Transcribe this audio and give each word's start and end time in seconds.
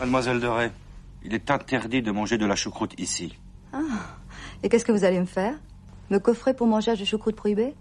Mademoiselle 0.00 0.40
de 0.40 0.46
Ray, 0.46 0.70
il 1.22 1.34
est 1.34 1.50
interdit 1.50 2.00
de 2.00 2.10
manger 2.10 2.38
de 2.38 2.46
la 2.46 2.56
choucroute 2.56 2.98
ici. 2.98 3.38
Ah. 3.74 3.78
Et 4.62 4.70
qu'est-ce 4.70 4.86
que 4.86 4.92
vous 4.92 5.04
allez 5.04 5.20
me 5.20 5.26
faire? 5.26 5.52
Me 6.08 6.18
coffrer 6.18 6.54
pour 6.54 6.66
manger 6.66 6.96
de 6.96 7.04
choucroute 7.04 7.36
prohibée 7.36 7.74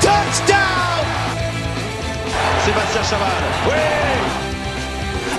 Touchdown! 0.00 1.06
Sébastien 2.64 3.02
Chaval. 3.02 3.28
Oui! 3.66 3.72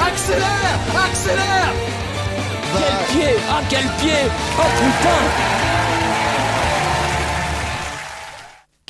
Accélère! 0.07 0.79
Accélère! 1.03 1.73
Quel 2.77 3.17
pied! 3.17 3.35
Ah 3.49 3.61
quel 3.69 3.87
pied! 3.97 4.29
Oh 4.59 4.69
putain 4.77 5.62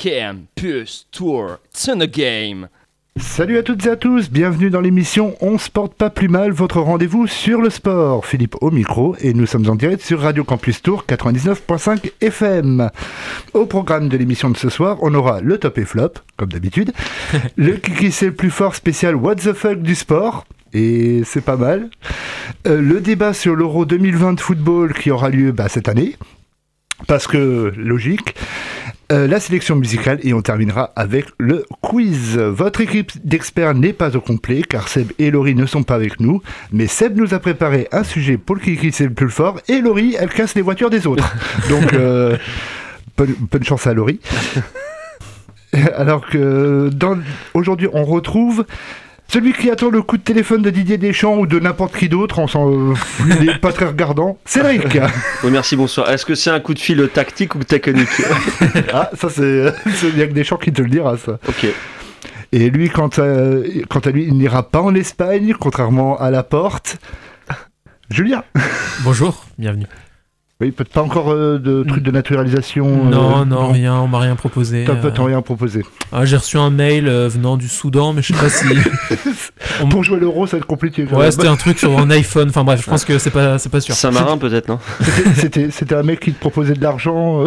Campus 0.04 1.08
Tour, 1.14 1.60
it's 1.72 1.88
in 1.88 2.06
game 2.08 2.68
Salut 3.16 3.58
à 3.58 3.64
toutes 3.64 3.86
et 3.86 3.90
à 3.90 3.96
tous, 3.96 4.30
bienvenue 4.30 4.70
dans 4.70 4.82
l'émission 4.82 5.38
On 5.40 5.58
se 5.58 5.70
porte 5.70 5.94
pas 5.94 6.10
plus 6.10 6.28
mal, 6.28 6.52
votre 6.52 6.82
rendez-vous 6.82 7.26
sur 7.26 7.62
le 7.62 7.70
sport. 7.70 8.26
Philippe 8.26 8.58
au 8.60 8.70
micro 8.70 9.16
et 9.22 9.34
nous 9.34 9.46
sommes 9.46 9.70
en 9.70 9.76
direct 9.76 10.02
sur 10.02 10.20
Radio 10.20 10.44
Campus 10.44 10.82
Tour 10.82 11.06
99.5 11.08 12.12
FM. 12.20 12.90
Au 13.54 13.66
programme 13.66 14.10
de 14.10 14.18
l'émission 14.18 14.50
de 14.50 14.58
ce 14.58 14.68
soir, 14.68 14.98
on 15.02 15.14
aura 15.14 15.40
le 15.40 15.58
top 15.58 15.78
et 15.78 15.86
flop, 15.86 16.16
comme 16.36 16.52
d'habitude, 16.52 16.92
le 17.56 17.78
qui 17.78 18.12
c'est 18.12 18.26
le 18.26 18.36
plus 18.36 18.52
fort 18.52 18.76
spécial 18.76 19.16
What 19.16 19.36
the 19.36 19.54
fuck 19.54 19.82
du 19.82 19.96
sport, 19.96 20.46
et 20.74 21.22
c'est 21.24 21.46
pas 21.46 21.56
mal. 21.56 21.90
Euh, 22.68 22.82
le 22.82 23.00
débat 23.00 23.32
sur 23.32 23.56
l'Euro 23.56 23.86
2020 23.86 24.34
de 24.34 24.42
football 24.42 24.94
qui 24.94 25.12
aura 25.12 25.30
lieu 25.30 25.54
bah, 25.54 25.70
cette 25.70 25.88
année, 25.88 26.18
parce 27.08 27.26
que 27.26 27.72
logique. 27.78 28.36
Euh, 29.14 29.28
la 29.28 29.40
sélection 29.40 29.76
musicale 29.76 30.18
et 30.24 30.34
on 30.34 30.42
terminera 30.42 30.92
avec 30.96 31.28
le 31.38 31.66
quiz. 31.82 32.36
Votre 32.36 32.82
équipe 32.82 33.12
d'experts 33.24 33.76
n'est 33.76 33.94
pas 33.94 34.16
au 34.18 34.22
complet 34.22 34.64
car 34.68 34.88
Seb 34.88 35.12
et 35.20 35.30
Laurie 35.30 35.54
ne 35.54 35.68
sont 35.68 35.84
pas 35.84 35.94
avec 35.94 36.20
nous, 36.20 36.42
mais 36.72 36.88
Seb 36.88 37.16
nous 37.16 37.36
a 37.36 37.40
préparé 37.40 37.88
un 37.92 38.04
sujet 38.04 38.38
pour 38.38 38.56
le 38.56 38.62
qui 38.62 38.92
c'est 38.92 39.04
le 39.04 39.14
plus 39.14 39.30
fort 39.30 39.60
et 39.68 39.82
Laurie 39.82 40.16
elle 40.18 40.30
casse 40.30 40.56
les 40.56 40.64
voitures 40.64 40.90
des 40.90 41.06
autres. 41.06 41.32
Donc 41.70 41.94
euh, 41.94 42.38
bonne, 43.16 43.36
bonne 43.52 43.64
chance 43.64 43.86
à 43.86 43.94
Laurie. 43.94 44.20
Alors 45.96 46.26
que 46.26 46.90
aujourd'hui 47.54 47.90
on 47.94 48.06
retrouve 48.06 48.66
celui 49.28 49.54
qui 49.54 49.70
attend 49.72 49.90
le 49.90 50.02
coup 50.02 50.18
de 50.18 50.22
téléphone 50.22 50.62
de 50.62 50.70
Didier 50.70 50.98
Deschamps 50.98 51.38
ou 51.38 51.48
de 51.48 51.60
n'importe 51.60 51.96
qui 51.96 52.10
d'autre, 52.10 52.40
on 52.40 52.48
s'en, 52.48 52.94
il 53.28 53.46
n'est 53.46 53.58
pas 53.58 53.72
très 53.72 53.86
regardant. 53.86 54.38
Cédric. 54.46 54.84
Oui, 55.44 55.52
merci, 55.52 55.76
bonsoir. 55.76 56.10
Est-ce 56.12 56.26
que 56.26 56.36
c'est 56.36 56.52
un 56.52 56.60
coup 56.60 56.74
de 56.74 56.80
fil 56.80 57.10
tactique 57.14 57.56
ou 57.56 57.64
technique 57.64 58.10
Ah, 58.94 59.10
ça 59.14 59.30
c'est, 59.30 59.68
a 59.68 59.72
que 60.28 60.34
Deschamps 60.34 60.58
qui 60.58 60.72
te 60.72 60.82
le 60.82 60.90
dira 60.90 61.18
ça. 61.18 61.40
Ok. 61.48 61.68
Et 62.52 62.70
lui, 62.70 62.90
quant 62.90 63.08
à, 63.18 63.56
quant 63.90 64.00
à 64.00 64.12
lui, 64.12 64.26
il 64.26 64.36
n'ira 64.36 64.70
pas 64.70 64.82
en 64.82 64.94
Espagne, 64.94 65.56
contrairement 65.60 66.20
à 66.20 66.30
la 66.30 66.44
porte. 66.44 66.98
Julien 68.12 68.44
Bonjour, 69.04 69.46
bienvenue. 69.58 69.88
Oui, 70.64 70.72
peut-être 70.72 70.94
pas 70.94 71.02
encore 71.02 71.30
euh, 71.32 71.58
de 71.60 71.84
trucs 71.84 72.04
de 72.04 72.12
naturalisation. 72.12 72.88
euh, 72.88 73.10
non, 73.10 73.46
non, 73.46 73.68
rien, 73.74 73.96
on 73.96 74.08
m'a 74.08 74.20
rien 74.20 74.36
proposé. 74.38 74.86
T'as 74.88 74.94
euh. 74.94 75.02
peut-être 75.02 75.22
rien 75.22 75.42
proposé. 75.42 75.84
Ah, 76.14 76.24
J'ai 76.24 76.38
reçu 76.38 76.58
un 76.58 76.70
mail 76.70 77.10
euh, 77.10 77.28
venant 77.28 77.58
du 77.58 77.68
Soudan, 77.68 78.14
mais 78.14 78.22
je 78.22 78.32
sais 78.34 78.40
pas 78.40 78.48
si. 78.50 78.66
On- 79.84 79.90
Pour 79.90 80.06
jouer 80.06 80.20
l'euro, 80.22 80.48
ça 80.48 80.54
va 80.56 80.60
être 80.60 80.66
compliqué. 80.66 81.04
Ouais, 81.12 81.24
même. 81.24 81.32
c'était 81.32 81.48
un 81.50 81.58
truc 81.58 81.80
sur 81.80 81.98
un 82.00 82.10
iPhone. 82.12 82.48
Enfin 82.48 82.64
bref, 82.64 82.82
je 82.82 82.90
pense 82.90 83.04
que 83.04 83.18
c'est 83.18 83.30
pas, 83.30 83.60
c'est 83.60 83.68
pas 83.70 83.82
sûr. 83.82 83.94
Saint-Marin, 83.94 84.38
peut-être, 84.38 84.70
non? 84.70 84.80
C'était- 85.02 85.34
c'était, 85.36 85.72
c'était 85.72 85.96
un 85.96 86.04
mec 86.04 86.22
qui 86.22 86.32
te 86.32 86.40
proposait 86.40 86.76
de 86.76 86.82
l'argent. 86.82 87.44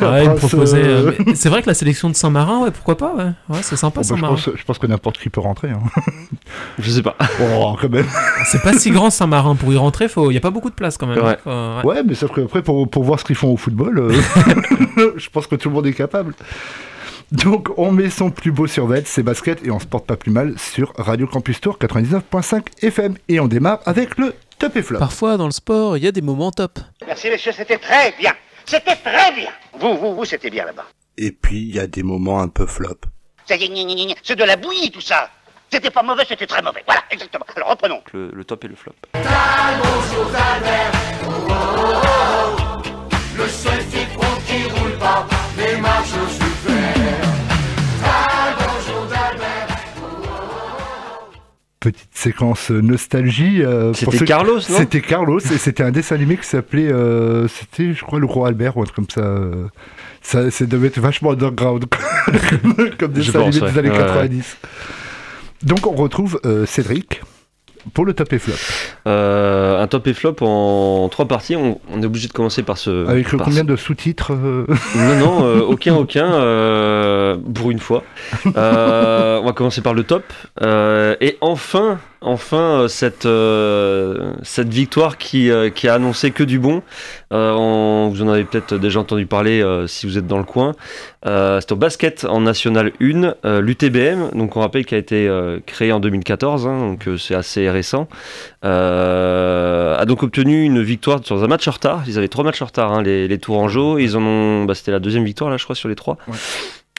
Ouais, 0.00 0.24
il 0.24 0.30
proposait. 0.34 0.82
euh, 0.82 1.12
C'est 1.34 1.48
vrai 1.48 1.62
que 1.62 1.66
la 1.68 1.74
sélection 1.74 2.08
de 2.10 2.14
Saint-Marin, 2.14 2.60
ouais, 2.64 2.70
pourquoi 2.70 2.96
pas, 2.96 3.14
ouais. 3.14 3.30
Ouais, 3.48 3.62
c'est 3.62 3.76
sympa 3.76 4.00
bon, 4.00 4.00
bah, 4.00 4.02
je, 4.02 4.08
Saint-Marin. 4.20 4.34
pense, 4.34 4.50
je 4.56 4.64
pense 4.64 4.78
que 4.78 4.86
n'importe 4.86 5.18
qui 5.18 5.28
peut 5.30 5.40
rentrer. 5.40 5.70
Hein. 5.70 5.80
Je 6.78 6.90
sais 6.90 7.02
pas. 7.02 7.16
Oh, 7.40 7.76
quand 7.80 7.88
même. 7.90 8.06
C'est 8.46 8.62
pas 8.62 8.72
si 8.74 8.90
grand 8.90 9.10
Saint-Marin 9.10 9.54
pour 9.56 9.72
y 9.72 9.76
rentrer, 9.76 10.08
faut. 10.08 10.30
Y 10.30 10.36
a 10.36 10.40
pas 10.40 10.50
beaucoup 10.50 10.70
de 10.70 10.74
place 10.74 10.96
quand 10.98 11.06
même. 11.06 11.18
Ouais. 11.22 11.36
Faut- 11.42 11.50
ouais. 11.50 11.82
Ouais, 11.96 12.02
mais 12.04 12.14
sauf 12.14 12.32
qu'après, 12.34 12.62
pour, 12.62 12.88
pour 12.88 13.04
voir 13.04 13.18
ce 13.20 13.24
qu'ils 13.24 13.36
font 13.36 13.52
au 13.52 13.56
football, 13.56 13.98
euh, 13.98 15.12
je 15.16 15.28
pense 15.30 15.46
que 15.46 15.56
tout 15.56 15.68
le 15.68 15.74
monde 15.74 15.86
est 15.86 15.92
capable. 15.92 16.34
Donc, 17.32 17.68
on 17.78 17.90
met 17.90 18.10
son 18.10 18.30
plus 18.30 18.52
beau 18.52 18.66
survêt, 18.66 19.02
ses 19.04 19.22
baskets, 19.22 19.64
et 19.64 19.70
on 19.70 19.80
se 19.80 19.86
porte 19.86 20.06
pas 20.06 20.16
plus 20.16 20.30
mal 20.30 20.54
sur 20.58 20.92
Radio 20.96 21.26
Campus 21.26 21.60
Tour 21.60 21.78
99.5 21.80 22.62
FM. 22.82 23.14
Et 23.28 23.40
on 23.40 23.48
démarre 23.48 23.80
avec 23.86 24.16
le 24.18 24.34
top 24.58 24.76
et 24.76 24.82
flop. 24.82 24.98
Parfois, 24.98 25.36
dans 25.36 25.46
le 25.46 25.50
sport, 25.52 25.96
il 25.96 26.04
y 26.04 26.06
a 26.06 26.12
des 26.12 26.20
moments 26.22 26.52
top. 26.52 26.78
Merci 27.06 27.30
messieurs, 27.30 27.52
c'était 27.56 27.78
très 27.78 28.14
bien. 28.20 28.32
C'était 28.66 28.96
très 28.96 29.32
bien. 29.32 29.50
Vous, 29.74 29.96
vous, 29.96 30.14
vous, 30.14 30.24
c'était 30.24 30.50
bien 30.50 30.64
là-bas. 30.64 30.86
Et 31.16 31.32
puis, 31.32 31.60
il 31.60 31.74
y 31.74 31.78
a 31.80 31.86
des 31.86 32.02
moments 32.02 32.40
un 32.40 32.48
peu 32.48 32.66
flop. 32.66 32.96
Ça 33.46 33.56
y 33.56 33.64
est, 33.64 33.68
gna, 33.68 33.84
gna, 33.84 33.94
gna, 33.94 34.06
gna. 34.06 34.14
c'est 34.22 34.36
de 34.36 34.44
la 34.44 34.56
bouillie 34.56 34.90
tout 34.90 35.00
ça. 35.00 35.28
C'était 35.70 35.90
pas 35.90 36.02
mauvais, 36.02 36.24
c'était 36.26 36.46
très 36.46 36.62
mauvais. 36.62 36.82
Voilà, 36.86 37.02
exactement. 37.10 37.44
Alors 37.56 37.70
reprenons. 37.70 38.02
Le, 38.12 38.30
le 38.32 38.44
top 38.44 38.64
et 38.64 38.68
le 38.68 38.76
flop. 38.76 38.94
Petite 51.84 52.08
séquence 52.14 52.70
euh, 52.70 52.80
nostalgie. 52.80 53.62
euh, 53.62 53.92
C'était 53.92 54.24
Carlos, 54.24 54.54
non? 54.54 54.60
C'était 54.60 55.00
Carlos, 55.02 55.38
et 55.38 55.58
c'était 55.58 55.82
un 55.82 55.90
dessin 55.90 56.14
animé 56.14 56.38
qui 56.38 56.46
s'appelait, 56.46 56.90
euh, 56.90 57.46
c'était, 57.46 57.92
je 57.92 58.02
crois, 58.02 58.18
le 58.18 58.24
Roi 58.26 58.48
Albert, 58.48 58.76
ou 58.78 58.80
un 58.82 58.84
truc 58.84 58.96
comme 58.96 59.10
ça. 59.10 59.38
Ça, 60.22 60.50
ça 60.50 60.64
devait 60.64 60.86
être 60.88 60.98
vachement 60.98 61.32
underground, 61.32 61.84
comme 62.98 63.12
dessin 63.12 63.32
pense, 63.38 63.56
animé 63.56 63.70
des 63.72 63.78
années 63.78 63.90
Ouais, 63.90 63.98
ouais. 63.98 64.06
90. 64.06 64.56
Donc, 65.62 65.86
on 65.86 65.92
retrouve 65.92 66.40
Cédric 66.66 67.20
pour 67.92 68.04
le 68.04 68.14
top 68.14 68.32
et 68.32 68.38
flop. 68.38 68.54
Euh, 69.06 69.82
un 69.82 69.86
top 69.86 70.06
et 70.06 70.14
flop 70.14 70.36
en 70.40 71.08
trois 71.10 71.26
parties. 71.26 71.56
On, 71.56 71.80
on 71.92 72.02
est 72.02 72.06
obligé 72.06 72.28
de 72.28 72.32
commencer 72.32 72.62
par 72.62 72.78
ce. 72.78 73.06
Avec 73.08 73.28
combien 73.28 73.64
de 73.64 73.76
sous-titres 73.76 74.32
euh, 74.32 74.66
Non, 74.96 75.16
non, 75.18 75.44
euh, 75.44 75.60
aucun, 75.68 75.94
aucun, 75.94 76.30
pour 77.54 77.70
une 77.70 77.78
fois. 77.80 78.02
On 78.44 78.50
va 78.50 79.52
commencer 79.54 79.80
par 79.80 79.94
le 79.94 80.04
top. 80.04 80.24
Et 81.20 81.36
enfin, 81.40 81.98
enfin, 82.24 82.80
euh, 82.80 82.88
cette, 82.88 83.26
euh, 83.26 84.32
cette 84.42 84.72
victoire 84.72 85.18
qui, 85.18 85.50
euh, 85.50 85.70
qui 85.70 85.88
a 85.88 85.94
annoncé 85.94 86.30
que 86.30 86.42
du 86.42 86.58
bon. 86.58 86.82
On- 87.30 88.08
vous 88.12 88.22
en 88.22 88.28
avez 88.28 88.44
peut-être 88.44 88.74
déjà 88.76 89.00
entendu 89.00 89.26
parler 89.26 89.64
si 89.86 90.06
vous 90.06 90.18
êtes 90.18 90.26
dans 90.26 90.38
le 90.38 90.44
coin. 90.44 90.72
C'est 91.24 91.72
au 91.72 91.76
basket 91.76 92.24
en 92.24 92.40
National 92.40 92.92
1, 93.00 93.34
euh, 93.44 93.60
l'UTBM, 93.60 94.30
donc 94.34 94.56
on 94.56 94.60
rappelle 94.60 94.84
qu'il 94.84 94.94
a 94.94 94.98
été 94.98 95.28
créé 95.66 95.90
en 95.90 95.98
2014, 96.00 96.66
hein, 96.66 96.78
donc 96.78 97.08
c'est 97.18 97.34
assez 97.34 97.68
récent, 97.70 98.08
a 98.62 100.04
donc 100.06 100.22
obtenu 100.22 100.62
une 100.64 100.82
victoire 100.82 101.20
sur 101.24 101.42
un 101.42 101.46
match 101.48 101.66
en 101.66 101.72
retard. 101.72 102.04
Ils 102.06 102.18
avaient 102.18 102.28
trois 102.28 102.44
matchs 102.44 102.62
en 102.62 102.66
retard, 102.66 102.92
hein, 102.92 103.02
les, 103.02 103.38
Tourangeaux. 103.38 103.98
Ont, 104.16 104.64
bah, 104.64 104.74
c'était 104.74 104.92
la 104.92 105.00
deuxième 105.00 105.24
victoire 105.24 105.50
là, 105.50 105.56
je 105.56 105.64
crois, 105.64 105.74
sur 105.74 105.88
les 105.88 105.96
trois. 105.96 106.16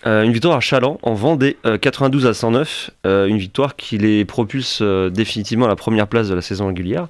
Euh, 0.08 0.24
une 0.24 0.32
victoire 0.32 0.56
à 0.56 0.60
Chaland 0.60 1.00
en 1.02 1.14
Vendée, 1.14 1.58
euh, 1.66 1.78
92 1.78 2.28
à 2.28 2.34
109, 2.34 2.92
euh, 3.08 3.26
une 3.26 3.38
victoire 3.38 3.76
qui 3.76 3.98
les 3.98 4.24
propulse 4.24 4.80
euh, 4.82 5.10
définitivement 5.10 5.66
à 5.66 5.68
la 5.70 5.76
première 5.76 6.08
place 6.08 6.30
de 6.30 6.36
la 6.36 6.42
saison 6.42 6.68
régulière. 6.68 7.08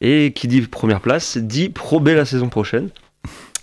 Et 0.00 0.32
qui 0.32 0.46
dit 0.46 0.60
première 0.62 1.00
place, 1.00 1.36
dit 1.38 1.68
Pro 1.68 1.98
B 1.98 2.08
la 2.08 2.24
saison 2.24 2.48
prochaine. 2.48 2.90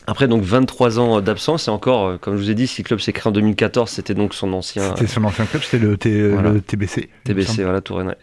Après 0.10 0.30
donc 0.30 0.42
23 0.42 1.00
ans 1.00 1.20
d'absence 1.20 1.68
et 1.68 1.72
encore, 1.72 2.06
euh, 2.08 2.18
comme 2.18 2.38
je 2.38 2.42
vous 2.42 2.50
ai 2.50 2.56
dit, 2.56 2.66
si 2.66 2.82
le 2.82 2.88
club 2.88 3.00
s'est 3.02 3.12
créé 3.12 3.28
en 3.28 3.34
2014, 3.34 3.90
c'était 3.90 4.14
donc 4.14 4.34
son 4.34 4.54
ancien 4.54 4.96
C'était 4.96 5.06
son 5.08 5.24
ancien 5.26 5.46
club, 5.46 5.62
c'était 5.64 5.86
le, 5.86 5.98
T- 5.98 6.30
Voilà. 6.30 6.52
le 6.52 6.62
TBC. 6.62 7.02
me 7.02 7.08
TBC, 7.26 7.64
voilà, 7.64 7.82
Touraine. 7.82 8.16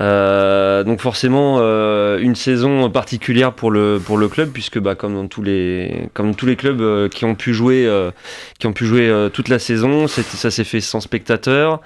Euh, 0.00 0.84
donc 0.84 1.00
forcément 1.00 1.56
euh, 1.60 2.18
une 2.18 2.34
saison 2.34 2.90
particulière 2.90 3.54
pour 3.54 3.70
le 3.70 3.98
pour 4.04 4.18
le 4.18 4.28
club 4.28 4.50
puisque 4.50 4.78
bah 4.78 4.94
comme 4.94 5.14
dans 5.14 5.26
tous 5.26 5.42
les 5.42 6.08
comme 6.12 6.34
tous 6.34 6.44
les 6.46 6.56
clubs 6.56 6.80
euh, 6.80 7.08
qui 7.08 7.24
ont 7.24 7.34
pu 7.34 7.54
jouer 7.54 7.86
euh, 7.86 8.10
qui 8.58 8.66
ont 8.66 8.72
pu 8.72 8.84
jouer 8.86 9.08
euh, 9.08 9.28
toute 9.30 9.48
la 9.48 9.58
saison, 9.58 10.08
ça 10.08 10.50
s'est 10.50 10.64
fait 10.64 10.80
sans 10.80 11.00
spectateurs. 11.00 11.80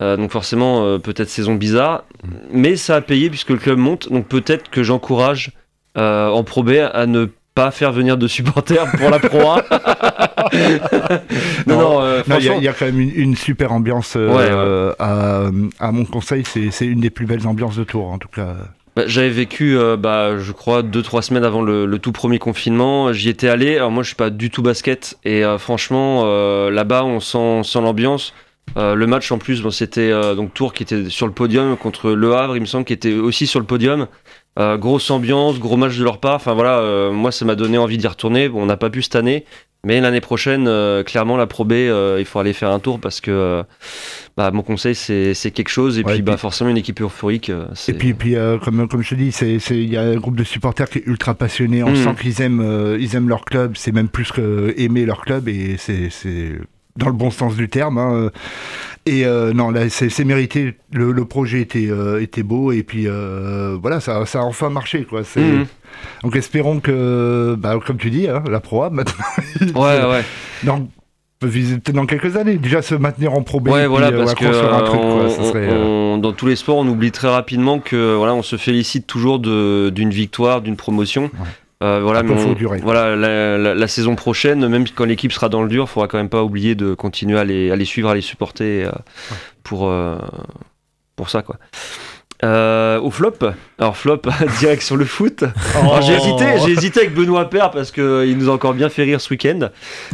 Euh, 0.00 0.16
donc 0.16 0.30
forcément 0.30 0.84
euh, 0.84 0.98
peut-être 0.98 1.28
saison 1.28 1.54
bizarre, 1.54 2.04
mais 2.52 2.76
ça 2.76 2.96
a 2.96 3.00
payé 3.00 3.30
puisque 3.30 3.50
le 3.50 3.56
club 3.58 3.78
monte. 3.78 4.10
Donc 4.12 4.28
peut-être 4.28 4.70
que 4.70 4.82
j'encourage 4.84 5.50
euh, 5.98 6.28
en 6.28 6.44
Pro 6.44 6.62
B 6.62 6.70
à 6.92 7.06
ne 7.06 7.24
pas 7.24 7.32
faire 7.70 7.92
venir 7.92 8.16
de 8.16 8.26
supporters 8.26 8.90
pour 8.92 9.10
la 9.10 9.18
Pro 9.18 9.38
non, 11.66 11.78
non, 11.78 12.00
euh, 12.02 12.22
il 12.26 12.30
y, 12.30 12.32
a- 12.32 12.40
franchement, 12.40 12.56
il 12.58 12.64
y 12.64 12.68
a 12.68 12.72
quand 12.72 12.86
même 12.86 13.00
une, 13.00 13.12
une 13.14 13.36
super 13.36 13.72
ambiance 13.72 14.14
euh, 14.16 14.90
Ouais. 14.90 14.94
À, 14.98 15.50
à 15.78 15.92
mon 15.92 16.04
conseil, 16.04 16.44
c'est 16.46 16.86
une 16.86 17.00
des 17.00 17.10
plus 17.10 17.26
belles 17.26 17.46
ambiances 17.46 17.76
de 17.76 17.84
Tours 17.84 18.10
en 18.10 18.18
tout 18.18 18.28
cas. 18.28 18.56
Bah, 18.96 19.04
J'avais 19.06 19.30
vécu, 19.30 19.76
euh, 19.78 19.96
bah, 19.96 20.38
je 20.38 20.52
crois, 20.52 20.82
deux 20.82 21.02
trois 21.02 21.22
semaines 21.22 21.44
avant 21.44 21.62
le, 21.62 21.86
le 21.86 21.98
tout 21.98 22.12
premier 22.12 22.38
confinement. 22.38 23.12
J'y 23.12 23.28
étais 23.30 23.48
allé. 23.48 23.76
Alors 23.76 23.90
moi, 23.90 24.02
je 24.02 24.08
suis 24.08 24.16
pas 24.16 24.30
du 24.30 24.50
tout 24.50 24.62
basket 24.62 25.16
et 25.24 25.42
franchement, 25.58 26.24
là-bas, 26.70 27.04
on 27.04 27.20
sent, 27.20 27.62
l'ambiance. 27.80 28.34
Euh, 28.78 28.94
le 28.94 29.06
match 29.06 29.30
en 29.32 29.38
plus, 29.38 29.60
bon, 29.60 29.70
c'était 29.70 30.10
euh, 30.12 30.34
donc 30.34 30.54
Tours 30.54 30.72
qui 30.72 30.82
était 30.84 31.10
sur 31.10 31.26
le 31.26 31.32
podium 31.32 31.76
contre 31.76 32.12
Le 32.12 32.34
Havre, 32.34 32.56
il 32.56 32.60
me 32.60 32.66
semble, 32.66 32.84
qui 32.84 32.92
était 32.92 33.12
aussi 33.14 33.46
sur 33.46 33.58
le 33.60 33.66
podium. 33.66 34.06
Euh, 34.58 34.76
grosse 34.76 35.10
ambiance, 35.10 35.58
gros 35.58 35.76
match 35.78 35.96
de 35.96 36.04
leur 36.04 36.18
part. 36.18 36.34
Enfin 36.34 36.52
voilà, 36.54 36.78
euh, 36.78 37.10
moi 37.10 37.32
ça 37.32 37.44
m'a 37.46 37.54
donné 37.54 37.78
envie 37.78 37.96
d'y 37.98 38.06
retourner. 38.06 38.48
Bon, 38.50 38.62
on 38.62 38.66
n'a 38.66 38.76
pas 38.76 38.90
pu 38.90 39.00
cette 39.02 39.16
année, 39.16 39.44
Mais 39.84 40.00
l'année 40.00 40.20
prochaine, 40.20 40.68
euh, 40.68 41.02
clairement, 41.02 41.36
la 41.36 41.46
Pro 41.48 41.64
B, 41.64 41.72
il 42.18 42.24
faut 42.24 42.38
aller 42.38 42.52
faire 42.52 42.70
un 42.70 42.78
tour 42.78 43.00
parce 43.00 43.20
que 43.20 43.64
bah, 44.36 44.50
mon 44.52 44.62
conseil, 44.62 44.94
c'est 44.94 45.50
quelque 45.52 45.70
chose. 45.70 45.98
Et 45.98 46.04
Ouais, 46.04 46.12
puis, 46.12 46.18
et 46.20 46.22
bah, 46.22 46.32
puis- 46.34 46.40
forcément, 46.40 46.70
une 46.70 46.76
équipe 46.76 47.00
euphorique. 47.00 47.48
Et 47.48 47.54
c'est- 47.74 47.94
puis, 47.94 48.14
puis 48.14 48.36
euh, 48.36 48.58
comme, 48.58 48.86
comme 48.88 49.02
je 49.02 49.08
te 49.10 49.14
dis, 49.16 49.34
il 49.70 49.90
y 49.92 49.96
a 49.96 50.02
un 50.02 50.16
groupe 50.16 50.36
de 50.36 50.44
supporters 50.44 50.88
qui 50.88 50.98
est 50.98 51.06
ultra 51.06 51.34
passionné. 51.34 51.82
On 51.82 51.90
Mhm. 51.90 51.96
sent 51.96 52.14
qu'ils 52.20 52.42
aiment, 52.42 52.96
ils 53.00 53.16
aiment 53.16 53.28
leur 53.28 53.44
club. 53.44 53.72
C'est 53.76 53.90
même 53.92 54.08
plus 54.08 54.30
que 54.32 54.72
aimer 54.76 55.04
leur 55.06 55.22
club 55.22 55.48
et 55.48 55.76
c'est 55.78 56.10
c'est 56.10 56.52
dans 56.96 57.06
le 57.06 57.12
bon 57.14 57.30
sens 57.30 57.56
du 57.56 57.68
terme. 57.70 57.96
hein. 57.98 58.30
Et 59.04 59.24
euh, 59.26 59.52
non, 59.52 59.70
là, 59.70 59.88
c'est 59.88 60.24
mérité. 60.24 60.74
Le, 60.92 61.10
le 61.10 61.24
projet 61.24 61.60
était, 61.60 61.88
euh, 61.90 62.20
était 62.22 62.44
beau 62.44 62.70
et 62.70 62.82
puis 62.84 63.08
euh, 63.08 63.76
voilà, 63.80 63.98
ça, 64.00 64.24
ça 64.26 64.40
a 64.40 64.42
enfin 64.44 64.70
marché. 64.70 65.04
Quoi. 65.04 65.22
Mhm. 65.36 65.66
Donc 66.22 66.36
espérons 66.36 66.78
que, 66.80 67.56
bah, 67.58 67.78
comme 67.84 67.96
tu 67.98 68.10
dis, 68.10 68.28
hein, 68.28 68.44
la 68.48 68.60
Pro 68.60 68.84
A 68.84 68.90
maintenant. 68.90 69.24
Ouais, 69.74 70.00
ouais. 70.04 70.22
dans, 70.62 70.88
peut-être 71.40 72.06
quelques 72.06 72.36
années. 72.36 72.56
Déjà 72.56 72.80
se 72.80 72.94
maintenir 72.94 73.32
en 73.34 73.42
Pro 73.42 73.58
B. 73.58 73.68
Ouais, 73.70 73.88
voilà, 73.88 74.12
parce 74.12 74.34
que 74.34 74.44
construire 74.44 74.74
un 74.74 74.82
truc, 74.84 75.00
quoi, 75.00 75.24
on- 75.24 75.28
ça 75.30 75.42
serait, 75.44 75.68
on- 75.72 76.18
dans 76.18 76.32
tous 76.32 76.46
les 76.46 76.54
sports, 76.56 76.76
on 76.76 76.86
oublie 76.86 77.10
très 77.10 77.28
rapidement 77.28 77.80
que 77.80 78.14
voilà, 78.14 78.34
on 78.34 78.42
se 78.42 78.54
félicite 78.56 79.08
toujours 79.08 79.40
d'une 79.40 80.10
victoire, 80.10 80.60
d'une 80.62 80.76
promotion. 80.76 81.30
Euh, 81.82 82.00
voilà, 82.02 82.22
mais 82.22 82.34
on- 82.50 82.54
la, 83.16 83.58
la- 83.58 83.74
la 83.74 83.88
saison 83.88 84.14
prochaine, 84.14 84.66
même 84.68 84.84
quand 84.94 85.04
l'équipe 85.04 85.32
sera 85.32 85.48
dans 85.48 85.62
le 85.62 85.68
dur, 85.68 85.84
il 85.84 85.88
faudra 85.92 86.06
quand 86.08 86.18
même 86.18 86.28
pas 86.28 86.42
oublier 86.44 86.74
de 86.74 86.94
continuer 86.94 87.38
à 87.38 87.44
les, 87.44 87.70
à 87.70 87.76
les 87.76 87.84
suivre, 87.84 88.08
à 88.10 88.14
les 88.14 88.20
supporter 88.20 88.84
euh, 88.84 88.90
pour, 89.64 89.88
euh, 89.88 90.16
pour 91.16 91.28
ça. 91.28 91.42
quoi. 91.42 91.56
Euh, 92.44 92.98
au 92.98 93.10
flop, 93.12 93.34
alors 93.78 93.96
flop 93.96 94.22
direct 94.58 94.82
sur 94.82 94.96
le 94.96 95.04
foot. 95.04 95.44
Alors, 95.78 96.02
J'ai 96.02 96.14
hésité, 96.14 96.44
j'ai 96.64 96.72
hésité 96.72 97.00
avec 97.00 97.14
Benoît 97.14 97.48
Père 97.48 97.70
parce 97.70 97.92
qu'il 97.92 98.36
nous 98.36 98.50
a 98.50 98.52
encore 98.52 98.74
bien 98.74 98.88
fait 98.88 99.04
rire 99.04 99.20
ce 99.20 99.30
week-end. 99.30 99.68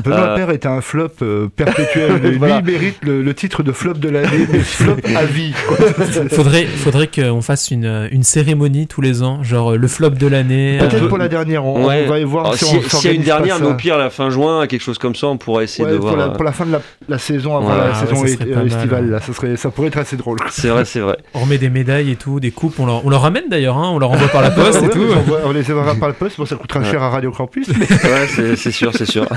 Benoît 0.04 0.18
Euh, 0.18 0.36
Père 0.36 0.50
est 0.50 0.66
un 0.66 0.82
flop 0.82 1.08
euh, 1.22 1.48
perpétuel. 1.48 2.16
Lui, 2.22 2.36
Voilà. 2.36 2.58
il 2.62 2.70
mérite 2.70 2.98
le, 3.02 3.22
le 3.22 3.34
titre 3.34 3.62
de 3.62 3.72
flop 3.72 3.94
de 3.94 4.10
l'année, 4.10 4.46
flop 4.62 4.96
à 5.16 5.24
vie. 5.24 5.54
quoi. 5.66 5.76
Faudrait, 6.30 6.66
faudrait 6.66 7.06
qu'on 7.08 7.40
fasse 7.40 7.70
une, 7.70 8.08
une 8.12 8.22
cérémonie 8.24 8.86
tous 8.86 9.00
les 9.00 9.22
ans, 9.22 9.42
genre 9.42 9.74
le 9.76 9.88
flop 9.88 10.10
de 10.10 10.26
l'année. 10.26 10.76
Peut-être 10.80 11.04
euh, 11.04 11.08
pour 11.08 11.16
la 11.18 11.28
dernière, 11.28 11.64
on, 11.64 11.86
Ouais. 11.86 12.04
on 12.06 12.10
va 12.10 12.18
y 12.18 12.24
voir 12.24 12.44
Alors, 12.44 12.56
si, 12.58 12.66
si- 12.66 12.76
on 12.76 12.98
S'il 12.98 13.10
y 13.10 13.12
a 13.14 13.16
une 13.16 13.22
dernière, 13.22 13.58
mais 13.58 13.66
au 13.68 13.74
pire, 13.74 13.96
la 13.96 14.10
fin 14.10 14.28
juin, 14.28 14.66
quelque 14.66 14.82
chose 14.82 14.98
comme 14.98 15.14
ça, 15.14 15.28
on 15.28 15.38
pourra 15.38 15.62
essayer 15.62 15.84
Ouais, 15.86 15.92
de 15.92 15.96
pour, 15.96 16.08
voir. 16.10 16.16
la, 16.18 16.28
pour 16.34 16.44
la 16.44 16.52
fin 16.52 16.66
de 16.66 16.72
la, 16.72 16.82
la 17.08 17.18
saison, 17.18 17.56
avant 17.56 17.70
Ouais. 17.70 17.76
la 17.78 17.84
Ah 17.94 18.00
ouais, 18.02 18.06
saison 18.06 18.16
ça 18.26 18.44
est- 18.44 18.66
estivale, 18.66 19.08
là, 19.08 19.20
ça, 19.20 19.32
serait, 19.32 19.56
ça 19.56 19.70
pourrait 19.70 19.88
être 19.88 19.98
assez 19.98 20.16
drôle. 20.16 20.38
C'est 20.50 20.68
vrai, 20.68 20.84
c'est 20.84 21.00
vrai. 21.00 21.16
On 21.32 21.40
remet 21.40 21.56
des 21.58 21.70
médailles 21.70 22.10
et 22.10 22.16
tout, 22.18 22.38
des 22.40 22.50
coupes, 22.50 22.78
on 22.78 22.84
leur, 22.86 23.06
on 23.06 23.08
leur 23.10 23.22
ramène 23.22 23.44
d'ailleurs, 23.48 23.78
hein, 23.78 23.90
on 23.92 23.98
leur 23.98 24.10
envoie 24.10 24.28
par 24.28 24.42
la 24.42 24.50
poste 24.52 24.80
Ouais, 24.82 24.86
et 24.86 24.90
tout. 24.90 25.06
on, 25.44 25.52
les 25.52 25.70
enverra 25.72 25.94
par 25.94 26.08
le 26.08 26.14
poste, 26.14 26.36
bon, 26.38 26.44
ça 26.44 26.56
coûtera 26.56 26.80
Ouais. 26.80 26.90
cher 26.90 27.02
à 27.02 27.08
Radio 27.08 27.30
Campus. 27.30 27.68
mais- 27.78 27.86
Ouais, 27.88 28.56
c'est 28.56 28.70
sûr, 28.72 28.92
c'est 28.94 29.06
sûr. 29.06 29.24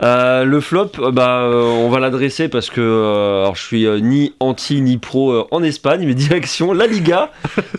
Euh, 0.00 0.44
le 0.44 0.60
flop, 0.60 0.92
euh, 1.00 1.10
bah, 1.10 1.40
euh, 1.40 1.60
on 1.64 1.88
va 1.90 1.98
l'adresser 1.98 2.46
parce 2.48 2.70
que 2.70 2.80
euh, 2.80 3.40
alors, 3.40 3.56
je 3.56 3.62
suis 3.64 3.84
euh, 3.84 3.98
ni 3.98 4.32
anti 4.38 4.80
ni 4.80 4.96
pro 4.96 5.32
euh, 5.32 5.44
en 5.50 5.60
Espagne, 5.64 6.04
mais 6.06 6.14
direction 6.14 6.72
la 6.72 6.86
Liga, 6.86 7.32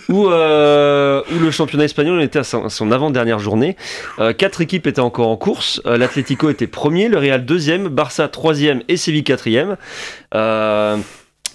où, 0.10 0.28
euh, 0.28 1.22
où 1.34 1.40
le 1.40 1.50
championnat 1.50 1.86
espagnol 1.86 2.22
était 2.22 2.40
à 2.40 2.44
son, 2.44 2.68
son 2.68 2.92
avant-dernière 2.92 3.40
journée. 3.40 3.78
Euh, 4.20 4.34
quatre 4.34 4.60
équipes 4.60 4.86
étaient 4.88 5.00
encore 5.00 5.30
en 5.30 5.38
course. 5.38 5.82
Euh, 5.86 5.98
L'Atlético 5.98 6.50
était 6.50 6.68
premier, 6.68 7.08
le 7.08 7.18
Real 7.20 7.46
deuxième, 7.46 7.88
Barça 7.88 8.28
troisième 8.28 8.82
et 8.90 8.98
Séville 8.98 9.24
quatrième. 9.24 9.78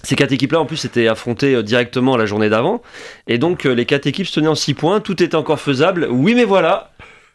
Euh, 0.04 0.06
ces 0.06 0.16
quatre 0.16 0.32
équipes-là, 0.32 0.60
en 0.60 0.66
plus, 0.66 0.84
étaient 0.84 1.08
affrontées 1.08 1.54
euh, 1.54 1.62
directement 1.62 2.16
la 2.16 2.26
journée 2.26 2.48
d'avant. 2.48 2.82
Et 3.26 3.38
donc, 3.38 3.66
euh, 3.66 3.72
les 3.72 3.86
quatre 3.86 4.06
équipes 4.06 4.26
se 4.26 4.34
tenaient 4.34 4.48
en 4.48 4.54
6 4.54 4.74
points. 4.74 5.00
Tout 5.00 5.22
était 5.22 5.36
encore 5.36 5.60
faisable. 5.60 6.08
Oui, 6.10 6.34
mais 6.34 6.44
voilà. 6.44 6.92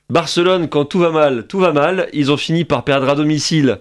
Barcelone, 0.09 0.69
quand 0.69 0.85
tout 0.85 0.99
va 0.99 1.11
mal, 1.11 1.45
tout 1.47 1.59
va 1.59 1.71
mal. 1.71 2.07
Ils 2.13 2.31
ont 2.31 2.37
fini 2.37 2.65
par 2.65 2.83
perdre 2.83 3.09
à 3.09 3.15
domicile 3.15 3.79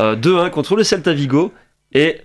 euh, 0.00 0.16
2-1 0.16 0.50
contre 0.50 0.76
le 0.76 0.84
Celta 0.84 1.12
Vigo. 1.12 1.52
Et 1.94 2.20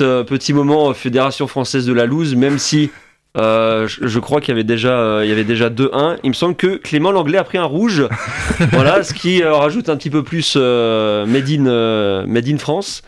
euh, 0.00 0.22
petit 0.24 0.52
moment, 0.52 0.90
euh, 0.90 0.94
Fédération 0.94 1.48
française 1.48 1.86
de 1.86 1.92
la 1.92 2.06
loose, 2.06 2.36
même 2.36 2.58
si 2.58 2.90
euh, 3.38 3.86
je, 3.86 4.06
je 4.06 4.18
crois 4.18 4.40
qu'il 4.40 4.48
y 4.50 4.52
avait 4.52 4.64
déjà, 4.64 4.98
euh, 4.98 5.20
il 5.24 5.28
y 5.28 5.32
avait 5.32 5.44
déjà 5.44 5.70
2-1. 5.70 6.16
Il 6.24 6.30
me 6.30 6.34
semble 6.34 6.54
que 6.56 6.76
Clément 6.76 7.12
Langlais 7.12 7.38
a 7.38 7.44
pris 7.44 7.58
un 7.58 7.64
rouge. 7.64 8.06
voilà, 8.72 9.02
ce 9.02 9.14
qui 9.14 9.42
euh, 9.42 9.54
rajoute 9.54 9.88
un 9.88 9.96
petit 9.96 10.10
peu 10.10 10.22
plus 10.22 10.56
Made, 10.56 11.48
in, 11.50 12.24
Made 12.26 12.48
in 12.48 12.58
France. 12.58 13.02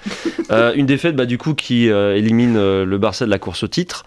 Une 0.75 0.87
défaite 0.87 1.17
bah, 1.17 1.27
du 1.27 1.39
coup 1.39 1.55
qui 1.55 1.87
élimine 1.89 2.83
le 2.85 2.99
Barça 2.99 3.25
de 3.25 3.31
la 3.31 3.39
course 3.39 3.63
au 3.63 3.69
titre. 3.69 4.05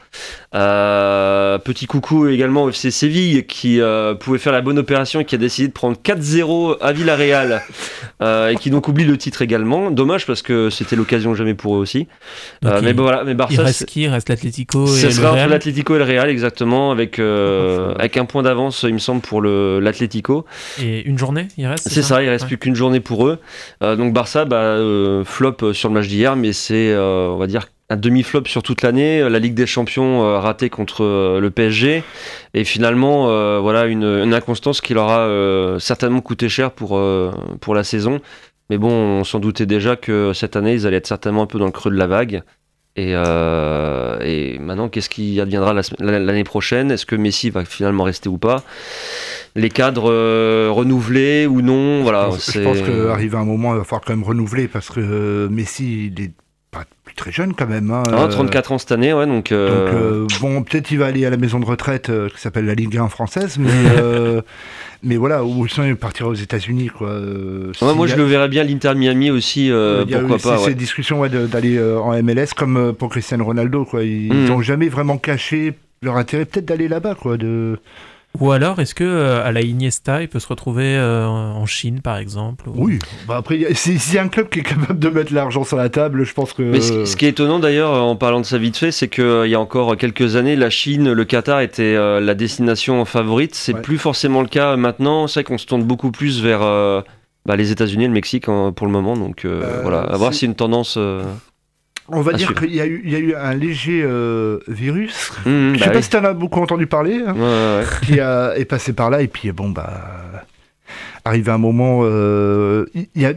Petit 0.52 1.86
coucou 1.88 2.28
également 2.28 2.64
au 2.64 2.70
FC 2.70 2.92
Séville 2.92 3.46
qui 3.46 3.80
pouvait 4.20 4.38
faire 4.40 4.54
la 4.54 4.62
bonne 4.62 4.80
opération 4.80 5.20
et 5.20 5.25
qui 5.25 5.36
a 5.36 5.38
décidé 5.38 5.68
de 5.68 5.74
prendre 5.74 5.98
4-0 6.04 6.78
à 6.81 6.92
Villarreal 6.92 7.62
et 8.22 8.56
qui 8.60 8.70
donc 8.70 8.88
oublie 8.88 9.06
le 9.06 9.18
titre 9.18 9.42
également. 9.42 9.92
Dommage 9.92 10.25
parce 10.25 10.42
que 10.42 10.70
c'était 10.70 10.96
l'occasion 10.96 11.36
jamais 11.36 11.54
pour 11.54 11.75
eux 11.75 11.80
aussi. 11.80 12.08
Mais 12.62 12.70
il- 12.90 12.94
bon, 12.94 13.04
voilà, 13.04 13.24
mais 13.24 13.31
Il 13.31 13.38
Barça, 13.38 13.64
reste 13.64 13.80
c'est- 13.80 13.86
qui? 13.86 14.04
Il 14.04 14.08
reste 14.10 14.30
l'Atlético 14.30 14.86
et 14.86 14.90
ce 15.12 15.22
le 15.98 16.04
Real. 16.04 16.12
Real 16.13 16.30
exactement 16.30 16.92
avec 16.92 17.19
euh, 17.19 17.94
avec 18.00 18.18
un 18.18 18.25
point 18.25 18.44
d'avance 18.44 18.83
il 18.88 18.94
me 18.94 19.00
semble 19.00 19.21
pour 19.21 19.42
l'Atlético. 19.42 20.45
Et 20.81 21.01
une 21.07 21.18
journée, 21.18 21.48
il 21.57 21.68
reste 21.68 21.88
C'est 21.89 22.01
ça, 22.01 22.24
il 22.24 22.30
reste 22.30 22.44
Ouais. 22.44 22.48
plus 22.50 22.57
qu'une 22.57 22.75
journée 22.75 23.00
pour 23.00 23.27
eux. 23.27 23.39
Euh, 23.81 23.95
donc 23.95 24.13
Barça, 24.13 24.45
bah, 24.45 24.57
euh, 24.57 25.24
flop 25.24 25.74
sur 25.74 25.89
le 25.89 25.94
match 25.95 26.07
d'hier, 26.07 26.36
mais 26.36 26.54
c'est, 26.54 26.95
on 26.98 27.38
va 27.38 27.48
dire, 27.48 27.68
un 27.89 27.95
demi-flop 27.98 28.44
sur 28.45 28.63
toute 28.63 28.81
l'année. 28.81 29.27
La 29.30 29.39
Ligue 29.39 29.54
des 29.54 29.65
Champions 29.68 30.39
ratée 30.39 30.69
contre 30.69 31.04
le 31.39 31.50
PSG. 31.51 32.04
Et 32.54 32.63
finalement, 32.63 33.27
voilà, 33.62 33.86
une, 33.86 34.04
une 34.04 34.33
inconstance 34.33 34.81
qui 34.81 34.94
leur 34.94 35.10
a 35.10 35.80
certainement 35.80 36.21
coûté 36.21 36.50
cher 36.50 36.71
pour, 36.71 37.01
pour 37.62 37.75
la 37.75 37.83
saison. 37.83 38.19
Mais 38.69 38.77
bon, 38.77 38.89
on 38.92 39.24
s'en 39.24 39.39
doutait 39.39 39.65
déjà 39.65 39.95
que 39.95 40.31
cette 40.33 40.56
année, 40.56 40.74
ils 40.74 40.88
allaient 40.88 40.98
être 40.98 41.07
certainement 41.07 41.44
un 41.44 41.48
peu 41.48 41.60
dans 41.60 41.65
le 41.65 41.71
creux 41.71 41.92
de 41.92 41.98
la 41.98 42.07
vague. 42.07 42.44
Et, 42.95 43.13
euh, 43.16 44.19
et 44.22 44.60
maintenant, 44.60 44.88
qu'est-ce 44.88 45.10
qui 45.10 45.42
adviendra 45.42 45.74
l'année 46.00 46.44
prochaine? 46.44 46.92
Est-ce 46.92 47.07
que 47.07 47.16
Messi 47.16 47.50
va 47.50 47.66
finalement 47.66 48.04
rester 48.04 48.30
ou 48.30 48.38
pas? 48.38 48.62
Les 49.56 49.69
cadres 49.69 50.12
euh, 50.12 50.69
renouvelés 50.72 51.48
ou 51.48 51.62
non? 51.63 52.04
Voilà, 52.04 52.25
je 52.30 52.36
pense, 52.36 52.57
pense 52.60 52.81
qu'arrivé 52.81 53.36
un 53.38 53.45
moment, 53.45 53.74
il 53.74 53.80
va 53.80 53.84
falloir 53.84 54.01
quand 54.06 54.13
même 54.16 54.24
renouveler 54.24 54.68
parce 54.68 54.90
que 54.90 55.00
euh, 55.00 55.50
Messi, 55.50 56.12
il 56.16 56.24
est 56.24 56.31
pas 56.69 56.84
plus 57.04 57.16
très 57.16 57.31
jeune 57.31 57.54
quand 57.56 57.68
même. 57.68 57.90
hein, 57.90 58.04
Ah, 58.12 58.25
euh, 58.25 58.28
34 58.28 58.72
ans 58.74 58.78
cette 58.78 58.92
année, 58.92 59.12
ouais, 59.12 59.25
donc. 59.25 59.51
Donc 59.51 60.39
bon, 60.39 60.62
peut-être 60.62 60.92
il 60.92 61.00
va 61.00 61.07
aller 61.07 61.25
à 61.25 61.31
la 61.31 61.38
maison 61.38 61.60
de 61.60 61.66
retraite 61.66 62.12
qui 62.36 62.39
s'appelle 62.42 62.66
la 62.66 62.75
Ligue 62.75 62.96
1 62.98 63.10
française, 63.10 63.57
mais 63.60 63.72
mais 65.03 65.17
voilà, 65.17 65.44
ou 65.44 65.67
sinon 65.67 65.85
il 65.88 65.95
partira 65.95 66.29
aux 66.29 66.33
États-Unis 66.33 66.88
quoi. 66.88 67.09
euh, 67.09 67.71
ouais, 67.81 67.94
moi, 67.94 68.07
je 68.07 68.15
le 68.15 68.23
verrais 68.23 68.47
bien 68.47 68.63
l'Inter 68.63 68.94
Miami 68.95 69.31
aussi, 69.31 69.69
euh, 69.71 70.05
pourquoi 70.05 70.38
eu 70.38 70.39
pas. 70.39 70.57
ces, 70.57 70.63
ouais. 70.63 70.69
ces 70.69 70.75
discussions 70.75 71.19
ouais, 71.19 71.29
de- 71.29 71.45
d'aller 71.45 71.77
euh, 71.77 72.00
en 72.00 72.13
MLS 72.23 72.53
comme 72.55 72.94
pour 72.94 73.09
Cristiano 73.09 73.43
Ronaldo 73.45 73.86
quoi. 73.86 74.03
Ils 74.03 74.45
n'ont 74.45 74.62
jamais 74.62 74.88
vraiment 74.89 75.17
caché 75.17 75.74
leur 76.01 76.17
intérêt 76.17 76.45
peut-être 76.45 76.65
d'aller 76.65 76.88
là-bas 76.88 77.15
quoi. 77.15 77.38
De... 77.38 77.77
Ou 78.40 78.52
alors, 78.52 78.80
est-ce 78.80 78.96
que 78.96 79.04
euh, 79.04 79.46
à 79.46 79.52
la 79.52 79.62
Iniesta, 79.62 80.24
il 80.24 80.28
peut 80.28 80.40
se 80.40 80.48
retrouver 80.48 80.96
euh, 80.98 81.28
en 81.28 81.66
Chine, 81.68 82.02
par 82.02 82.18
exemple 82.18 82.68
ou- 82.68 82.74
Oui. 82.86 83.00
Bah 83.28 83.36
après, 83.38 83.60
si- 83.75 84.00
s'il 84.00 84.16
y 84.16 84.18
a 84.18 84.24
un 84.24 84.28
club 84.28 84.50
qui 84.50 84.60
est 84.60 84.63
capable 84.63 84.98
de 84.98 85.10
mettre 85.10 85.32
l'argent 85.34 85.63
sur 85.63 85.78
la 85.78 85.90
table, 85.90 86.24
je 86.24 86.34
pense 86.34 86.52
que. 86.54 86.63
Mais 86.63 86.82
ce, 86.82 87.06
ce 87.06 87.16
qui 87.16 87.25
est 87.25 87.30
étonnant 87.30 87.60
d'ailleurs, 87.60 87.94
euh, 87.94 88.00
en 88.00 88.16
parlant 88.16 88.42
de 88.42 88.46
ça 88.46 88.58
vite 88.58 88.75
fait, 88.75 88.92
c'est 88.92 89.08
qu'il 89.08 89.46
y 89.48 89.54
a 89.54 89.60
encore 89.60 89.96
quelques 89.98 90.36
années, 90.36 90.56
la 90.56 90.72
Chine, 90.72 91.12
le 91.13 91.25
Qatar 91.25 91.62
était 91.62 91.96
euh, 91.96 92.20
la 92.20 92.34
destination 92.34 93.06
favorite. 93.06 93.54
C'est 93.54 93.75
Ouais. 93.75 93.82
plus 93.82 94.00
forcément 94.00 94.42
le 94.42 94.48
cas 94.48 94.75
maintenant. 94.78 95.28
C'est 95.28 95.42
vrai 95.42 95.44
qu'on 95.44 95.60
se 95.60 95.68
tourne 95.68 95.84
beaucoup 95.84 96.12
plus 96.12 96.42
vers 96.42 96.63
euh, 96.63 97.02
bah, 97.46 97.56
les 97.56 97.72
États-Unis 97.72 98.06
et 98.06 98.08
le 98.08 98.13
Mexique 98.13 98.50
hein, 98.50 98.74
pour 98.75 98.88
le 98.88 98.94
moment. 98.94 99.16
Donc 99.16 99.46
euh, 99.46 99.62
Euh, 99.63 99.80
voilà, 99.84 100.00
à 100.02 100.18
voir 100.18 100.34
c'est- 100.34 100.40
si 100.40 100.46
une 100.46 100.56
tendance. 100.56 100.98
On 102.10 102.22
va 102.22 102.31
à 102.33 102.36
dire 102.36 102.53
qu'il 102.53 102.74
y, 102.75 102.81
a 102.81 102.86
eu- 102.86 103.01
il 103.05 103.12
y 103.12 103.15
a 103.15 103.19
eu 103.19 103.33
un 103.33 103.53
léger 103.53 104.01
euh, 104.03 104.60
virus. 104.67 105.31
hum, 105.45 105.74
Je 105.74 105.79
bah 105.79 105.86
sais 105.86 105.91
pas 105.91 105.98
oui. 105.98 106.03
si 106.03 106.10
t'en 106.10 106.24
as 106.25 106.33
beaucoup 106.33 106.62
entendu 106.62 106.86
parler. 106.88 107.22
hein. 107.25 107.33
Ouais, 107.33 107.41
ouais, 107.41 107.77
ouais. 107.79 107.86
qui 108.05 108.19
a- 108.19 108.53
est 108.57 108.65
passé 108.65 108.93
par 108.93 109.10
là 109.10 109.22
et 109.22 109.27
puis 109.27 109.51
bon 109.51 109.69
bah 109.69 110.43
arrivé 111.25 111.51
un 111.51 111.57
moment 111.57 112.01
euh, 112.03 112.86
il 112.93 113.07
y 113.22 113.25
a 113.25 113.33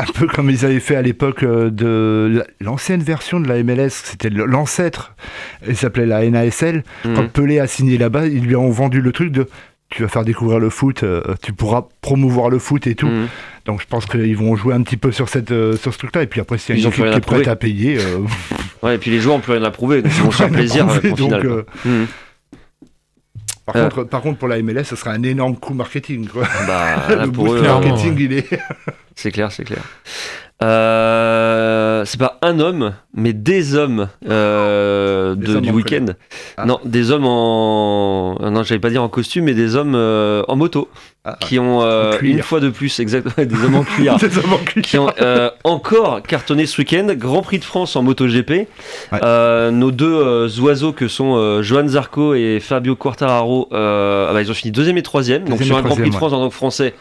un 0.00 0.12
peu 0.14 0.26
comme 0.26 0.50
ils 0.50 0.64
avaient 0.64 0.80
fait 0.80 0.96
à 0.96 1.02
l'époque 1.02 1.44
euh, 1.44 1.70
de 1.70 2.38
la- 2.38 2.46
l'ancienne 2.60 3.02
version 3.02 3.38
de 3.38 3.46
la 3.46 3.62
MLS 3.62 3.90
c'était 3.90 4.30
l'ancêtre 4.30 5.14
il 5.68 5.76
s'appelait 5.76 6.06
la 6.06 6.28
NASL 6.28 6.82
Hum. 7.04 7.14
quand 7.14 7.28
Pelé 7.32 7.60
a 7.60 7.66
signé 7.68 7.98
là-bas 7.98 8.26
ils 8.26 8.42
lui 8.44 8.56
ont 8.56 8.70
vendu 8.70 9.00
le 9.00 9.12
truc 9.12 9.30
de 9.30 9.46
tu 9.94 10.02
vas 10.02 10.08
faire 10.08 10.24
découvrir 10.24 10.58
le 10.58 10.70
foot 10.70 11.02
euh, 11.02 11.22
tu 11.42 11.52
pourras 11.52 11.82
promouvoir 12.00 12.50
le 12.50 12.58
foot 12.58 12.86
et 12.86 12.94
tout 12.94 13.06
Hum. 13.06 13.28
donc 13.66 13.80
je 13.80 13.86
pense 13.86 14.06
qu'ils 14.06 14.36
vont 14.36 14.56
jouer 14.56 14.74
un 14.74 14.82
petit 14.82 14.96
peu 14.96 15.12
sur 15.12 15.28
cette 15.28 15.50
euh, 15.52 15.76
sur 15.76 15.92
ce 15.92 15.98
truc 15.98 16.14
là 16.16 16.22
et 16.22 16.26
puis 16.26 16.40
après 16.40 16.58
s'il 16.58 16.74
y 16.76 16.78
a 16.78 16.82
une 16.82 16.88
équipe 16.88 17.04
qui 17.04 17.10
est 17.16 17.20
prête 17.20 17.48
à 17.48 17.56
payer 17.56 17.98
euh, 17.98 18.18
Ouais, 18.82 18.96
et 18.96 18.98
puis 18.98 19.10
les 19.12 19.20
joueurs 19.20 19.36
ont 19.36 19.40
plus 19.40 19.52
rien 19.52 19.62
à 19.64 19.70
prouver, 19.70 20.02
donc 20.02 20.12
ils 20.16 20.22
vont 20.22 20.30
se 20.32 20.36
faire 20.42 20.50
plaisir 20.50 20.86
prouver, 20.86 21.14
final. 21.14 21.46
euh, 21.46 21.62
Hum. 21.86 22.06
par, 23.66 23.76
Euh. 23.76 23.88
contre, 23.88 24.04
par 24.04 24.20
contre 24.22 24.38
pour 24.38 24.48
la 24.48 24.60
MLS 24.62 24.84
ce 24.84 24.96
serait 24.96 25.10
un 25.10 25.22
énorme 25.22 25.56
coup 25.56 25.74
marketing 25.74 26.26
quoi. 26.28 26.42
Bah, 26.66 26.96
le 27.24 27.28
boost 27.30 27.54
eux, 27.54 27.60
clairement, 27.60 27.80
marketing 27.88 28.16
il 28.18 28.32
est 28.32 28.58
C'est 29.14 29.30
clair, 29.30 29.50
c'est 29.52 29.64
clair. 29.64 29.82
Euh, 30.62 32.04
c'est 32.04 32.18
pas 32.20 32.38
un 32.42 32.60
homme, 32.60 32.92
mais 33.14 33.32
des 33.32 33.74
hommes 33.74 34.08
euh, 34.28 35.34
Des 35.34 35.46
de- 35.48 35.56
hommes 35.56 35.60
du 35.62 35.70
en 35.70 35.74
week-end. 35.74 36.06
Ah. 36.56 36.66
Non, 36.66 36.78
des 36.84 37.10
hommes 37.10 37.26
en. 37.26 38.36
Non, 38.40 38.62
j'allais 38.62 38.80
pas 38.80 38.90
dire 38.90 39.02
en 39.02 39.08
costume, 39.08 39.46
mais 39.46 39.54
des 39.54 39.74
hommes 39.74 39.94
euh, 39.96 40.42
en 40.46 40.54
moto. 40.56 40.88
Ah, 41.24 41.36
Qui 41.40 41.58
ont, 41.58 41.82
une 42.20 42.42
fois 42.42 42.58
de 42.60 42.68
plus, 42.68 42.98
exactement, 43.00 43.34
des 43.46 43.64
hommes 43.64 43.74
en 43.76 43.82
cuir. 43.96 44.16
Des 44.16 44.38
hommes 44.38 44.52
en 44.52 44.58
cuir. 44.58 44.82
qui 44.82 44.98
ont 44.98 45.10
encore 45.64 46.22
cartonné 46.22 46.66
ce 46.66 46.80
week-end. 46.80 47.08
Grand 47.16 47.42
Prix 47.42 47.58
de 47.58 47.64
France 47.64 47.96
en 47.96 48.02
MotoGP. 48.02 48.68
Euh, 49.12 49.70
nos 49.72 49.90
deux 49.90 50.60
oiseaux 50.60 50.92
que 50.92 51.08
sont 51.08 51.60
Johan 51.62 51.88
Zarco 51.88 52.34
et 52.34 52.60
Fabio 52.60 52.94
Quartararo, 52.94 53.68
ah 53.72 54.30
bah, 54.32 54.42
ils 54.42 54.50
ont 54.50 54.54
fini 54.54 54.70
deuxième 54.72 54.98
et 54.98 55.02
troisième. 55.02 55.48
Donc 55.48 55.60
sur 55.62 55.76
un 55.76 55.82
Grand 55.82 55.96
Prix 55.96 56.10
de 56.10 56.14
France 56.14 56.32
en 56.32 56.38
tant 56.40 56.48
que 56.48 56.54
français. 56.54 56.94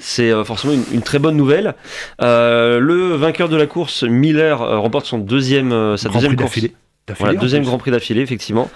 C'est 0.00 0.30
euh, 0.30 0.44
forcément 0.44 0.72
une, 0.72 0.84
une 0.92 1.02
très 1.02 1.18
bonne 1.18 1.36
nouvelle. 1.36 1.74
Euh, 2.22 2.80
le 2.80 3.14
vainqueur 3.14 3.48
de 3.48 3.56
la 3.56 3.66
course, 3.66 4.02
Miller, 4.02 4.62
euh, 4.62 4.78
remporte 4.78 5.06
son 5.06 5.18
deuxième, 5.18 5.96
sa 5.96 6.08
Grand 6.08 6.18
deuxième 6.18 6.36
course. 6.36 6.58
Voilà, 7.18 7.34
deuxième. 7.38 7.64
Grand 7.64 7.78
Prix 7.78 7.90
d'affilée, 7.90 8.20
effectivement. 8.22 8.70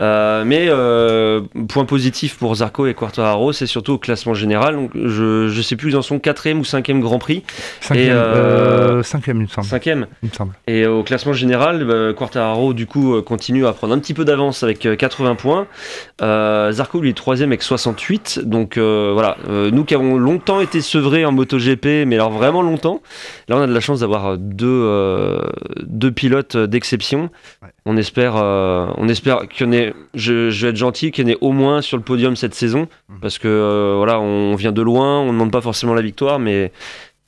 Euh, 0.00 0.44
mais 0.44 0.66
euh, 0.68 1.42
point 1.68 1.84
positif 1.84 2.36
pour 2.36 2.54
Zarco 2.56 2.86
et 2.86 2.94
Quartararo, 2.94 3.52
c'est 3.52 3.66
surtout 3.66 3.92
au 3.92 3.98
classement 3.98 4.34
général. 4.34 4.74
Donc, 4.76 4.90
je 4.94 5.48
je 5.48 5.62
sais 5.62 5.76
plus, 5.76 5.90
ils 5.90 5.96
en 5.96 6.02
sont 6.02 6.18
quatrième 6.18 6.60
ou 6.60 6.64
cinquième 6.64 7.00
Grand 7.00 7.18
Prix. 7.18 7.42
Cinquième, 7.80 8.06
Et, 8.06 8.10
euh, 8.10 9.02
cinquième, 9.02 9.38
il 9.38 9.42
me 9.44 9.48
semble. 9.48 9.66
Cinquième. 9.66 10.06
Il 10.22 10.28
me 10.30 10.34
semble. 10.34 10.52
Et 10.66 10.86
au 10.86 11.02
classement 11.02 11.32
général, 11.32 11.88
euh, 11.88 12.12
Quartararo 12.12 12.74
du 12.74 12.86
coup 12.86 13.20
continue 13.22 13.66
à 13.66 13.72
prendre 13.72 13.94
un 13.94 13.98
petit 13.98 14.14
peu 14.14 14.24
d'avance 14.24 14.62
avec 14.62 14.86
euh, 14.86 14.96
80 14.96 15.34
points. 15.34 15.66
Zarco 16.20 17.00
lui 17.00 17.10
est 17.10 17.14
troisième 17.14 17.50
avec 17.50 17.62
68. 17.62 18.40
Donc 18.44 18.78
voilà, 18.78 19.36
nous 19.48 19.84
qui 19.84 19.94
avons 19.94 20.16
longtemps 20.16 20.60
été 20.60 20.80
sevrés 20.80 21.24
en 21.24 21.32
MotoGP, 21.32 22.06
mais 22.06 22.14
alors 22.16 22.30
vraiment 22.30 22.62
longtemps, 22.62 23.02
là 23.48 23.56
on 23.56 23.60
a 23.60 23.66
de 23.66 23.72
la 23.72 23.80
chance 23.80 24.00
d'avoir 24.00 24.38
deux, 24.38 25.38
deux 25.82 26.10
pilotes 26.10 26.56
d'exception. 26.56 27.30
On 27.86 27.96
espère, 27.96 28.34
euh, 28.36 28.86
on 28.96 29.08
espère 29.08 29.48
qu'il 29.48 29.66
y 29.66 29.68
en 29.68 29.72
ait, 29.72 29.94
je, 30.14 30.50
je 30.50 30.66
vais 30.66 30.70
être 30.70 30.76
gentil, 30.76 31.10
qu'il 31.10 31.26
y 31.26 31.30
en 31.30 31.34
ait 31.34 31.38
au 31.40 31.52
moins 31.52 31.82
sur 31.82 31.96
le 31.96 32.02
podium 32.02 32.36
cette 32.36 32.54
saison, 32.54 32.88
parce 33.20 33.38
que 33.38 33.48
euh, 33.48 33.94
voilà, 33.96 34.20
on 34.20 34.54
vient 34.54 34.72
de 34.72 34.82
loin, 34.82 35.20
on 35.20 35.26
ne 35.26 35.32
demande 35.32 35.52
pas 35.52 35.60
forcément 35.60 35.94
la 35.94 36.02
victoire, 36.02 36.38
mais 36.38 36.72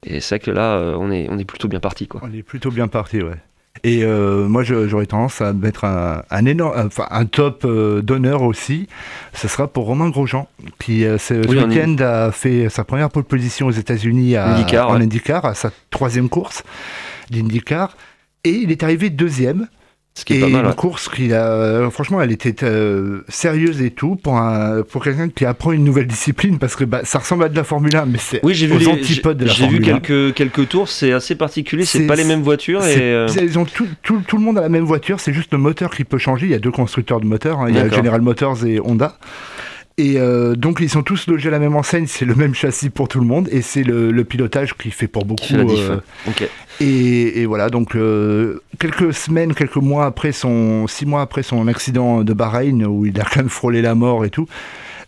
c'est 0.04 0.28
vrai 0.28 0.38
que 0.38 0.50
là, 0.50 0.76
euh, 0.76 0.96
on 0.98 1.10
est, 1.10 1.26
on 1.30 1.38
est 1.38 1.44
plutôt 1.44 1.68
bien 1.68 1.80
parti 1.80 2.06
quoi. 2.06 2.20
On 2.24 2.32
est 2.32 2.42
plutôt 2.42 2.70
bien 2.70 2.88
parti, 2.88 3.22
ouais. 3.22 3.36
Et 3.84 4.04
euh, 4.04 4.48
moi, 4.48 4.62
j'aurais 4.62 5.04
tendance 5.04 5.42
à 5.42 5.52
mettre 5.52 5.84
un, 5.84 6.22
un 6.30 6.46
énorme, 6.46 6.86
enfin 6.86 7.06
un 7.10 7.26
top 7.26 7.64
euh, 7.66 8.00
d'honneur 8.00 8.40
aussi. 8.42 8.88
Ce 9.34 9.48
sera 9.48 9.68
pour 9.68 9.84
Romain 9.84 10.08
Grosjean, 10.08 10.48
qui 10.78 11.04
euh, 11.04 11.18
ce 11.18 11.34
Oui, 11.46 11.58
week-end 11.58 11.96
a 12.00 12.32
fait 12.32 12.70
sa 12.70 12.84
première 12.84 13.10
pole 13.10 13.24
position 13.24 13.66
aux 13.66 13.72
États-Unis 13.72 14.38
en 14.38 14.56
ouais. 14.64 15.02
IndyCar, 15.02 15.44
à 15.44 15.54
sa 15.54 15.70
troisième 15.90 16.30
course 16.30 16.64
d'IndyCar, 17.30 17.96
et 18.44 18.50
il 18.50 18.70
est 18.70 18.82
arrivé 18.82 19.10
deuxième. 19.10 19.68
Ce 20.16 20.24
qui 20.24 20.32
est 20.32 20.36
et 20.38 20.40
pas 20.40 20.48
mal, 20.48 20.62
une 20.62 20.70
ouais. 20.70 20.74
course 20.74 21.10
qui 21.10 21.30
a, 21.34 21.46
euh, 21.46 21.90
franchement, 21.90 22.22
elle 22.22 22.32
était 22.32 22.64
euh, 22.64 23.20
sérieuse 23.28 23.82
et 23.82 23.90
tout 23.90 24.16
pour 24.16 24.38
un, 24.38 24.80
pour 24.80 25.04
quelqu'un 25.04 25.28
qui 25.28 25.44
apprend 25.44 25.72
une 25.72 25.84
nouvelle 25.84 26.06
discipline 26.06 26.58
parce 26.58 26.74
que 26.74 26.84
bah, 26.84 27.02
ça 27.04 27.18
ressemble 27.18 27.44
à 27.44 27.48
de 27.50 27.54
la 27.54 27.64
Formule 27.64 27.94
1, 27.94 28.06
mais 28.06 28.16
c'est 28.18 28.40
Oui, 28.42 28.54
j'ai 28.54 28.66
vu 28.66 28.78
les, 28.78 28.88
antipodes 28.88 29.36
de 29.36 29.44
la 29.44 29.52
j'ai 29.52 29.66
vu 29.66 29.72
Formule 29.84 29.90
1. 29.90 30.00
quelques 30.00 30.34
quelques 30.34 30.68
tours, 30.70 30.88
c'est 30.88 31.12
assez 31.12 31.34
particulier, 31.34 31.84
c'est 31.84 32.06
pas 32.06 32.16
les 32.16 32.24
mêmes 32.24 32.40
voitures 32.40 32.82
et 32.86 32.98
euh, 32.98 33.26
Ils 33.42 33.58
ont 33.58 33.66
tout, 33.66 33.86
tout, 34.02 34.22
tout 34.26 34.38
le 34.38 34.42
monde 34.42 34.56
a 34.56 34.62
la 34.62 34.70
même 34.70 34.84
voiture, 34.84 35.20
c'est 35.20 35.34
juste 35.34 35.52
le 35.52 35.58
moteur 35.58 35.94
qui 35.94 36.04
peut 36.04 36.16
changer. 36.16 36.46
Il 36.46 36.52
y 36.52 36.54
a 36.54 36.60
deux 36.60 36.70
constructeurs 36.70 37.20
de 37.20 37.26
moteurs, 37.26 37.60
hein. 37.60 37.66
il 37.68 37.76
y 37.76 37.78
a. 37.78 37.86
General 37.90 38.22
Motors 38.22 38.64
et 38.64 38.80
Honda. 38.80 39.18
Et 39.98 40.18
euh, 40.18 40.54
donc 40.54 40.80
ils 40.80 40.90
sont 40.90 41.02
tous 41.02 41.26
logés 41.26 41.48
à 41.48 41.52
la 41.52 41.58
même 41.58 41.74
enseigne, 41.74 42.06
c'est 42.06 42.26
le 42.26 42.34
même 42.34 42.54
châssis 42.54 42.90
pour 42.90 43.08
tout 43.08 43.18
le 43.18 43.26
monde 43.26 43.48
et 43.50 43.62
c'est 43.62 43.82
le, 43.82 44.12
le 44.12 44.24
pilotage 44.24 44.74
qui 44.74 44.90
fait 44.90 45.08
pour 45.08 45.24
beaucoup. 45.24 45.46
fait 45.46 45.56
euh. 45.56 45.96
Et, 46.80 47.40
et 47.40 47.46
voilà, 47.46 47.70
donc 47.70 47.96
euh, 47.96 48.60
quelques 48.78 49.14
semaines, 49.14 49.54
quelques 49.54 49.76
mois 49.76 50.04
après 50.04 50.32
son, 50.32 50.86
six 50.86 51.06
mois 51.06 51.22
après 51.22 51.42
son 51.42 51.68
accident 51.68 52.22
de 52.22 52.32
Bahreïn 52.32 52.84
où 52.84 53.06
il 53.06 53.18
a 53.20 53.24
quand 53.24 53.36
même 53.36 53.48
frôlé 53.48 53.80
la 53.80 53.94
mort 53.94 54.24
et 54.24 54.30
tout, 54.30 54.46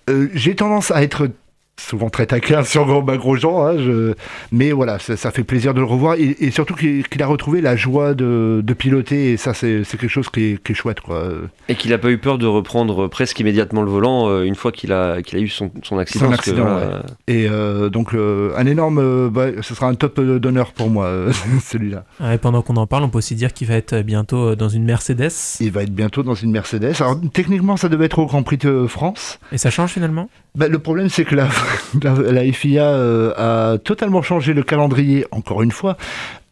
euh, 0.09 0.29
j'ai 0.33 0.55
tendance 0.55 0.91
à 0.91 1.03
être 1.03 1.29
souvent 1.79 2.11
très 2.11 2.27
taquin 2.27 2.63
sur 2.65 2.87
Romain 2.87 3.17
Grosjean, 3.17 3.63
hein, 3.67 3.75
je- 3.79 4.15
mais 4.53 4.73
voilà, 4.73 4.99
ça, 4.99 5.17
ça 5.17 5.31
fait 5.31 5.45
plaisir 5.45 5.73
de 5.75 5.81
le 5.81 5.87
revoir 5.87 6.15
et, 6.17 6.37
et 6.41 6.51
surtout 6.51 6.75
qu'il 6.75 7.05
a 7.23 7.27
retrouvé 7.27 7.61
la 7.61 7.77
joie 7.77 8.15
de, 8.15 8.61
de 8.65 8.75
piloter 8.75 9.33
et 9.33 9.37
ça 9.37 9.55
c'est 9.55 9.83
quelque 9.89 10.09
chose 10.09 10.29
qui 10.29 10.53
est, 10.53 10.63
qui 10.63 10.73
est 10.73 10.75
chouette 10.75 11.01
quoi. 11.01 11.29
Et 11.69 11.75
qu'il 11.75 11.93
a 11.93 11.99
pas 11.99 12.11
eu 12.11 12.19
peur 12.19 12.39
de 12.39 12.47
reprendre 12.47 13.09
presque 13.09 13.39
immédiatement 13.41 13.83
le 13.83 13.91
volant 13.91 14.29
euh, 14.29 14.43
une 14.43 14.55
fois 14.55 14.73
qu'il 14.73 14.93
a 14.93 15.23
qu'il 15.23 15.39
a 15.39 15.41
eu 15.41 15.49
son, 15.49 15.71
son 15.83 15.99
accident. 15.99 16.25
Son 16.27 16.31
que, 16.31 16.35
accident, 16.37 16.63
voilà, 16.65 16.87
ouais. 16.87 17.03
Et 17.29 17.49
euh, 17.49 17.89
donc 17.89 18.15
euh, 18.15 18.53
un 18.57 18.67
énorme, 18.67 18.99
euh, 18.99 19.29
bah, 19.31 19.47
ce 19.63 19.75
sera 19.75 19.87
un 19.89 19.95
top 19.95 20.21
d'honneur 20.21 20.73
pour 20.73 20.91
moi 20.91 21.07
euh, 21.07 21.33
celui-là. 21.65 22.05
Ouais, 22.21 22.39
pendant 22.39 22.63
qu'on 22.63 22.77
en 22.77 22.87
parle, 22.87 23.05
on 23.05 23.09
peut 23.09 23.19
aussi 23.19 23.35
dire 23.35 23.53
qu'il 23.53 23.69
va 23.69 23.75
être 23.75 24.01
bientôt 24.03 24.55
dans 24.57 24.69
une 24.69 24.85
Mercedes. 24.85 25.31
Il 25.61 25.71
va 25.71 25.83
être 25.85 25.95
bientôt 25.95 26.23
dans 26.23 26.35
une 26.35 26.51
Mercedes. 26.51 26.95
Alors 27.01 27.19
techniquement 27.33 27.77
ça 27.77 27.89
devait 27.89 28.07
être 28.07 28.19
au 28.19 28.27
Grand 28.27 28.43
Prix 28.43 28.59
de 28.59 28.87
France. 28.87 29.39
Et 29.53 29.59
ça 29.59 29.71
change 29.71 29.91
finalement? 29.91 30.29
Bah, 30.55 30.67
le 30.67 30.79
problème, 30.81 31.09
c'est 31.09 31.25
que 31.25 31.37
la, 31.37 31.47
la, 32.03 32.15
la 32.33 32.53
FIA 32.53 32.85
euh, 32.85 33.33
a 33.75 33.79
totalement 33.79 34.23
changé 34.23 34.55
le 34.55 34.63
calendrier, 34.63 35.27
encore 35.31 35.63
une 35.63 35.73
fois. 35.73 35.97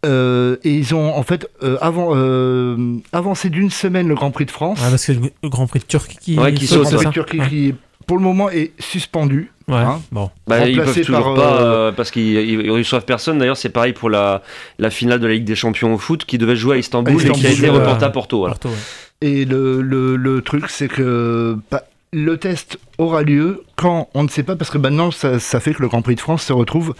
Euh, 0.04 0.56
et 0.62 0.72
ils 0.72 0.94
ont 0.94 1.14
en 1.16 1.22
fait 1.22 1.48
euh, 1.62 1.78
avant, 1.80 2.10
euh, 2.14 2.96
avancé 3.12 3.48
d'une 3.50 3.70
semaine 3.70 4.06
le 4.06 4.14
Grand 4.14 4.30
Prix 4.30 4.44
de 4.46 4.50
France. 4.50 4.78
Parce 4.80 5.06
que 5.06 5.12
le 5.12 5.20
le 5.42 5.48
Grand 5.48 5.66
Prix 5.66 5.80
de 5.80 5.84
Turquie 5.84 6.18
qui, 6.20 6.38
Ouais, 6.38 6.52
qui 6.54 6.66
saute, 6.66 6.82
Grand 6.82 6.90
Prix 6.90 6.98
de 6.98 7.04
ça 7.04 7.10
Turquie 7.10 7.38
Ouais. 7.40 7.48
qui, 7.48 7.74
pour 8.06 8.16
le 8.18 8.22
moment, 8.22 8.48
est 8.50 8.72
suspendu. 8.78 9.50
Ouais, 9.66 9.74
hein. 9.78 10.00
bon. 10.12 10.30
Bah, 10.46 10.68
ils 10.68 10.76
peuvent 10.76 10.86
remplacé 10.86 11.00
toujours 11.04 11.34
par, 11.34 11.34
pas 11.34 11.60
euh, 11.62 11.92
parce 11.92 12.12
qu'ils 12.12 12.36
ils, 12.36 12.60
ils 12.60 12.70
reçoivent 12.70 13.04
personne. 13.04 13.38
D'ailleurs, 13.38 13.56
c'est 13.56 13.70
pareil 13.70 13.94
pour 13.94 14.08
la, 14.08 14.42
la 14.78 14.90
finale 14.90 15.18
de 15.18 15.26
la 15.26 15.32
Ligue 15.32 15.44
des 15.44 15.56
Champions 15.56 15.92
au 15.94 15.98
foot 15.98 16.24
qui 16.24 16.38
devait 16.38 16.54
jouer 16.54 16.76
à 16.76 16.78
Istanbul, 16.78 17.20
À 17.20 17.26
et 17.26 17.32
qui 17.32 17.46
a 17.46 17.50
été 17.50 17.68
reportée 17.68 18.04
à 18.04 18.10
Porto. 18.10 18.38
Voilà. 18.38 18.54
Porto, 18.54 18.68
ouais. 18.68 18.74
Et 19.22 19.44
le, 19.44 19.80
le, 19.82 20.14
le 20.14 20.42
truc, 20.42 20.66
c'est 20.68 20.86
que 20.88 21.56
bah, 21.70 21.82
le 22.18 22.36
test 22.38 22.78
aura 22.98 23.22
lieu 23.22 23.62
quand 23.76 24.08
on 24.14 24.22
ne 24.24 24.28
sait 24.28 24.42
pas, 24.42 24.56
parce 24.56 24.70
que 24.70 24.78
maintenant, 24.78 25.10
ça, 25.10 25.38
ça 25.38 25.60
fait 25.60 25.74
que 25.74 25.82
le 25.82 25.88
Grand 25.88 26.00
Prix 26.02 26.14
de 26.14 26.20
France 26.20 26.42
se 26.44 26.52
retrouve 26.52 26.94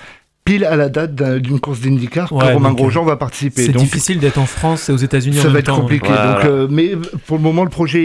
pile 0.45 0.65
à 0.65 0.77
la 0.77 0.89
date 0.91 1.15
d'un- 1.15 1.39
d'une 1.39 1.59
course 1.59 1.81
d'IndyCar 1.81 2.31
Ouais, 2.33 2.47
que 2.49 2.53
Romain 2.53 2.69
donc, 2.69 2.79
Grosjean 2.79 3.05
va 3.05 3.17
participer. 3.17 3.65
C'est 3.67 3.73
difficile 3.73 4.19
d'être 4.21 4.39
en 4.39 4.47
France 4.47 4.89
et 4.89 4.93
aux 4.93 4.97
États-Unis 4.97 5.39
en 5.39 5.43
Ça 5.43 5.45
même 5.49 5.55
va 5.55 5.59
être 5.61 5.67
temps. 5.67 5.81
compliqué. 5.81 6.07
Voilà. 6.09 6.35
Donc, 6.35 6.45
euh, 6.45 6.69
mais 6.71 6.93
pour 7.27 7.39
le 7.39 7.43
moment, 7.43 7.65
le 7.65 7.71
projet 7.71 8.01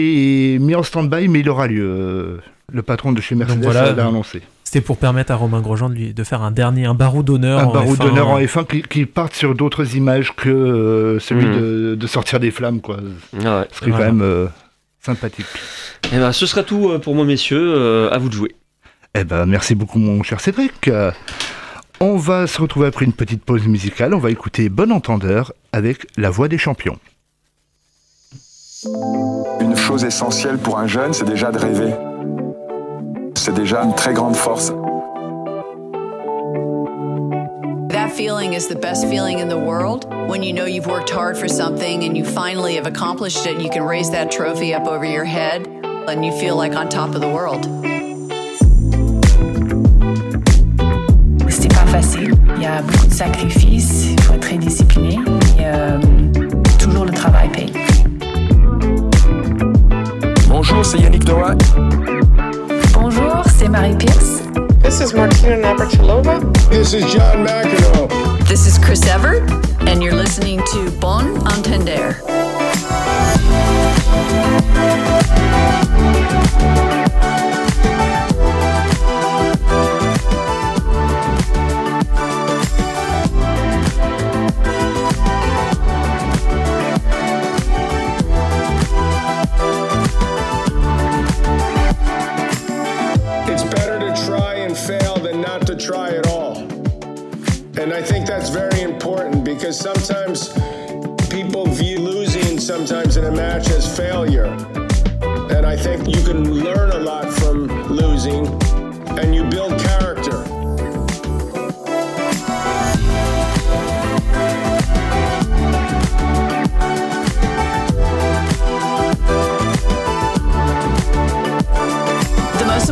est 0.54 0.58
mis 0.58 0.74
en 0.74 0.82
stand-by, 0.82 1.28
mais 1.28 1.40
il 1.40 1.48
aura 1.50 1.66
lieu. 1.68 1.84
Euh, 1.84 2.36
Le 2.72 2.82
patron 2.82 3.12
de 3.12 3.20
chez 3.20 3.34
Mercedes 3.34 3.62
voilà. 3.62 3.92
l'a 3.92 4.06
annoncé. 4.06 4.40
C'était 4.64 4.80
pour 4.80 4.96
permettre 4.96 5.30
à 5.32 5.34
Romain 5.36 5.60
Grosjean 5.60 5.90
de, 5.90 5.94
lui, 5.94 6.14
de 6.14 6.24
faire 6.24 6.40
un 6.40 6.50
dernier, 6.50 6.86
un 6.86 6.94
barreau 6.94 7.22
d'honneur. 7.22 7.58
Un 7.60 7.64
en 7.64 7.72
barreau 7.72 7.94
F1. 7.94 7.98
d'honneur 8.06 8.28
en 8.28 8.38
F1 8.40 8.64
qui, 8.66 8.80
qui 8.80 9.04
parte 9.04 9.34
sur 9.34 9.54
d'autres 9.54 9.94
images 9.96 10.32
que 10.34 10.48
euh, 10.48 11.18
celui 11.20 11.44
Mhm. 11.44 11.60
de, 11.60 11.94
de 11.96 12.06
sortir 12.06 12.40
des 12.40 12.50
flammes. 12.50 12.80
Quoi. 12.80 12.96
Ah 13.44 13.58
ouais. 13.60 13.66
Ce 13.70 13.78
serait 13.80 13.90
Voilà. 13.90 14.06
quand 14.06 14.12
même 14.14 14.22
euh, 14.22 14.46
sympathique. 15.04 15.46
Eh 16.12 16.18
ben, 16.18 16.32
ce 16.32 16.46
sera 16.46 16.62
tout 16.62 16.90
euh, 16.90 16.98
pour 16.98 17.14
moi, 17.14 17.24
messieurs. 17.24 17.74
Euh, 17.76 18.10
à 18.10 18.18
vous 18.18 18.28
de 18.28 18.34
jouer. 18.34 18.54
Eh 19.14 19.24
ben, 19.24 19.46
merci 19.46 19.74
beaucoup, 19.74 19.98
mon 19.98 20.22
cher 20.22 20.40
Cédric. 20.40 20.88
Euh, 20.88 21.10
On 22.00 22.16
va 22.16 22.46
se 22.46 22.60
retrouver 22.60 22.86
après 22.86 23.04
une 23.04 23.12
petite 23.12 23.44
pause 23.44 23.66
musicale. 23.66 24.14
On 24.14 24.18
va 24.18 24.30
écouter 24.30 24.68
Bon 24.68 24.90
Entendeur 24.90 25.52
avec 25.72 26.06
La 26.16 26.30
Voix 26.30 26.48
des 26.48 26.58
Champions. 26.58 26.98
Une 29.60 29.76
chose 29.76 30.04
essentielle 30.04 30.58
pour 30.58 30.78
un 30.78 30.88
jeune, 30.88 31.12
c'est 31.12 31.24
déjà 31.24 31.52
de 31.52 31.58
rêver. 31.58 31.92
C'est 33.36 33.54
déjà 33.54 33.82
une 33.84 33.94
très 33.94 34.12
grande 34.12 34.34
force. 34.34 34.72
Feeling 38.12 38.52
is 38.52 38.68
the 38.68 38.76
best 38.76 39.08
feeling 39.08 39.38
in 39.38 39.48
the 39.48 39.58
world 39.58 40.04
when 40.28 40.42
you 40.42 40.52
know 40.52 40.66
you've 40.66 40.86
worked 40.86 41.08
hard 41.08 41.36
for 41.36 41.48
something 41.48 42.04
and 42.04 42.16
you 42.16 42.24
finally 42.24 42.74
have 42.74 42.86
accomplished 42.86 43.46
it. 43.46 43.60
You 43.60 43.70
can 43.70 43.82
raise 43.82 44.10
that 44.10 44.30
trophy 44.30 44.74
up 44.74 44.86
over 44.86 45.04
your 45.04 45.24
head 45.24 45.66
and 45.66 46.24
you 46.24 46.30
feel 46.32 46.54
like 46.54 46.74
on 46.74 46.90
top 46.90 47.14
of 47.14 47.22
the 47.22 47.28
world. 47.28 47.64
C'est 51.48 51.72
pas 51.72 51.86
facile. 51.86 52.34
Il 52.56 52.62
y 52.62 52.66
a 52.66 52.82
beaucoup 52.82 53.06
de 53.06 53.14
sacrifices, 53.14 54.10
il 54.12 54.20
faut 54.22 54.34
être 54.34 54.40
très 54.40 54.58
discipliné, 54.58 55.18
mais 55.56 55.64
euh, 55.64 55.98
toujours 56.78 57.06
le 57.06 57.12
travail 57.12 57.48
paye. 57.48 57.72
Bonjour, 60.48 60.84
c'est 60.84 60.98
Yannick 60.98 61.26
Noah. 61.26 61.54
Bonjour, 62.92 63.42
c'est 63.46 63.68
Marie 63.68 63.96
Pierce. 63.96 64.42
This 64.92 65.00
is 65.00 65.14
Martina 65.14 65.56
Navratilova. 65.56 66.68
This 66.68 66.92
is 66.92 67.10
John 67.10 67.46
McEnroe. 67.46 68.46
This 68.46 68.66
is 68.66 68.76
Chris 68.76 69.02
Everett, 69.06 69.50
and 69.88 70.02
you're 70.02 70.12
listening 70.12 70.58
to 70.58 70.90
Bon 71.00 71.34
Entender. 71.50 72.20
Try 95.82 96.10
it 96.10 96.26
all. 96.28 96.58
And 97.80 97.92
I 97.92 98.02
think 98.02 98.26
that's 98.26 98.50
very 98.50 98.82
important 98.82 99.44
because 99.44 99.76
sometimes 99.76 100.50
people 101.28 101.66
view 101.66 101.98
losing 101.98 102.60
sometimes 102.60 103.16
in 103.16 103.24
a 103.24 103.32
match 103.32 103.68
as 103.70 103.96
failure. 103.96 104.46
And 105.50 105.66
I 105.66 105.76
think 105.76 106.06
you 106.06 106.22
can 106.22 106.52
learn 106.62 106.90
a 106.90 106.98
lot 107.00 107.32
from 107.32 107.66
losing 107.88 108.46
and 109.18 109.34
you 109.34 109.44
build 109.44 109.80
character. 109.80 110.51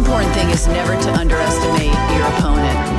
Important 0.01 0.33
thing 0.33 0.49
is 0.49 0.67
never 0.67 0.95
to 0.95 1.13
underestimate 1.13 1.93
your 2.17 2.27
opponent. 2.29 2.90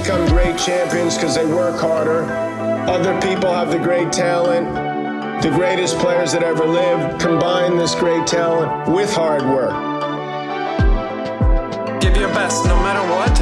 Become 0.00 0.26
great 0.28 0.56
champions 0.56 1.16
because 1.16 1.34
they 1.34 1.44
work 1.44 1.78
harder. 1.80 2.22
Other 2.88 3.20
people 3.20 3.52
have 3.52 3.70
the 3.70 3.78
great 3.78 4.12
talent. 4.12 4.72
The 5.42 5.50
greatest 5.50 5.98
players 5.98 6.32
that 6.32 6.42
ever 6.42 6.64
lived 6.64 7.20
combine 7.20 7.76
this 7.76 7.94
great 7.94 8.26
talent 8.26 8.92
with 8.92 9.12
hard 9.12 9.42
work. 9.42 9.74
Give 12.00 12.16
your 12.16 12.28
best 12.28 12.64
no 12.66 12.76
matter 12.76 13.04
what, 13.10 13.40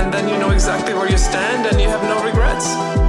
and 0.00 0.12
then 0.12 0.28
you 0.28 0.38
know 0.38 0.50
exactly 0.50 0.92
where 0.92 1.10
you 1.10 1.18
stand 1.18 1.66
and 1.66 1.80
you 1.80 1.88
have 1.88 2.02
no 2.02 2.22
regrets. 2.24 3.05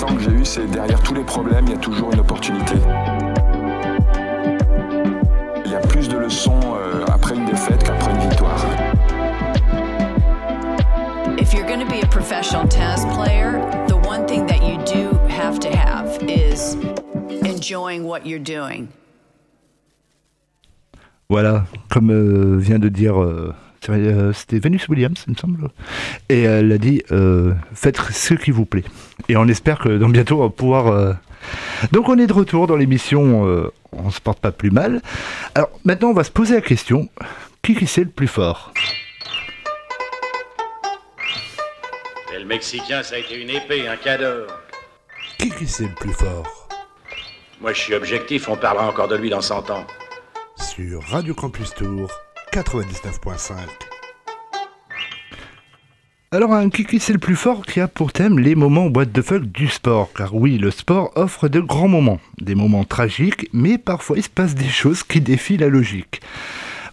Puissant 0.00 0.16
que 0.16 0.22
j'ai 0.22 0.30
eu, 0.30 0.44
c'est 0.44 0.66
derrière 0.66 1.02
tous 1.02 1.14
les 1.14 1.24
problèmes, 1.24 1.64
il 1.66 1.72
y 1.72 1.74
a 1.74 1.78
toujours 1.78 2.12
une 2.12 2.20
opportunité. 2.20 2.74
Il 5.64 5.70
y 5.70 5.74
a 5.74 5.80
plus 5.80 6.08
de 6.08 6.16
leçons 6.16 6.58
euh, 6.64 7.04
après 7.12 7.34
une 7.34 7.44
défaite 7.44 7.82
qu'après 7.82 8.10
une 8.12 8.20
victoire. 8.30 8.64
If 11.38 11.52
you're 11.52 11.66
going 11.66 11.80
to 11.80 11.86
be 11.86 12.02
a 12.02 12.06
professional 12.06 12.66
tennis 12.66 13.04
player, 13.14 13.60
the 13.88 13.96
one 14.08 14.26
thing 14.26 14.46
that 14.46 14.62
you 14.62 14.78
do 14.84 15.16
have 15.28 15.58
to 15.60 15.68
have 15.68 16.18
is 16.22 16.76
enjoying 17.44 18.04
what 18.04 18.26
you're 18.26 18.42
doing. 18.42 18.88
Voilà, 21.28 21.64
comme 21.90 22.10
euh, 22.10 22.56
vient 22.58 22.78
de 22.78 22.88
dire, 22.88 23.20
euh, 23.20 23.54
c'était 24.34 24.58
Venus 24.58 24.88
Williams, 24.88 25.24
il 25.26 25.32
me 25.32 25.36
semble. 25.38 25.68
Et 26.28 26.42
elle 26.42 26.70
a 26.72 26.78
dit, 26.78 27.02
euh, 27.12 27.54
faites 27.74 27.98
ce 28.12 28.34
qui 28.34 28.50
vous 28.50 28.66
plaît. 28.66 28.84
Et 29.28 29.36
on 29.36 29.46
espère 29.48 29.78
que 29.78 29.88
dans 29.98 30.08
bientôt 30.08 30.38
on 30.40 30.44
va 30.44 30.50
pouvoir... 30.50 30.88
euh, 30.88 31.12
Donc 31.92 32.08
on 32.08 32.18
est 32.18 32.26
de 32.26 32.32
retour 32.32 32.66
dans 32.66 32.76
l'émission 32.76 33.46
euh, 33.46 33.72
On 33.92 34.10
se 34.10 34.20
porte 34.20 34.40
pas 34.40 34.52
plus 34.52 34.70
mal. 34.70 35.00
Alors 35.54 35.70
maintenant 35.84 36.08
on 36.08 36.14
va 36.14 36.24
se 36.24 36.30
poser 36.30 36.54
la 36.54 36.60
question, 36.60 37.08
qui 37.62 37.74
qui 37.74 37.86
c'est 37.86 38.04
le 38.04 38.10
plus 38.10 38.28
fort? 38.28 38.72
Et 42.34 42.38
le 42.38 42.44
Mexicain, 42.44 43.02
ça 43.02 43.16
a 43.16 43.18
été 43.18 43.40
une 43.40 43.50
épée, 43.50 43.88
un 43.88 43.96
cadeau. 43.96 44.46
Qui 45.38 45.50
qui 45.50 45.66
c'est 45.66 45.84
le 45.88 45.94
plus 45.94 46.12
fort? 46.12 46.68
Moi, 47.60 47.72
je 47.74 47.80
suis 47.80 47.94
objectif, 47.94 48.48
on 48.48 48.56
parlera 48.56 48.88
encore 48.88 49.08
de 49.08 49.16
lui 49.16 49.28
dans 49.28 49.42
100 49.42 49.68
ans. 49.70 49.84
Sur 50.56 51.02
Radio 51.08 51.34
Campus 51.34 51.74
Tour 51.74 52.08
99.5. 52.52 53.54
Alors 56.32 56.52
un 56.52 56.68
kiki 56.68 56.98
c'est 56.98 57.12
le 57.12 57.20
plus 57.20 57.36
fort 57.36 57.64
qui 57.64 57.80
a 57.80 57.86
pour 57.86 58.12
thème 58.12 58.40
les 58.40 58.56
moments 58.56 58.86
what 58.86 59.06
the 59.06 59.22
fuck 59.22 59.44
du 59.44 59.68
sport. 59.68 60.12
Car 60.12 60.34
oui, 60.34 60.58
le 60.58 60.72
sport 60.72 61.12
offre 61.14 61.46
de 61.46 61.60
grands 61.60 61.86
moments. 61.86 62.18
Des 62.40 62.56
moments 62.56 62.84
tragiques, 62.84 63.48
mais 63.52 63.78
parfois 63.78 64.16
il 64.16 64.24
se 64.24 64.28
passe 64.28 64.56
des 64.56 64.68
choses 64.68 65.04
qui 65.04 65.20
défient 65.20 65.58
la 65.58 65.68
logique. 65.68 66.22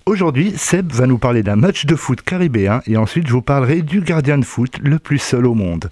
Aujourd'hui, 0.06 0.54
Seb 0.56 0.92
va 0.92 1.08
nous 1.08 1.18
parler 1.18 1.42
d'un 1.42 1.56
match 1.56 1.88
de 1.88 1.96
foot 1.96 2.22
caribéen 2.22 2.84
et 2.86 2.96
ensuite 2.96 3.26
je 3.26 3.34
vous 3.34 3.42
parlerai 3.42 3.82
du 3.82 4.02
gardien 4.02 4.38
de 4.38 4.46
foot 4.46 4.78
le 4.80 5.00
plus 5.00 5.20
seul 5.20 5.48
au 5.48 5.56
monde. 5.56 5.90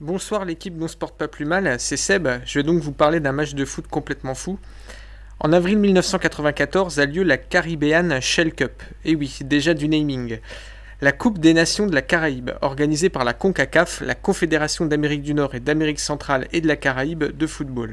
Bonsoir 0.00 0.44
l'équipe 0.44 0.76
dont 0.76 0.88
se 0.88 0.96
porte 0.96 1.16
pas 1.16 1.28
plus 1.28 1.44
mal, 1.44 1.76
c'est 1.78 1.96
Seb. 1.96 2.26
Je 2.44 2.58
vais 2.58 2.64
donc 2.64 2.82
vous 2.82 2.92
parler 2.92 3.20
d'un 3.20 3.32
match 3.32 3.54
de 3.54 3.64
foot 3.64 3.86
complètement 3.86 4.34
fou. 4.34 4.58
En 5.44 5.52
avril 5.52 5.76
1994 5.76 7.00
a 7.00 7.04
lieu 7.04 7.22
la 7.22 7.36
Caribbean 7.36 8.18
Shell 8.18 8.54
Cup. 8.54 8.82
Et 9.04 9.14
oui, 9.14 9.40
déjà 9.42 9.74
du 9.74 9.88
naming. 9.90 10.38
La 11.02 11.12
Coupe 11.12 11.38
des 11.38 11.52
Nations 11.52 11.86
de 11.86 11.94
la 11.94 12.00
Caraïbe, 12.00 12.52
organisée 12.62 13.10
par 13.10 13.24
la 13.24 13.34
CONCACAF, 13.34 14.00
la 14.00 14.14
Confédération 14.14 14.86
d'Amérique 14.86 15.20
du 15.20 15.34
Nord 15.34 15.54
et 15.54 15.60
d'Amérique 15.60 16.00
centrale 16.00 16.48
et 16.54 16.62
de 16.62 16.66
la 16.66 16.76
Caraïbe 16.76 17.24
de 17.24 17.46
football. 17.46 17.92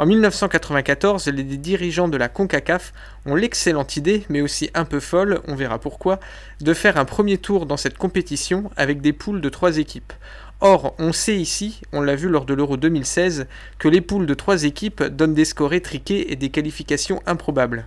En 0.00 0.06
1994, 0.06 1.28
les 1.28 1.44
dirigeants 1.44 2.08
de 2.08 2.16
la 2.16 2.28
CONCACAF 2.28 2.92
ont 3.24 3.36
l'excellente 3.36 3.96
idée, 3.96 4.24
mais 4.28 4.40
aussi 4.40 4.68
un 4.74 4.84
peu 4.84 4.98
folle, 4.98 5.40
on 5.46 5.54
verra 5.54 5.78
pourquoi, 5.78 6.18
de 6.60 6.74
faire 6.74 6.96
un 6.96 7.04
premier 7.04 7.38
tour 7.38 7.66
dans 7.66 7.76
cette 7.76 7.98
compétition 7.98 8.68
avec 8.76 9.00
des 9.00 9.12
poules 9.12 9.40
de 9.40 9.48
trois 9.48 9.78
équipes. 9.78 10.12
Or, 10.60 10.96
on 10.98 11.12
sait 11.12 11.36
ici, 11.36 11.82
on 11.92 12.00
l'a 12.00 12.16
vu 12.16 12.28
lors 12.28 12.44
de 12.44 12.52
l'Euro 12.52 12.76
2016, 12.76 13.46
que 13.78 13.86
les 13.86 14.00
poules 14.00 14.26
de 14.26 14.34
trois 14.34 14.64
équipes 14.64 15.04
donnent 15.04 15.34
des 15.34 15.44
scores 15.44 15.72
étriqués 15.72 16.32
et 16.32 16.36
des 16.36 16.48
qualifications 16.48 17.22
improbables. 17.26 17.86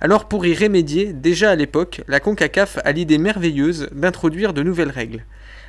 Alors 0.00 0.28
pour 0.28 0.46
y 0.46 0.54
remédier, 0.54 1.12
déjà 1.12 1.50
à 1.50 1.56
l'époque, 1.56 2.02
la 2.06 2.20
CONCACAF 2.20 2.78
a 2.84 2.92
l'idée 2.92 3.18
merveilleuse 3.18 3.88
d'introduire 3.90 4.52
de 4.52 4.62
nouvelles 4.62 4.90
règles. 4.90 5.24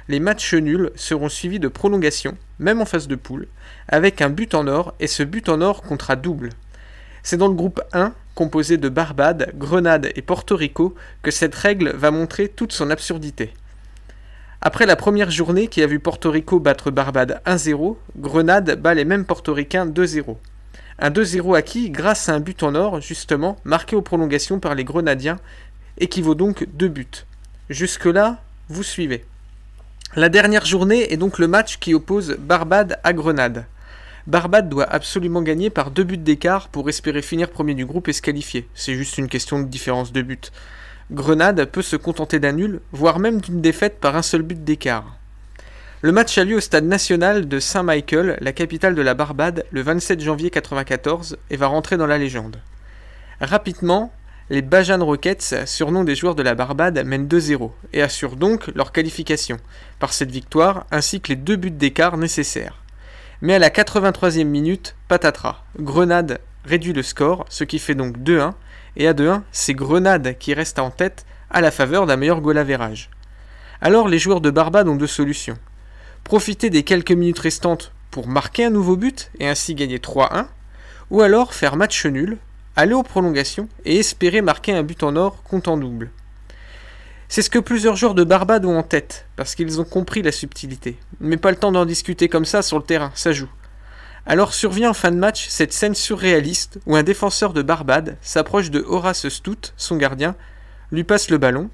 Les 0.07 0.19
matchs 0.19 0.53
nuls 0.53 0.91
seront 0.93 1.29
suivis 1.29 1.59
de 1.59 1.67
prolongations, 1.67 2.37
même 2.59 2.79
en 2.79 2.85
phase 2.85 3.07
de 3.07 3.15
poule, 3.15 3.47
avec 3.87 4.21
un 4.21 4.29
but 4.29 4.53
en 4.53 4.67
or 4.67 4.93
et 4.99 5.07
ce 5.07 5.23
but 5.23 5.49
en 5.49 5.61
or 5.61 5.81
comptera 5.81 6.15
double. 6.15 6.49
C'est 7.23 7.37
dans 7.37 7.47
le 7.47 7.55
groupe 7.55 7.81
1, 7.91 8.13
composé 8.35 8.77
de 8.77 8.89
Barbade, 8.89 9.51
Grenade 9.55 10.11
et 10.15 10.21
Porto 10.21 10.55
Rico, 10.55 10.93
que 11.23 11.31
cette 11.31 11.55
règle 11.55 11.89
va 11.95 12.11
montrer 12.11 12.49
toute 12.49 12.71
son 12.71 12.91
absurdité. 12.91 13.51
Après 14.61 14.85
la 14.85 14.95
première 14.95 15.31
journée 15.31 15.67
qui 15.67 15.81
a 15.83 15.87
vu 15.87 15.99
Porto 15.99 16.31
Rico 16.31 16.59
battre 16.59 16.89
Barbade 16.91 17.41
1-0, 17.45 17.97
Grenade 18.17 18.81
bat 18.81 18.93
les 18.93 19.05
mêmes 19.05 19.25
portoricains 19.25 19.85
2-0. 19.85 20.37
Un 20.97 21.09
2-0 21.09 21.57
acquis 21.57 21.89
grâce 21.89 22.29
à 22.29 22.33
un 22.33 22.39
but 22.39 22.63
en 22.63 22.73
or, 22.73 23.01
justement, 23.01 23.57
marqué 23.65 23.95
aux 23.95 24.01
prolongations 24.01 24.59
par 24.59 24.75
les 24.75 24.85
Grenadiens, 24.85 25.37
équivaut 25.97 26.35
donc 26.35 26.67
deux 26.73 26.87
buts. 26.87 27.25
Jusque-là, 27.69 28.41
vous 28.69 28.83
suivez. 28.83 29.25
La 30.15 30.29
dernière 30.29 30.65
journée 30.65 31.11
est 31.11 31.17
donc 31.17 31.39
le 31.39 31.47
match 31.47 31.77
qui 31.77 31.93
oppose 31.93 32.37
Barbade 32.39 32.99
à 33.03 33.11
Grenade. 33.11 33.65
Barbade 34.27 34.69
doit 34.69 34.85
absolument 34.85 35.41
gagner 35.41 35.69
par 35.69 35.91
deux 35.91 36.03
buts 36.03 36.17
d'écart 36.17 36.69
pour 36.69 36.87
espérer 36.89 37.21
finir 37.21 37.51
premier 37.51 37.75
du 37.75 37.85
groupe 37.85 38.07
et 38.07 38.13
se 38.13 38.21
qualifier. 38.21 38.67
C'est 38.73 38.95
juste 38.95 39.17
une 39.17 39.27
question 39.27 39.59
de 39.59 39.65
différence 39.65 40.13
de 40.13 40.21
but. 40.21 40.51
Grenade 41.11 41.65
peut 41.65 41.83
se 41.83 41.95
contenter 41.95 42.39
d'un 42.39 42.53
nul, 42.53 42.81
voire 42.91 43.19
même 43.19 43.39
d'une 43.39 43.61
défaite 43.61 43.99
par 43.99 44.15
un 44.15 44.23
seul 44.23 44.41
but 44.41 44.63
d'écart. 44.63 45.17
Le 46.01 46.11
match 46.11 46.37
a 46.37 46.43
lieu 46.43 46.57
au 46.57 46.61
stade 46.61 46.85
national 46.85 47.47
de 47.47 47.59
Saint-Michael, 47.59 48.37
la 48.41 48.53
capitale 48.53 48.95
de 48.95 49.01
la 49.01 49.13
Barbade, 49.13 49.65
le 49.71 49.81
27 49.81 50.19
janvier 50.19 50.47
1994 50.47 51.37
et 51.49 51.57
va 51.57 51.67
rentrer 51.67 51.97
dans 51.97 52.07
la 52.07 52.17
légende. 52.17 52.57
Rapidement, 53.39 54.13
les 54.49 54.61
Bajan 54.61 55.03
Rockets, 55.03 55.65
surnom 55.65 56.03
des 56.03 56.15
joueurs 56.15 56.35
de 56.35 56.43
la 56.43 56.55
Barbade, 56.55 57.03
mènent 57.05 57.27
2-0 57.27 57.71
et 57.93 58.01
assurent 58.01 58.35
donc 58.35 58.67
leur 58.75 58.91
qualification 58.91 59.57
par 59.99 60.13
cette 60.13 60.31
victoire 60.31 60.85
ainsi 60.91 61.21
que 61.21 61.29
les 61.29 61.35
deux 61.35 61.55
buts 61.55 61.71
d'écart 61.71 62.17
nécessaires. 62.17 62.81
Mais 63.41 63.55
à 63.55 63.59
la 63.59 63.69
83e 63.69 64.43
minute, 64.43 64.95
patatras, 65.07 65.63
Grenade 65.79 66.39
réduit 66.65 66.93
le 66.93 67.03
score, 67.03 67.45
ce 67.49 67.63
qui 67.63 67.79
fait 67.79 67.95
donc 67.95 68.17
2-1 68.17 68.53
et 68.97 69.07
à 69.07 69.13
2-1, 69.13 69.41
c'est 69.51 69.73
Grenade 69.73 70.37
qui 70.37 70.53
reste 70.53 70.79
en 70.79 70.89
tête 70.89 71.25
à 71.49 71.61
la 71.61 71.71
faveur 71.71 72.05
d'un 72.05 72.15
meilleur 72.15 72.41
goal 72.41 72.57
average. 72.57 73.09
Alors 73.81 74.07
les 74.07 74.19
joueurs 74.19 74.41
de 74.41 74.51
Barbade 74.51 74.87
ont 74.87 74.95
deux 74.95 75.07
solutions. 75.07 75.57
Profiter 76.23 76.69
des 76.69 76.83
quelques 76.83 77.11
minutes 77.11 77.39
restantes 77.39 77.91
pour 78.11 78.27
marquer 78.27 78.65
un 78.65 78.69
nouveau 78.69 78.95
but 78.95 79.29
et 79.39 79.47
ainsi 79.47 79.75
gagner 79.75 79.97
3-1, 79.97 80.47
ou 81.11 81.21
alors 81.21 81.53
faire 81.53 81.75
match 81.75 82.05
nul, 82.05 82.37
aller 82.75 82.93
aux 82.93 83.03
prolongations 83.03 83.67
et 83.83 83.99
espérer 83.99 84.41
marquer 84.41 84.73
un 84.73 84.83
but 84.83 85.03
en 85.03 85.15
or 85.15 85.43
comptant 85.43 85.77
double. 85.77 86.11
C'est 87.27 87.41
ce 87.41 87.49
que 87.49 87.59
plusieurs 87.59 87.95
joueurs 87.95 88.15
de 88.15 88.23
Barbade 88.23 88.65
ont 88.65 88.77
en 88.77 88.83
tête, 88.83 89.25
parce 89.35 89.55
qu'ils 89.55 89.81
ont 89.81 89.85
compris 89.85 90.21
la 90.21 90.31
subtilité. 90.31 90.97
Mais 91.19 91.37
pas 91.37 91.51
le 91.51 91.57
temps 91.57 91.71
d'en 91.71 91.85
discuter 91.85 92.29
comme 92.29 92.45
ça 92.45 92.61
sur 92.61 92.77
le 92.77 92.83
terrain, 92.83 93.11
ça 93.15 93.31
joue. 93.31 93.49
Alors 94.27 94.55
survient 94.55 94.89
en 94.89 94.93
fin 94.95 95.11
de 95.11 95.17
match 95.17 95.47
cette 95.49 95.71
scène 95.71 95.93
surréaliste 95.93 96.79
où 96.87 96.95
un 96.95 97.03
défenseur 97.03 97.53
de 97.53 97.61
Barbade 97.61 98.17
s'approche 98.21 98.71
de 98.71 98.83
Horace 98.87 99.29
Stout, 99.29 99.71
son 99.77 99.97
gardien, 99.97 100.35
lui 100.91 101.03
passe 101.03 101.29
le 101.29 101.37
ballon, 101.37 101.69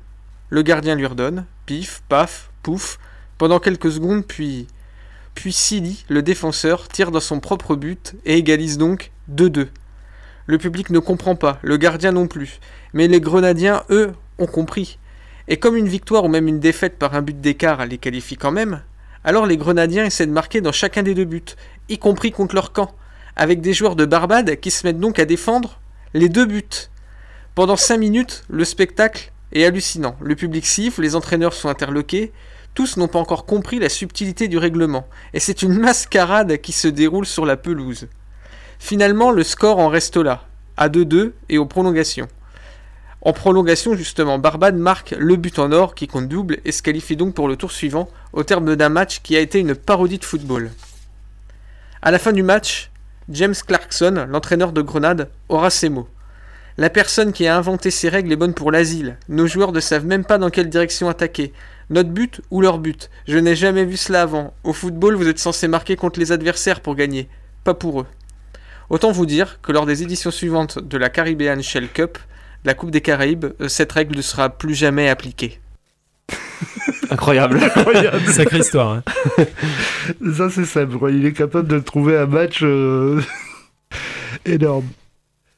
le 0.50 0.62
gardien 0.62 0.96
lui 0.96 1.06
redonne, 1.06 1.46
pif, 1.66 2.04
paf, 2.10 2.52
pouf, 2.62 3.00
pendant 3.38 3.60
quelques 3.60 3.92
secondes, 3.92 4.26
puis. 4.26 4.68
Puis 5.34 5.54
Silly, 5.54 6.04
le 6.10 6.22
défenseur, 6.22 6.90
tire 6.90 7.10
dans 7.10 7.22
son 7.22 7.40
propre 7.40 7.78
but 7.78 8.16
et 8.26 8.36
égalise 8.36 8.78
donc 8.78 9.12
2-2. 9.34 9.70
Le 10.46 10.58
public 10.58 10.90
ne 10.90 11.00
comprend 11.00 11.36
pas, 11.38 11.58
le 11.62 11.78
gardien 11.78 12.12
non 12.12 12.28
plus, 12.28 12.60
mais 12.94 13.08
les 13.08 13.22
Grenadiens, 13.22 13.84
eux, 13.90 14.12
ont 14.40 14.46
compris. 14.46 15.00
Et 15.48 15.56
comme 15.56 15.78
une 15.78 15.88
victoire 15.88 16.26
ou 16.26 16.28
même 16.28 16.50
une 16.50 16.60
défaite 16.60 17.00
par 17.00 17.16
un 17.16 17.22
but 17.22 17.40
d'écart 17.40 17.86
les 17.86 17.98
qualifie 17.98 18.36
quand 18.36 18.52
même, 18.52 18.82
alors 19.24 19.46
les 19.46 19.58
Grenadiens 19.58 20.06
essaient 20.06 20.26
de 20.26 20.32
marquer 20.32 20.62
dans 20.62 20.72
chacun 20.72 21.04
des 21.04 21.14
deux 21.14 21.26
buts, 21.26 21.44
y 21.90 21.98
compris 21.98 22.32
contre 22.32 22.56
leur 22.56 22.72
camp, 22.72 22.92
avec 23.36 23.62
des 23.62 23.74
joueurs 23.74 23.96
de 23.96 24.06
Barbade 24.06 24.60
qui 24.60 24.72
se 24.72 24.86
mettent 24.86 25.00
donc 25.00 25.20
à 25.20 25.26
défendre 25.26 25.80
les 26.14 26.30
deux 26.30 26.46
buts. 26.46 26.90
Pendant 27.56 27.76
5 27.76 27.98
minutes, 27.98 28.44
le 28.50 28.66
spectacle 28.66 29.32
est 29.54 29.66
hallucinant. 29.66 30.16
Le 30.22 30.36
public 30.36 30.66
siffle, 30.66 31.02
les 31.02 31.16
entraîneurs 31.16 31.54
sont 31.54 31.70
interloqués, 31.70 32.32
tous 32.74 32.98
n'ont 32.98 33.08
pas 33.08 33.20
encore 33.20 33.46
compris 33.46 33.80
la 33.80 33.90
subtilité 33.90 34.48
du 34.48 34.58
règlement, 34.58 35.08
et 35.34 35.40
c'est 35.40 35.62
une 35.62 35.78
mascarade 35.78 36.58
qui 36.58 36.72
se 36.72 36.88
déroule 36.88 37.26
sur 37.26 37.46
la 37.46 37.58
pelouse. 37.58 38.08
Finalement, 38.80 39.32
le 39.32 39.44
score 39.44 39.80
en 39.80 39.90
reste 39.90 40.18
là, 40.18 40.46
à 40.78 40.90
2-2 40.90 41.34
et 41.50 41.58
aux 41.58 41.66
prolongations. 41.66 42.28
En 43.24 43.34
prolongation, 43.34 43.96
justement, 43.96 44.40
Barbade 44.40 44.78
marque 44.78 45.12
le 45.12 45.36
but 45.36 45.60
en 45.60 45.72
or 45.72 45.94
qui 45.94 46.08
compte 46.08 46.28
double 46.28 46.58
et 46.66 46.72
se 46.72 46.82
qualifie 46.82 47.16
donc 47.16 47.36
pour 47.36 47.48
le 47.48 47.56
tour 47.56 47.72
suivant 47.72 48.10
au 48.34 48.44
terme 48.44 48.76
d'un 48.76 48.90
match 48.90 49.22
qui 49.22 49.38
a 49.38 49.40
été 49.40 49.60
une 49.60 49.76
parodie 49.76 50.18
de 50.18 50.26
football. 50.26 50.72
À 52.02 52.10
la 52.10 52.18
fin 52.18 52.32
du 52.32 52.42
match, 52.42 52.90
James 53.30 53.54
Clarkson, 53.54 54.26
l'entraîneur 54.28 54.72
de 54.72 54.82
Grenade, 54.82 55.30
aura 55.50 55.70
ces 55.70 55.90
mots. 55.90 56.10
La 56.78 56.90
personne 56.90 57.32
qui 57.32 57.46
a 57.46 57.56
inventé 57.56 57.92
ces 57.92 58.10
règles 58.10 58.32
est 58.32 58.38
bonne 58.38 58.56
pour 58.56 58.72
l'asile. 58.72 59.18
Nos 59.30 59.46
joueurs 59.46 59.72
ne 59.72 59.80
savent 59.80 60.06
même 60.08 60.26
pas 60.26 60.40
dans 60.40 60.50
quelle 60.50 60.70
direction 60.70 61.08
attaquer. 61.08 61.54
Notre 61.92 62.10
but 62.10 62.42
ou 62.50 62.62
leur 62.62 62.80
but? 62.80 63.12
Je 63.28 63.38
n'ai 63.38 63.56
jamais 63.56 63.86
vu 63.86 63.98
cela 63.98 64.24
avant. 64.24 64.56
Au 64.64 64.74
football, 64.74 65.16
vous 65.16 65.28
êtes 65.28 65.38
censé 65.38 65.68
marquer 65.68 65.96
contre 65.96 66.20
les 66.20 66.32
adversaires 66.32 66.80
pour 66.80 66.96
gagner, 66.96 67.30
pas 67.64 67.76
pour 67.76 68.02
eux. 68.02 68.08
Autant 68.90 69.12
vous 69.12 69.28
dire 69.28 69.60
que 69.62 69.72
lors 69.72 69.86
des 69.86 70.02
éditions 70.02 70.32
suivantes 70.32 70.80
de 70.80 70.98
la 70.98 71.10
Caribbean 71.10 71.62
Shell 71.62 71.88
Cup, 71.88 72.18
la 72.64 72.74
Coupe 72.74 72.92
des 72.92 73.02
Caraïbes, 73.02 73.46
euh, 73.60 73.68
cette 73.68 73.92
règle 73.92 74.16
ne 74.16 74.22
sera 74.22 74.50
plus 74.50 74.76
jamais 74.76 75.10
appliquée. 75.10 75.60
Incroyable. 77.10 77.60
Incroyable. 77.62 78.26
Sacrée 78.28 78.60
histoire. 78.60 78.92
hein. 78.94 79.04
Ça, 80.36 80.50
c'est 80.50 80.66
quoi. 80.98 81.12
Il 81.12 81.26
est 81.26 81.34
capable 81.34 81.68
de 81.68 81.80
trouver 81.80 82.18
un 82.18 82.26
match 82.28 82.60
euh, 82.64 83.22
énorme. 84.46 84.88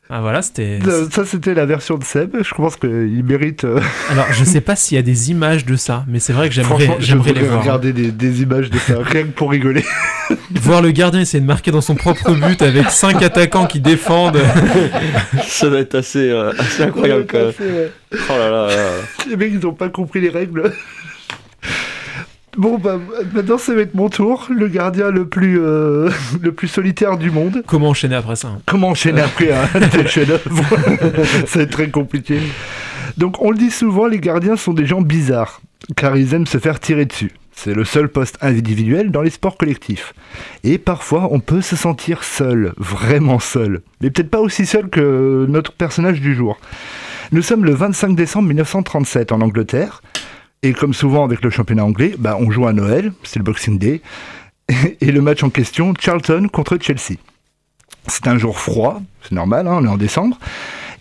Ah 0.09 0.19
voilà, 0.21 0.41
c'était. 0.41 0.79
Euh, 0.85 1.07
Ça, 1.09 1.25
c'était 1.25 1.53
la 1.53 1.65
version 1.65 1.97
de 1.97 2.03
Seb. 2.03 2.35
Je 2.43 2.53
pense 2.53 2.75
qu'il 2.75 3.23
mérite. 3.23 3.63
euh, 3.63 3.79
Alors, 4.11 4.27
je 4.31 4.43
sais 4.43 4.59
pas 4.61 4.75
s'il 4.75 4.95
y 4.95 4.99
a 4.99 5.01
des 5.01 5.31
images 5.31 5.65
de 5.65 5.75
ça, 5.75 6.03
mais 6.07 6.19
c'est 6.19 6.33
vrai 6.33 6.49
que 6.49 6.53
j'aimerais 6.55 7.33
les 7.33 7.41
voir. 7.41 7.61
regarder 7.61 7.93
des, 7.93 8.11
des 8.11 8.41
images 8.41 8.69
de 8.69 8.77
ça, 8.77 8.95
rien 9.01 9.23
que 9.23 9.27
pour 9.29 9.49
rigoler. 9.51 9.83
Voir 10.61 10.81
le 10.81 10.91
gardien 10.91 11.19
essayer 11.21 11.41
de 11.41 11.45
marquer 11.45 11.71
dans 11.71 11.81
son 11.81 11.95
propre 11.95 12.31
but 12.33 12.61
avec 12.61 12.89
cinq 12.89 13.21
attaquants 13.21 13.65
qui 13.65 13.79
défendent. 13.81 14.39
Ça 15.47 15.69
doit 15.69 15.79
être 15.79 15.95
assez, 15.95 16.29
euh, 16.29 16.51
assez 16.57 16.83
incroyable 16.83 17.25
quand 17.27 17.39
même. 17.39 17.53
Oh 18.13 18.17
là 18.29 18.49
là 18.49 18.67
là 18.67 18.75
là. 18.75 18.89
Les 19.29 19.35
mecs, 19.35 19.51
ils 19.53 19.65
ont 19.67 19.73
pas 19.73 19.89
compris 19.89 20.21
les 20.21 20.29
règles. 20.29 20.71
Bon, 22.57 22.77
bah, 22.77 22.99
maintenant, 23.33 23.57
ça 23.57 23.73
va 23.73 23.81
être 23.81 23.95
mon 23.95 24.09
tour. 24.09 24.47
Le 24.49 24.67
gardien 24.67 25.09
le 25.09 25.27
plus, 25.27 25.59
euh, 25.59 26.09
le 26.41 26.51
plus 26.51 26.67
solitaire 26.67 27.17
du 27.17 27.31
monde. 27.31 27.63
Comment 27.65 27.89
enchaîner 27.89 28.15
après 28.15 28.35
ça 28.35 28.49
hein? 28.49 28.61
Comment 28.65 28.89
enchaîner 28.89 29.21
après 29.21 29.51
un 29.51 29.87
tel 29.89 30.07
chef-d'œuvre 30.07 30.63
Ça 31.47 31.59
va 31.59 31.63
être 31.63 31.71
très 31.71 31.89
compliqué. 31.89 32.39
Donc, 33.17 33.41
on 33.41 33.51
le 33.51 33.57
dit 33.57 33.71
souvent, 33.71 34.07
les 34.07 34.19
gardiens 34.19 34.55
sont 34.55 34.73
des 34.73 34.85
gens 34.85 35.01
bizarres, 35.01 35.61
car 35.95 36.17
ils 36.17 36.33
aiment 36.33 36.47
se 36.47 36.57
faire 36.57 36.79
tirer 36.79 37.05
dessus. 37.05 37.31
C'est 37.55 37.73
le 37.73 37.85
seul 37.85 38.09
poste 38.09 38.37
individuel 38.41 39.11
dans 39.11 39.21
les 39.21 39.29
sports 39.29 39.57
collectifs. 39.57 40.13
Et 40.63 40.77
parfois, 40.77 41.29
on 41.31 41.39
peut 41.39 41.61
se 41.61 41.75
sentir 41.75 42.23
seul, 42.23 42.73
vraiment 42.77 43.39
seul. 43.39 43.81
Mais 44.01 44.09
peut-être 44.09 44.31
pas 44.31 44.41
aussi 44.41 44.65
seul 44.65 44.89
que 44.89 45.45
notre 45.47 45.71
personnage 45.71 46.19
du 46.19 46.33
jour. 46.33 46.57
Nous 47.31 47.41
sommes 47.41 47.63
le 47.63 47.73
25 47.73 48.15
décembre 48.15 48.47
1937 48.49 49.31
en 49.31 49.41
Angleterre. 49.41 50.01
Et 50.63 50.71
comme 50.71 50.93
souvent 50.93 51.26
avec 51.26 51.43
le 51.43 51.49
championnat 51.49 51.84
anglais, 51.84 52.15
bah, 52.17 52.38
on 52.39 52.49
joue 52.49 52.65
à 52.65 52.73
Noël, 52.73 53.12
c'est 53.23 53.38
le 53.38 53.43
Boxing 53.43 53.78
Day. 53.78 54.02
Et 55.02 55.12
le 55.12 55.21
match 55.21 55.43
en 55.43 55.49
question, 55.49 55.93
Charlton 55.99 56.47
contre 56.52 56.78
Chelsea. 56.82 57.17
C'est 58.08 58.28
un 58.28 58.38
jour 58.38 58.58
froid, 58.58 59.02
c'est 59.21 59.34
normal, 59.34 59.67
hein, 59.67 59.80
on 59.82 59.86
est 59.86 59.89
en 59.89 59.97
décembre. 59.97 60.38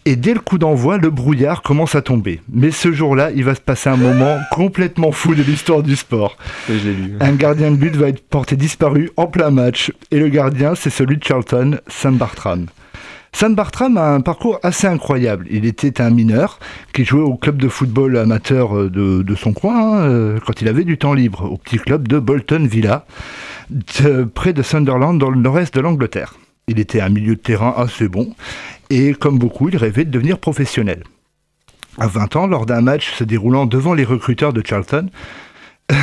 Et 0.04 0.16
dès 0.16 0.34
le 0.34 0.40
coup 0.40 0.58
d'envoi, 0.58 0.98
le 0.98 1.10
brouillard 1.10 1.62
commence 1.62 1.94
à 1.94 2.02
tomber. 2.02 2.40
Mais 2.52 2.72
ce 2.72 2.92
jour-là, 2.92 3.30
il 3.30 3.44
va 3.44 3.54
se 3.54 3.60
passer 3.60 3.88
un 3.88 3.96
moment 3.96 4.36
complètement 4.50 5.12
fou 5.12 5.36
de 5.36 5.44
l'histoire 5.44 5.84
du 5.84 5.94
sport. 5.94 6.36
Oui, 6.68 6.80
je 6.80 6.88
l'ai 6.88 6.94
lu. 6.94 7.16
Un 7.20 7.32
gardien 7.32 7.70
de 7.70 7.76
but 7.76 7.94
va 7.94 8.08
être 8.08 8.26
porté 8.28 8.56
disparu 8.56 9.10
en 9.16 9.28
plein 9.28 9.52
match. 9.52 9.92
Et 10.10 10.18
le 10.18 10.28
gardien, 10.28 10.74
c'est 10.74 10.90
celui 10.90 11.18
de 11.18 11.24
Charlton, 11.24 11.78
Sam 11.86 12.16
Bartram. 12.16 12.66
Sam 13.34 13.54
Bartram 13.54 13.96
a 13.96 14.14
un 14.14 14.20
parcours 14.20 14.60
assez 14.62 14.86
incroyable. 14.86 15.46
Il 15.50 15.64
était 15.64 16.00
un 16.00 16.10
mineur 16.10 16.58
qui 16.92 17.04
jouait 17.04 17.22
au 17.22 17.34
club 17.34 17.56
de 17.56 17.68
football 17.68 18.16
amateur 18.16 18.76
euh, 18.76 18.90
de, 18.90 19.34
son 19.34 19.52
coin 19.52 19.74
hein, 19.74 20.00
euh, 20.02 20.38
quand 20.46 20.60
il 20.60 20.68
avait 20.68 20.84
du 20.84 20.98
temps 20.98 21.14
libre, 21.14 21.50
au 21.50 21.56
petit 21.56 21.78
club 21.78 22.06
de 22.06 22.18
Bolton 22.18 22.66
Villa, 22.66 23.06
près 24.34 24.52
de 24.52 24.62
Sunderland 24.62 25.18
dans 25.18 25.30
le 25.30 25.40
nord-est 25.40 25.74
de 25.74 25.80
l'Angleterre. 25.80 26.34
Il 26.68 26.78
était 26.78 27.00
un 27.00 27.08
milieu 27.08 27.34
de 27.34 27.40
terrain 27.40 27.74
assez 27.76 28.08
bon 28.08 28.34
et 28.90 29.14
comme 29.14 29.38
beaucoup, 29.38 29.68
il 29.68 29.76
rêvait 29.76 30.04
de 30.04 30.10
devenir 30.10 30.38
professionnel. 30.38 31.02
À 31.98 32.06
20 32.06 32.36
ans, 32.36 32.46
lors 32.46 32.66
d'un 32.66 32.80
match 32.80 33.12
se 33.12 33.24
déroulant 33.24 33.66
devant 33.66 33.94
les 33.94 34.04
recruteurs 34.04 34.52
de 34.52 34.62
Charlton, 34.64 35.08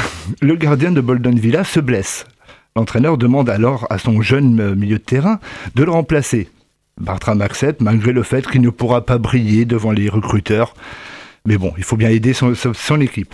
le 0.41 0.55
gardien 0.55 0.91
de 0.91 1.01
Bolton 1.01 1.35
Villa 1.35 1.63
se 1.63 1.79
blesse. 1.79 2.25
L'entraîneur 2.75 3.17
demande 3.17 3.49
alors 3.49 3.87
à 3.89 3.97
son 3.97 4.21
jeune 4.21 4.59
euh, 4.59 4.75
milieu 4.75 4.97
de 4.97 5.03
terrain 5.03 5.39
de 5.75 5.83
le 5.83 5.91
remplacer. 5.91 6.49
Bartram 6.99 7.41
accepte 7.41 7.81
malgré 7.81 8.11
le 8.11 8.23
fait 8.23 8.45
qu'il 8.47 8.61
ne 8.61 8.69
pourra 8.69 9.05
pas 9.05 9.17
briller 9.17 9.65
devant 9.65 9.91
les 9.91 10.09
recruteurs. 10.09 10.73
Mais 11.45 11.57
bon, 11.57 11.73
il 11.77 11.83
faut 11.83 11.97
bien 11.97 12.09
aider 12.09 12.33
son, 12.33 13.01
équipe. 13.01 13.33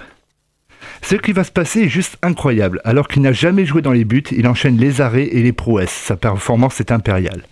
Ce 1.01 1.15
qui 1.15 1.34
va 1.34 1.43
se 1.43 1.51
passer 1.51 1.82
est 1.82 1.89
juste 1.89 2.17
incroyable. 2.21 2.82
Alors 2.84 3.08
qu'il 3.08 3.21
n'a 3.23 3.34
jamais 3.34 3.65
joué 3.65 3.82
dans 3.82 3.91
les 3.91 4.06
buts, 4.06 4.23
il 4.32 4.47
enchaîne 4.47 4.78
les 4.78 5.01
arrêts 5.01 5.28
et 5.28 5.41
les 5.41 5.54
prouesses. 5.54 5.91
Sa 5.91 6.15
performance 6.15 6.80
est 6.80 6.91
impériale. 6.91 7.43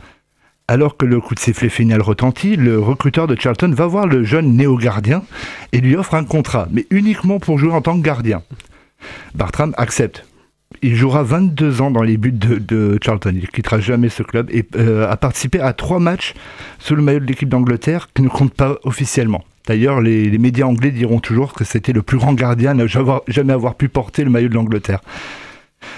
Alors 0.68 0.96
que 0.96 1.06
le 1.06 1.20
coup 1.20 1.36
de 1.36 1.40
sifflet 1.40 1.70
final 1.70 2.02
retentit, 2.02 2.56
le 2.56 2.80
recruteur 2.80 3.28
de 3.28 3.36
Charlton 3.38 3.72
va 3.72 3.86
voir 3.86 4.08
le 4.08 4.24
jeune 4.24 4.56
néo-gardien 4.56 5.24
et 5.74 5.82
lui 5.82 5.96
offre 5.96 6.14
un 6.14 6.24
contrat, 6.24 6.68
mais 6.72 6.86
uniquement 6.90 7.40
pour 7.40 7.58
jouer 7.58 7.74
en 7.74 7.82
tant 7.82 7.98
que 7.98 8.04
gardien. 8.04 8.44
Bartram 9.36 9.74
accepte. 9.78 10.26
Il 10.82 10.96
jouera 10.96 11.24
22 11.24 11.82
ans 11.82 11.92
dans 11.92 12.02
les 12.02 12.18
buts 12.18 12.32
de, 12.32 12.98
Charlton. 13.04 13.34
Il 13.36 13.48
quittera 13.50 13.80
jamais 13.80 14.10
ce 14.10 14.24
club 14.24 14.50
et 14.52 14.66
euh, 14.76 15.10
a 15.10 15.18
participé 15.18 15.60
à 15.60 15.74
trois 15.74 16.00
matchs 16.00 16.34
sous 16.80 16.96
le 16.96 17.02
maillot 17.02 17.20
de 17.20 17.26
l'équipe 17.26 17.50
d'Angleterre 17.50 18.10
qui 18.14 18.22
ne 18.22 18.30
compte 18.30 18.54
pas 18.54 18.78
officiellement. 18.84 19.44
D'ailleurs, 19.68 20.02
les, 20.02 20.38
médias 20.38 20.66
anglais 20.66 20.92
diront 20.92 21.20
toujours 21.20 21.54
que 21.54 21.64
c'était 21.64 21.94
le 21.94 22.02
plus 22.02 22.18
grand 22.18 22.34
gardien 22.34 22.78
à 22.78 22.86
jamais 22.88 23.54
avoir 23.54 23.76
pu 23.76 23.88
porter 23.88 24.24
le 24.24 24.30
maillot 24.30 24.50
de 24.50 24.56
l'Angleterre. 24.56 25.00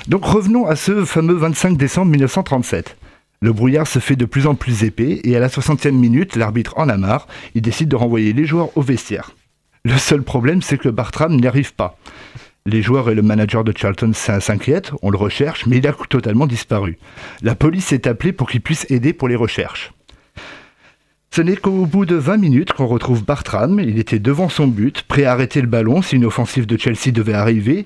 Donc 0.08 0.26
revenons 0.26 0.68
à 0.68 0.76
ce 0.76 1.04
fameux 1.06 1.34
25 1.34 1.78
décembre 1.78 2.12
1937. 2.12 2.98
Le 3.42 3.54
brouillard 3.54 3.88
se 3.88 4.00
fait 4.00 4.16
de 4.16 4.26
plus 4.26 4.48
en 4.48 4.56
plus 4.56 4.84
épais 4.84 5.20
et 5.24 5.36
à 5.36 5.40
la 5.40 5.48
60e 5.48 5.92
minute, 5.92 6.36
l'arbitre 6.36 6.74
en 6.78 6.90
a 6.90 6.98
marre, 6.98 7.28
il 7.54 7.62
décide 7.62 7.90
de 7.90 7.96
renvoyer 7.96 8.34
les 8.34 8.46
joueurs 8.46 8.76
au 8.78 8.82
vestiaire. 8.82 9.32
Le 9.84 9.98
seul 9.98 10.24
problème, 10.24 10.62
c'est 10.62 10.78
que 10.78 10.90
Bartram 10.90 11.36
n'y 11.36 11.46
arrive 11.46 11.74
pas. 11.76 11.98
Les 12.67 12.82
joueurs 12.82 13.12
et 13.12 13.15
le 13.15 13.21
manager 13.21 13.63
de 13.63 13.71
Charlton 13.78 14.12
s'in- 14.13 14.39
s'inquiètent, 14.39 14.91
on 15.04 15.12
le 15.12 15.17
recherche, 15.17 15.67
mais 15.67 15.78
il 15.78 15.86
a 15.88 15.93
totalement 15.93 16.47
disparu. 16.47 16.97
La 17.43 17.54
police 17.54 17.91
est 17.93 18.08
appelée 18.08 18.34
pour 18.34 18.49
qu'il 18.49 18.62
puisse 18.62 18.88
aider 18.89 19.13
pour 19.13 19.28
les 19.28 19.36
recherches. 19.36 19.93
Ce 21.30 21.43
n'est 21.43 21.58
qu'au 21.58 21.86
bout 21.86 22.06
de 22.08 22.15
20 22.15 22.38
minutes 22.38 22.73
qu'on 22.73 22.88
retrouve 22.88 23.23
Bartram. 23.23 23.80
Il 23.80 23.99
était 23.99 24.17
devant 24.17 24.49
son 24.49 24.65
but, 24.67 25.04
prêt 25.04 25.25
à 25.25 25.34
arrêter 25.34 25.62
le 25.62 25.67
ballon 25.67 26.01
si 26.01 26.15
une 26.15 26.25
offensive 26.25 26.65
de 26.65 26.75
Chelsea 26.78 27.12
devait 27.13 27.34
arriver. 27.34 27.86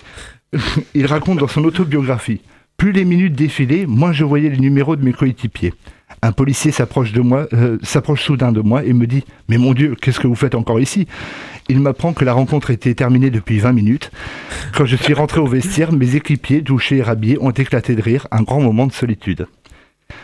Il 0.94 1.06
raconte 1.08 1.40
dans 1.40 1.48
son 1.50 1.66
autobiographie 1.66 2.40
Plus 2.78 2.94
les 2.94 3.04
minutes 3.06 3.34
défilaient, 3.36 3.86
moins 3.86 4.14
je 4.14 4.24
voyais 4.24 4.50
les 4.50 4.60
numéros 4.60 4.96
de 4.96 5.04
mes 5.04 5.12
coéquipiers. 5.14 5.74
Un 6.22 6.32
policier 6.34 6.72
s'approche 6.72 7.14
de 7.14 7.22
moi, 7.22 7.48
euh, 7.54 7.78
s'approche 7.82 8.24
soudain 8.24 8.52
de 8.52 8.60
moi 8.60 8.84
et 8.84 8.94
me 8.94 9.08
dit 9.08 9.24
Mais 9.48 9.58
mon 9.58 9.74
Dieu, 9.74 9.96
qu'est-ce 10.00 10.20
que 10.20 10.28
vous 10.28 10.36
faites 10.36 10.56
encore 10.56 10.80
ici? 10.80 11.08
Il 11.70 11.80
m'apprend 11.80 12.14
que 12.14 12.26
la 12.26 12.34
rencontre 12.34 12.72
était 12.72 12.94
terminée 12.94 13.30
depuis 13.30 13.60
20 13.60 13.72
minutes. 13.72 14.12
Quand 14.76 14.86
je 14.86 14.96
suis 14.96 15.14
rentré 15.14 15.40
au 15.40 15.48
vestiaire, 15.48 15.94
mes 15.94 16.16
équipiers, 16.16 16.62
douchés 16.62 16.98
et 16.98 17.04
rhabillés, 17.04 17.38
ont 17.40 17.52
éclaté 17.52 17.96
de 17.96 18.02
rire, 18.02 18.28
un 18.32 18.42
grand 18.42 18.60
moment 18.60 18.88
de 18.88 18.92
solitude. 18.92 19.48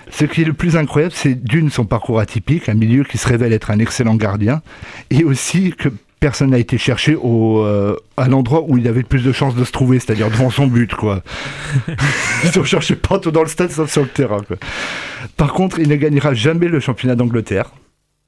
Ce 0.10 0.26
qui 0.26 0.42
est 0.42 0.46
le 0.46 0.54
plus 0.54 0.76
incroyable, 0.76 1.14
c'est 1.16 1.36
d'une 1.36 1.70
son 1.70 1.86
parcours 1.86 2.20
atypique, 2.20 2.70
un 2.70 2.74
milieu 2.74 3.04
qui 3.04 3.18
se 3.18 3.28
révèle 3.28 3.54
être 3.54 3.72
un 3.72 3.80
excellent 3.80 4.16
gardien, 4.16 4.62
et 5.12 5.24
aussi 5.24 5.74
que 5.78 5.90
personne 6.26 6.50
n'a 6.50 6.58
été 6.58 6.80
cherché 6.80 7.14
au, 7.14 7.60
euh, 7.60 7.96
à 8.18 8.28
l'endroit 8.28 8.64
où 8.68 8.80
il 8.80 8.88
avait 8.88 9.02
le 9.02 9.06
plus 9.06 9.24
de 9.24 9.32
chances 9.32 9.54
de 9.54 9.64
se 9.64 9.72
trouver, 9.72 10.00
c'est-à-dire 10.00 10.32
devant 10.32 10.50
son 10.50 10.66
but, 10.66 10.92
quoi. 10.96 11.22
Ils 12.44 12.60
ont 12.60 12.64
cherché 12.64 12.96
partout 12.96 13.30
dans 13.30 13.44
le 13.44 13.48
stade, 13.48 13.70
sauf 13.70 13.92
sur 13.92 14.02
le 14.02 14.08
terrain, 14.08 14.42
quoi. 14.42 14.58
Par 15.38 15.54
contre, 15.54 15.78
il 15.78 15.88
ne 15.88 15.96
gagnera 15.96 16.34
jamais 16.34 16.68
le 16.68 16.80
championnat 16.80 17.14
d'Angleterre. 17.14 17.70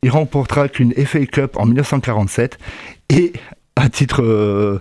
Il 0.04 0.12
remportera 0.12 0.70
qu'une 0.70 0.94
FA 0.94 1.26
Cup 1.26 1.58
en 1.58 1.66
1947 1.66 2.60
et, 3.10 3.34
à 3.76 3.90
titre, 3.90 4.22
euh, 4.22 4.80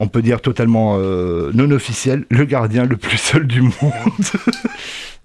on 0.00 0.06
peut 0.06 0.22
dire 0.22 0.40
totalement 0.40 0.96
euh, 0.98 1.50
non 1.54 1.70
officiel, 1.72 2.24
le 2.30 2.44
gardien 2.44 2.84
le 2.84 2.96
plus 2.96 3.18
seul 3.18 3.46
du 3.48 3.62
monde. 3.62 3.72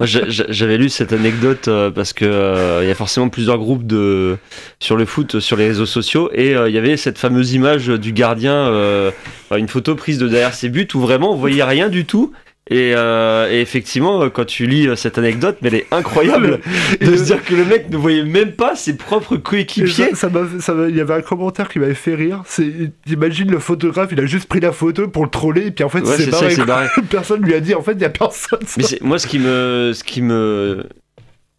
J'avais 0.00 0.76
lu 0.76 0.88
cette 0.88 1.12
anecdote 1.12 1.68
euh, 1.68 1.92
parce 1.92 2.12
que 2.12 2.24
euh, 2.24 2.80
il 2.82 2.88
y 2.88 2.90
a 2.90 2.94
forcément 2.96 3.28
plusieurs 3.28 3.58
groupes 3.58 3.86
de 3.86 4.36
sur 4.80 4.96
le 4.96 5.04
foot 5.04 5.38
sur 5.38 5.56
les 5.56 5.68
réseaux 5.68 5.86
sociaux 5.86 6.28
et 6.34 6.50
il 6.50 6.72
y 6.72 6.78
avait 6.78 6.96
cette 6.96 7.18
fameuse 7.18 7.52
image 7.52 7.86
du 7.86 8.12
gardien, 8.12 9.12
une 9.52 9.68
photo 9.68 9.94
prise 9.94 10.18
de 10.18 10.26
derrière 10.26 10.54
ses 10.54 10.68
buts 10.68 10.88
où 10.94 11.00
vraiment 11.00 11.32
on 11.32 11.36
voyait 11.36 11.62
rien 11.62 11.88
du 11.88 12.04
tout. 12.04 12.32
Et, 12.70 12.94
euh, 12.96 13.50
et 13.52 13.60
effectivement, 13.60 14.22
euh, 14.22 14.30
quand 14.30 14.46
tu 14.46 14.66
lis 14.66 14.88
euh, 14.88 14.96
cette 14.96 15.18
anecdote, 15.18 15.58
mais 15.60 15.68
elle 15.68 15.74
est 15.74 15.86
incroyable 15.90 16.60
de 17.00 17.16
se 17.16 17.24
dire 17.24 17.44
que 17.44 17.54
le 17.54 17.64
mec 17.66 17.90
ne 17.90 17.96
voyait 17.98 18.24
même 18.24 18.52
pas 18.52 18.74
ses 18.74 18.96
propres 18.96 19.36
coéquipiers. 19.36 20.14
ça, 20.14 20.30
ça 20.60 20.74
il 20.88 20.96
y 20.96 21.00
avait 21.00 21.12
un 21.14 21.20
commentaire 21.20 21.68
qui 21.68 21.78
m'avait 21.78 21.92
fait 21.92 22.14
rire. 22.14 22.42
C'est, 22.46 22.90
t'imagines 23.04 23.50
le 23.50 23.58
photographe, 23.58 24.10
il 24.12 24.20
a 24.20 24.24
juste 24.24 24.48
pris 24.48 24.60
la 24.60 24.72
photo 24.72 25.08
pour 25.08 25.24
le 25.24 25.30
troller, 25.30 25.66
et 25.66 25.70
puis 25.72 25.84
en 25.84 25.90
fait, 25.90 26.00
Ouais, 26.00 26.16
c'est 26.16 26.30
barré. 26.30 26.56
barré. 26.56 26.88
Personne 27.10 27.42
lui 27.42 27.52
a 27.52 27.60
dit, 27.60 27.74
en 27.74 27.82
fait, 27.82 27.92
il 27.92 28.00
y 28.00 28.04
a 28.06 28.10
personne. 28.10 28.60
Mais 28.78 28.84
moi, 29.02 29.18
ce 29.18 29.26
qui 29.26 29.38
me, 29.38 29.92
ce 29.94 30.02
qui 30.02 30.22
me, 30.22 30.86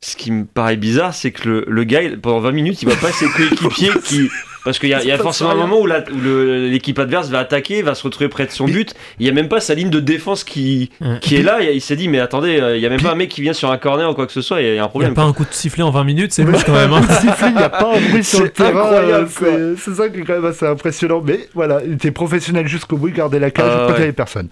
ce 0.08 0.16
qui 0.16 0.32
me 0.32 0.46
paraît 0.46 0.78
bizarre, 0.78 1.14
c'est 1.16 1.32
que 1.32 1.50
le, 1.50 1.66
le 1.68 1.84
gars, 1.84 2.02
pendant 2.22 2.40
20 2.40 2.52
minutes, 2.52 2.82
il 2.84 2.88
voit 2.88 2.98
pas 2.98 3.12
ses 3.12 3.28
coéquipiers 3.28 3.90
qui. 4.04 4.30
Parce 4.64 4.80
qu'il 4.80 4.90
y 4.90 4.96
a, 4.96 5.04
y 5.04 5.16
forcément 5.20 5.52
un 5.52 5.56
moment 5.56 5.80
où 5.80 5.86
l'équipe 5.88 6.98
adverse 6.98 7.30
va 7.30 7.38
attaquer, 7.40 7.84
va 7.84 7.94
se 7.94 8.02
retrouver 8.02 8.30
près 8.30 8.48
de 8.48 8.52
son 8.52 8.66
but. 8.66 8.96
Il 9.20 9.26
y 9.28 9.30
a 9.30 9.32
même 9.32 9.48
pas 9.48 9.60
sa 9.60 9.76
ligne 9.76 9.92
de 9.92 10.00
défense 10.00 10.44
qui, 10.44 10.90
qui 11.22 11.36
est 11.36 11.44
là. 11.44 11.60
Il, 11.62 11.70
il 11.76 11.82
s'est 11.82 11.96
dit, 11.96 12.08
mais 12.08 12.20
attendez, 12.20 12.60
euh, 12.60 12.76
il 12.76 12.82
y 12.82 12.86
a 12.88 12.90
même 12.90 13.00
pas 13.02 13.12
un 13.12 13.16
mec 13.16 13.30
qui 13.30 13.42
vient 13.42 13.54
sur 13.54 13.70
un 13.70 13.78
corner 13.78 14.10
ou 14.10 14.16
quoi 14.16 14.26
que 14.26 14.32
ce 14.34 14.42
soit. 14.42 14.62
Il 14.62 14.66
y 14.66 14.70
a, 14.70 14.74
il 14.74 14.76
y 14.78 14.80
a 14.80 14.84
un 14.84 14.90
Il 14.96 14.98
n'y 15.00 15.06
a 15.06 15.12
problème. 15.12 15.14
pas 15.14 15.22
un 15.24 15.34
coup 15.34 15.46
de 15.46 15.54
sifflet 15.54 15.84
en 15.84 15.92
20 15.92 16.04
minutes, 16.04 16.34
c'est 16.34 16.44
louche 16.44 16.64
quand 16.66 16.74
même. 16.74 16.94
hein. 16.94 17.02
sifflet, 17.22 17.50
il 17.50 17.56
n'y 17.58 17.62
a 17.62 17.70
pas 17.70 17.96
un 17.96 18.10
bruit 18.10 18.24
sur 18.24 18.42
le 18.42 18.50
terrain. 18.50 18.92
euh, 18.92 19.76
C'est, 19.78 19.94
ça 19.94 20.10
qui 20.10 20.20
est 20.22 20.24
quand 20.24 20.34
même 20.34 20.46
assez 20.46 20.66
impressionnant. 20.66 21.22
Mais 21.24 21.48
voilà, 21.54 21.82
il 21.86 21.94
était 21.94 22.10
professionnel 22.12 22.68
jusqu'au 22.68 22.98
bout, 22.98 23.10
il 23.10 23.14
gardait 23.14 23.40
la 23.40 23.52
cage 23.52 23.66
quand 23.72 23.78
il 23.84 23.86
n'y 23.88 23.92
ouais. 23.94 24.02
avait 24.04 24.14
personne. 24.14 24.48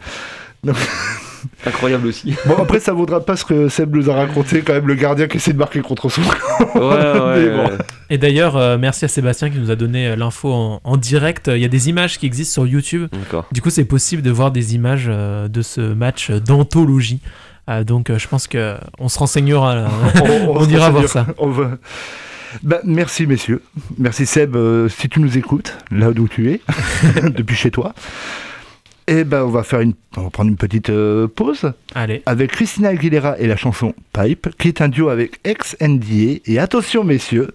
Donc- 0.64 0.76
Incroyable 1.66 2.08
aussi. 2.08 2.36
Bon, 2.46 2.56
après, 2.62 2.80
ça 2.80 2.94
vaudra 2.94 3.20
pas 3.26 3.36
ce 3.36 3.46
que 3.46 3.70
Seb 3.70 3.96
nous 3.96 4.10
a 4.10 4.16
raconté, 4.16 4.62
quand 4.62 4.74
même, 4.74 4.88
le 4.88 4.96
gardien 4.96 5.28
qui 5.28 5.38
essaie 5.38 5.54
de 5.54 5.58
marquer 5.58 5.82
contre 5.82 6.10
son 6.10 6.22
camp. 6.22 6.76
Ouais, 6.76 6.82
ouais, 6.82 7.36
Mais 7.38 7.50
bon. 7.50 7.64
ouais. 7.70 7.78
Et 8.10 8.18
d'ailleurs, 8.18 8.58
euh, 8.58 8.78
merci 8.78 9.06
à 9.06 9.08
Sébastien 9.08 9.50
qui 9.50 9.58
nous 9.60 9.72
a 9.72 9.76
donné 9.76 10.08
euh, 10.08 10.16
l'info 10.16 10.52
en, 10.54 10.82
en 10.84 10.98
direct. 10.98 11.50
Il 11.54 11.62
y 11.62 11.66
a 11.66 11.70
des 11.70 11.90
images 11.90 12.20
qui 12.20 12.26
existent 12.26 12.54
sur 12.54 12.68
YouTube. 12.68 13.08
Du 13.52 13.62
coup, 13.62 13.70
c'est 13.70 13.86
possible 13.86 14.22
de 14.22 14.32
voir 14.32 14.52
des 14.52 14.76
images 14.76 15.06
euh, 15.08 15.48
de 15.48 15.62
ce 15.62 15.82
match 15.82 16.30
d'anthologie. 16.32 17.22
Euh, 17.70 17.84
donc, 17.84 18.10
euh, 18.10 18.18
je 18.20 18.28
pense 18.28 18.48
que 18.48 18.76
on 19.00 19.08
se 19.10 19.18
renseignera. 19.20 19.76
là. 19.76 19.88
on, 20.50 20.66
ira 20.68 20.90
voir 20.90 21.08
ça. 21.08 21.26
On 21.38 21.48
va- 21.50 21.78
Bah, 22.62 22.80
merci 22.84 23.26
messieurs. 23.26 23.64
Merci 23.98 24.26
Seb, 24.26 24.56
euh, 24.56 24.88
si 24.90 25.08
tu 25.10 25.20
nous 25.22 25.38
écoutes, 25.38 25.76
là 25.90 26.12
d'où 26.12 26.28
tu 26.28 26.52
es, 26.52 26.62
depuis 27.30 27.56
chez 27.56 27.72
toi. 27.72 27.94
Et 29.08 29.24
ben 29.26 29.44
on 29.44 29.50
va 29.50 29.64
faire 29.64 29.82
une, 29.82 29.94
on 30.16 30.22
va 30.24 30.30
prendre 30.30 30.50
une 30.50 30.56
petite 30.58 30.90
euh, 30.90 31.28
pause 31.28 31.74
Allez. 31.94 32.22
avec 32.26 32.52
Christina 32.52 32.90
Aguilera 32.90 33.38
et 33.40 33.48
la 33.48 33.58
chanson 33.58 33.94
Pipe, 34.14 34.50
qui 34.58 34.70
est 34.70 34.82
un 34.82 34.88
duo 34.88 35.10
avec 35.10 35.40
ex 35.44 35.76
NDA. 35.82 36.40
Et 36.46 36.58
attention 36.60 37.04
messieurs, 37.04 37.50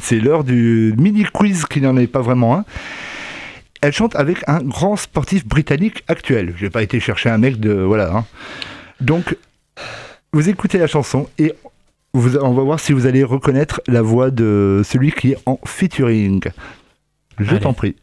c'est 0.00 0.18
l'heure 0.18 0.42
du 0.42 0.94
mini 0.98 1.24
quiz 1.24 1.66
qui 1.66 1.80
n'en 1.80 1.96
est 1.96 2.08
pas 2.08 2.20
vraiment 2.20 2.56
un. 2.56 2.64
Elle 3.80 3.92
chante 3.92 4.16
avec 4.16 4.38
un 4.48 4.58
grand 4.60 4.96
sportif 4.96 5.46
britannique 5.46 6.02
actuel. 6.08 6.54
J'ai 6.58 6.68
pas 6.70 6.82
été 6.82 6.98
chercher 6.98 7.28
un 7.30 7.38
mec 7.38 7.60
de 7.60 7.72
voilà. 7.72 8.12
hein. 8.16 8.26
Donc 9.00 9.36
vous 10.32 10.48
écoutez 10.48 10.78
la 10.78 10.88
chanson 10.88 11.28
et 11.38 11.52
vous- 12.12 12.36
on 12.38 12.54
va 12.54 12.62
voir 12.64 12.80
si 12.80 12.92
vous 12.92 13.06
allez 13.06 13.22
reconnaître 13.22 13.80
la 13.86 14.02
voix 14.02 14.32
de 14.32 14.82
celui 14.84 15.12
qui 15.12 15.30
est 15.32 15.38
en 15.46 15.60
featuring. 15.64 16.42
Je 17.38 17.54
t'en 17.54 17.72
prie. 17.72 17.94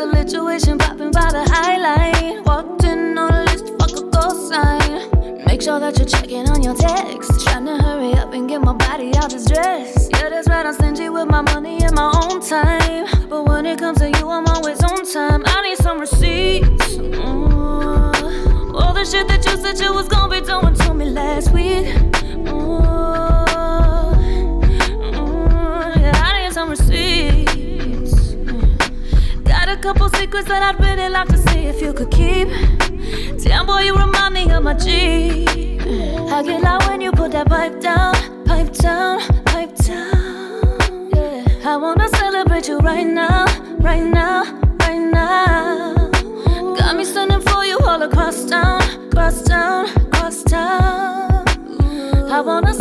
The 0.00 0.06
lituation 0.06 0.78
popping 0.78 1.10
by 1.10 1.30
the 1.30 1.44
highline. 1.52 2.42
Walked 2.46 2.84
in 2.84 3.18
on 3.18 3.34
a 3.34 3.44
list, 3.44 3.66
fuck 3.78 3.92
a 4.00 4.08
call 4.08 4.34
sign. 4.48 5.44
Make 5.44 5.60
sure 5.60 5.78
that 5.78 5.98
you're 5.98 6.08
checking 6.08 6.48
on 6.48 6.62
your 6.62 6.74
text. 6.74 7.46
Trying 7.46 7.66
to 7.66 7.76
hurry 7.76 8.14
up 8.14 8.32
and 8.32 8.48
get 8.48 8.62
my 8.62 8.72
body 8.72 9.14
out 9.16 9.30
this 9.30 9.44
dress. 9.44 10.08
Yeah, 10.10 10.30
that's 10.30 10.48
right, 10.48 10.64
I'm 10.64 10.72
stingy 10.72 11.10
with 11.10 11.28
my 11.28 11.42
money 11.42 11.84
and 11.84 11.94
my 11.94 12.10
own 12.24 12.40
time. 12.40 13.28
But 13.28 13.44
when 13.44 13.66
it 13.66 13.78
comes 13.78 13.98
to 13.98 14.08
you, 14.08 14.30
I'm 14.30 14.46
always 14.46 14.82
on 14.82 15.04
time. 15.04 15.42
I 15.44 15.60
need 15.68 15.76
some 15.76 16.00
receipts. 16.00 16.96
Mm. 16.96 18.72
All 18.74 18.94
the 18.94 19.04
shit 19.04 19.28
that 19.28 19.44
you 19.44 19.54
said 19.58 19.78
you 19.80 19.92
was 19.92 20.08
gonna 20.08 20.32
be 20.32 20.40
doing 20.40 20.69
secrets 30.30 30.48
that 30.48 30.62
I'd 30.62 30.78
really 30.78 31.08
like 31.08 31.26
to 31.28 31.38
see 31.38 31.64
if 31.66 31.80
you 31.80 31.92
could 31.92 32.10
keep. 32.10 32.46
Damn 33.42 33.66
boy, 33.66 33.80
you 33.80 33.94
remind 33.96 34.34
me 34.34 34.48
of 34.52 34.62
my 34.62 34.74
G. 34.74 35.44
I 36.30 36.42
get 36.44 36.62
loud 36.62 36.86
when 36.86 37.00
you 37.00 37.10
put 37.10 37.32
that 37.32 37.48
pipe 37.48 37.80
down, 37.80 38.14
pipe 38.44 38.72
down, 38.74 39.20
pipe 39.46 39.74
down. 39.76 41.10
Yeah, 41.12 41.72
I 41.72 41.76
wanna 41.76 42.08
celebrate 42.10 42.68
you 42.68 42.78
right 42.78 43.06
now, 43.06 43.44
right 43.80 44.04
now, 44.04 44.44
right 44.78 45.04
now. 45.20 46.08
Got 46.78 46.96
me 46.96 47.04
sending 47.04 47.40
for 47.40 47.64
you 47.64 47.78
all 47.80 48.00
across 48.00 48.44
town, 48.44 49.10
cross 49.10 49.42
town, 49.42 49.88
cross 50.12 50.44
town. 50.44 51.44
I 52.30 52.40
wanna 52.40 52.74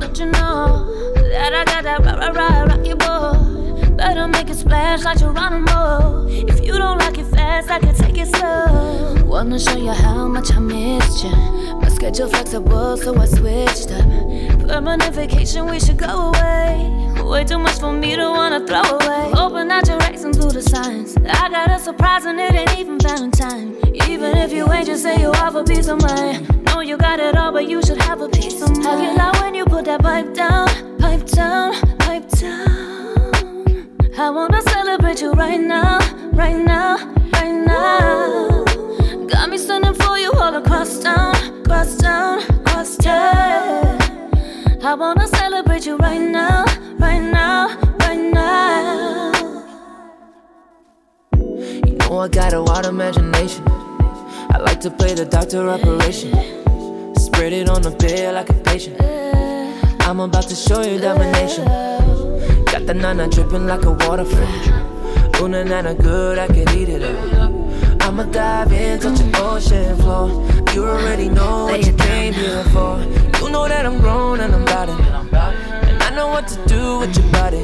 Don't 0.00 0.18
you 0.18 0.26
know, 0.26 1.12
that 1.14 1.52
I 1.52 1.64
got 1.66 1.84
that 1.84 2.00
right, 2.00 2.18
right, 2.18 2.34
right, 2.34 2.66
rocky 2.68 2.94
boy? 2.94 3.96
Better 3.96 4.26
make 4.28 4.48
it 4.48 4.56
splash 4.56 5.04
like 5.04 5.18
Geronimo. 5.18 6.26
If 6.26 6.64
you 6.64 6.72
don't 6.72 6.98
like 6.98 7.18
it 7.18 7.26
fast, 7.26 7.70
I 7.70 7.78
can 7.80 7.94
take 7.94 8.16
it 8.16 8.28
slow. 8.28 9.22
Wanna 9.26 9.58
show 9.58 9.76
you 9.76 9.92
how 9.92 10.26
much 10.26 10.52
I 10.52 10.58
missed 10.58 11.22
you. 11.22 11.30
My 11.82 11.88
schedule 11.88 12.28
flexible, 12.28 12.96
so 12.96 13.14
I 13.14 13.26
switched 13.26 13.90
up. 13.90 14.08
Permanent 14.66 15.14
vacation, 15.14 15.66
we 15.66 15.78
should 15.78 15.98
go 15.98 16.32
away. 16.32 17.22
Way 17.22 17.44
too 17.44 17.58
much 17.58 17.78
for 17.78 17.92
me 17.92 18.16
to 18.16 18.22
wanna 18.22 18.66
throw 18.66 18.80
away. 18.80 19.32
Open 19.36 19.68
that 19.68 19.86
you're 19.86 19.98
racing 19.98 20.32
through 20.32 20.52
the 20.52 20.62
signs. 20.62 21.16
I 21.18 21.50
got 21.50 21.70
a 21.70 21.78
surprise 21.78 22.24
and 22.24 22.40
it 22.40 22.54
ain't 22.54 22.78
even 22.78 22.98
Valentine. 22.98 23.76
Even 24.08 24.36
if 24.38 24.50
you 24.50 24.72
ain't, 24.72 24.86
just 24.86 25.02
say 25.02 25.20
you 25.20 25.30
a 25.30 25.64
piece 25.64 25.88
of 25.88 26.00
mind. 26.00 26.59
Know 26.70 26.80
you 26.80 26.96
got 26.96 27.20
it 27.20 27.36
all, 27.36 27.52
but 27.52 27.68
you 27.68 27.82
should 27.82 28.00
have 28.02 28.20
a 28.20 28.28
piece 28.28 28.62
of 28.62 28.70
mind. 28.70 28.86
I 28.86 29.00
get 29.00 29.16
loud 29.16 29.40
when 29.40 29.54
you 29.54 29.64
put 29.64 29.84
that 29.86 30.00
pipe 30.02 30.32
down, 30.34 30.68
pipe 30.98 31.26
down, 31.26 31.74
pipe 31.98 32.28
down. 32.30 33.98
I 34.18 34.30
wanna 34.30 34.62
celebrate 34.62 35.20
you 35.20 35.32
right 35.32 35.60
now, 35.60 35.98
right 36.32 36.56
now, 36.56 36.96
right 37.32 37.52
now. 37.66 38.64
Got 39.26 39.50
me 39.50 39.58
sending 39.58 39.94
for 39.94 40.18
you 40.18 40.32
all 40.32 40.54
across 40.56 40.98
town, 40.98 41.64
cross 41.64 41.96
town, 41.96 42.40
cross 42.64 42.96
town. 42.96 43.98
I 44.82 44.94
wanna 44.94 45.26
celebrate 45.26 45.86
you 45.86 45.96
right 45.96 46.20
now, 46.20 46.64
right 46.98 47.20
now, 47.20 47.76
right 48.00 48.32
now. 48.32 49.32
You 51.34 51.96
know 51.98 52.18
I 52.20 52.28
got 52.28 52.52
a 52.52 52.62
wild 52.62 52.86
imagination. 52.86 53.64
I 54.52 54.58
like 54.58 54.80
to 54.80 54.90
play 54.90 55.14
the 55.14 55.24
doctor 55.24 55.68
operation. 55.68 56.32
Spread 57.16 57.52
it 57.52 57.68
on 57.68 57.82
the 57.82 57.90
bed 57.90 58.34
like 58.34 58.50
a 58.50 58.54
patient. 58.54 59.00
I'm 60.02 60.20
about 60.20 60.48
to 60.48 60.54
show 60.54 60.82
you 60.82 60.98
domination. 60.98 61.64
Got 62.66 62.86
the 62.86 62.94
nana 62.94 63.28
dripping 63.28 63.66
like 63.66 63.84
a 63.84 63.92
waterfall. 63.92 65.40
Ooh, 65.40 65.48
na 65.48 65.62
na 65.62 65.94
good, 65.94 66.38
I 66.38 66.46
can 66.48 66.68
eat 66.76 66.88
it 66.88 67.02
up. 67.02 68.02
I'ma 68.02 68.24
dive 68.24 68.72
in, 68.72 68.98
touch 68.98 69.20
an 69.20 69.34
ocean 69.36 69.96
floor. 69.96 70.28
You 70.74 70.84
already 70.84 71.28
know 71.28 71.66
what 71.66 71.86
you 71.86 71.92
came 71.92 72.34
here 72.34 72.64
for. 72.64 72.98
You 73.40 73.50
know 73.50 73.68
that 73.68 73.86
I'm 73.86 74.00
grown 74.00 74.40
and 74.40 74.54
I'm 74.54 74.62
about 74.62 74.88
it. 74.88 75.69
And 76.10 76.18
I 76.18 76.22
know 76.22 76.32
what 76.32 76.48
to 76.48 76.66
do 76.66 76.98
with 76.98 77.16
your 77.16 77.30
body. 77.30 77.58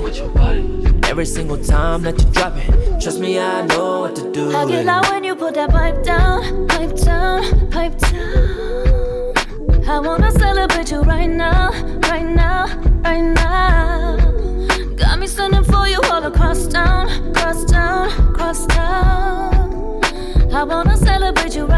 Every 1.10 1.26
single 1.26 1.58
time 1.58 2.02
that 2.02 2.16
you 2.22 2.30
drop 2.30 2.52
it, 2.56 3.00
trust 3.02 3.18
me, 3.18 3.40
I 3.40 3.66
know 3.66 4.02
what 4.02 4.14
to 4.14 4.30
do. 4.30 4.54
I 4.54 4.64
with 4.64 4.74
get 4.74 4.86
loud 4.86 5.10
when 5.10 5.24
you 5.24 5.34
put 5.34 5.54
that 5.54 5.70
pipe 5.70 6.04
down, 6.04 6.68
pipe 6.68 6.94
down, 6.94 7.70
pipe 7.72 7.98
down. 7.98 9.88
I 9.88 9.98
wanna 9.98 10.30
celebrate 10.30 10.92
you 10.92 11.00
right 11.00 11.26
now, 11.28 11.72
right 12.08 12.24
now, 12.24 12.66
right 13.02 13.20
now. 13.20 14.16
Got 14.94 15.18
me 15.18 15.26
sending 15.26 15.64
for 15.64 15.88
you 15.88 16.00
all 16.04 16.22
across 16.24 16.68
town, 16.68 17.34
cross 17.34 17.64
town, 17.64 18.32
cross 18.32 18.64
town. 18.66 20.04
I 20.52 20.62
wanna 20.62 20.96
celebrate 20.96 21.56
you 21.56 21.64
right 21.64 21.75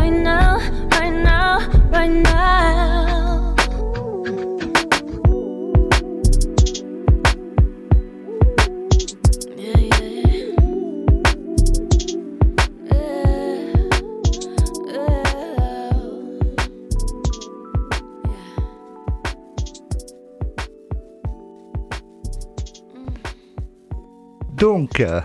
Donc, 24.99 25.07
euh, 25.07 25.21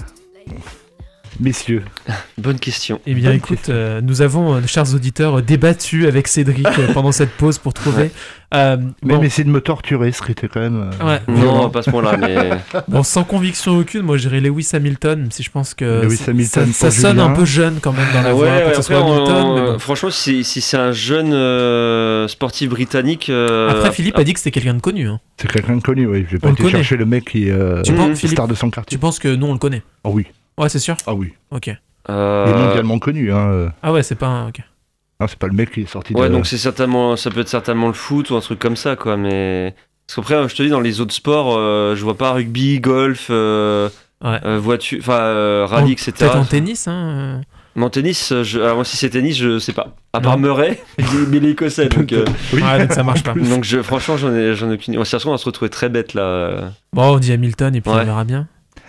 messieurs. 1.43 1.83
Bonne 2.37 2.57
question. 2.59 2.99
Eh 3.05 3.13
bien, 3.13 3.29
Bonne 3.29 3.37
écoute, 3.37 3.69
euh, 3.69 4.01
nous 4.01 4.21
avons, 4.21 4.55
euh, 4.55 4.61
chers 4.65 4.93
auditeurs, 4.95 5.41
débattu 5.41 6.07
avec 6.07 6.27
Cédric 6.27 6.65
euh, 6.79 6.87
pendant 6.93 7.11
cette 7.11 7.31
pause 7.31 7.57
pour 7.59 7.73
trouver. 7.73 8.03
Ouais. 8.03 8.11
Euh, 8.55 8.77
Même 8.77 8.93
bon, 9.17 9.23
essayer 9.23 9.43
de 9.43 9.49
me 9.49 9.61
torturer, 9.61 10.11
ce 10.11 10.21
qui 10.21 10.31
était 10.31 10.47
quand 10.47 10.59
même. 10.59 10.91
euh, 11.01 11.05
Ouais. 11.05 11.19
Non, 11.27 11.71
pas 11.71 11.81
ce 11.81 11.89
point-là, 11.89 12.17
mais. 12.17 12.49
Bon, 12.87 13.01
sans 13.01 13.23
conviction 13.23 13.77
aucune, 13.77 14.01
moi 14.03 14.17
j'irais 14.17 14.41
Lewis 14.41 14.69
Hamilton, 14.73 15.21
même 15.21 15.31
si 15.31 15.41
je 15.41 15.49
pense 15.49 15.73
que 15.73 16.03
Lewis 16.03 16.17
ça- 16.17 16.31
Hamilton 16.31 16.67
ça, 16.71 16.91
ça 16.91 17.01
sonne 17.01 17.19
un 17.19 17.31
peu 17.31 17.45
jeune 17.45 17.79
quand 17.81 17.93
même 17.93 18.05
dans 18.13 18.21
la 18.21 18.29
Ah 18.29 18.33
voix, 18.33 18.45
ouais, 18.45 18.51
ouais, 18.65 18.71
que 18.71 18.81
ce 18.81 18.93
après, 18.93 18.93
soit 18.93 19.15
Hamilton. 19.15 19.35
on- 19.45 19.55
mais 19.55 19.71
bon. 19.73 19.79
franchement, 19.79 20.11
si, 20.11 20.43
si 20.43 20.61
c'est 20.61 20.77
un 20.77 20.91
jeune 20.91 21.33
euh, 21.33 22.27
sportif 22.27 22.69
britannique. 22.69 23.29
euh, 23.29 23.69
Après, 23.71 23.91
Philippe 23.91 24.17
a 24.19 24.23
dit 24.23 24.33
que 24.33 24.39
c'était 24.39 24.51
quelqu'un 24.51 24.75
de 24.75 24.81
connu. 24.81 25.07
hein. 25.07 25.19
C'est 25.37 25.51
quelqu'un 25.51 25.77
de 25.77 25.81
connu, 25.81 26.05
oui. 26.05 26.25
Je 26.27 26.33
vais 26.33 26.39
pas 26.39 26.51
connaît. 26.53 26.69
chercher 26.69 26.97
le 26.97 27.05
mec 27.05 27.25
qui 27.25 27.47
est 27.47 27.51
euh, 27.51 27.81
Tu 27.81 27.93
penses, 27.93 28.19
Philippe, 28.19 28.35
star 28.37 28.47
de 28.47 28.53
son 28.55 28.69
quartier. 28.69 28.95
tu 28.95 28.99
penses 28.99 29.17
que 29.17 29.33
nous 29.33 29.47
on 29.47 29.53
le 29.53 29.59
connaît? 29.59 29.81
Ah 30.03 30.09
oui. 30.09 30.27
Ouais, 30.57 30.69
c'est 30.69 30.79
sûr 30.79 30.95
Ah 31.07 31.13
oui. 31.13 31.33
Ok. 31.51 31.69
euh, 32.09 32.45
Il 32.47 32.53
est 32.53 32.65
mondialement 32.65 32.99
connu. 32.99 33.31
Hein. 33.31 33.47
euh. 33.51 33.69
Ah 33.81 33.91
ouais, 33.91 34.03
c'est 34.03 34.15
pas 34.15 34.27
un. 34.27 34.47
ok. 34.49 34.59
Non, 35.19 35.27
c'est 35.27 35.37
pas 35.39 35.47
le 35.47 35.53
mec 35.53 35.71
qui 35.71 35.81
est 35.81 35.85
sorti 35.85 36.13
Ouais, 36.13 36.27
de. 36.29 36.33
donc 36.33 36.45
c'est 36.47 36.57
certainement, 36.57 37.15
ça 37.15 37.29
peut 37.31 37.39
être 37.41 37.47
certainement 37.49 37.87
le 37.87 37.93
foot 37.93 38.29
ou 38.29 38.35
un 38.35 38.39
truc 38.41 38.59
comme 38.59 38.75
ça, 38.75 38.95
quoi. 38.95 39.15
Mais 39.17 39.73
parce 40.07 40.15
qu'après, 40.27 40.49
je 40.49 40.55
te 40.55 40.63
dis, 40.63 40.69
dans 40.69 40.81
les 40.81 40.99
autres 41.01 41.13
sports, 41.13 41.55
euh, 41.57 41.95
je 41.95 42.03
vois 42.03 42.17
pas 42.17 42.33
rugby, 42.33 42.79
golf, 42.79 43.27
euh, 43.29 43.89
Ouais. 44.23 44.39
euh, 44.45 44.57
voiture, 44.59 44.99
enfin 45.01 45.19
euh, 45.19 45.65
rallye, 45.67 45.89
En- 45.89 45.93
etc. 45.93 46.11
Peut-être 46.17 46.35
en 46.37 46.45
tennis, 46.45 46.87
hein. 46.87 47.41
Mais 47.75 47.83
en 47.85 47.89
tennis, 47.89 48.33
je... 48.43 48.59
alors 48.59 48.75
moi, 48.75 48.85
si 48.85 48.97
c'est 48.97 49.09
tennis, 49.09 49.35
je 49.37 49.57
sais 49.59 49.73
pas. 49.73 49.95
À 50.13 50.21
part 50.21 50.37
Non. 50.37 50.43
Murray, 50.49 50.81
mais 50.99 51.37
il 51.37 51.45
est 51.45 51.49
écossais, 51.53 51.89
donc. 51.89 52.11
euh, 52.13 52.23
Oui. 52.53 52.61
Ouais, 52.61 52.79
donc 52.79 52.93
ça 52.93 53.01
marche 53.03 53.23
pas. 53.23 53.33
Donc 53.33 53.63
je, 53.63 53.81
franchement, 53.81 54.15
j'en 54.17 54.33
ai, 54.33 54.53
j'en 54.55 54.69
ai 54.69 54.75
aucune. 54.75 54.97
On 54.97 55.03
s'est 55.03 55.17
on 55.25 55.31
va 55.31 55.37
se 55.37 55.45
retrouver 55.45 55.69
très 55.69 55.89
bête 55.89 56.13
là. 56.13 56.71
Bon, 56.93 57.15
on 57.15 57.17
dit 57.19 57.31
Hamilton 57.31 57.75
et 57.75 57.81
puis 57.81 57.89
Ouais. 57.91 58.01
on 58.01 58.05
verra 58.05 58.23
bien. 58.25 58.47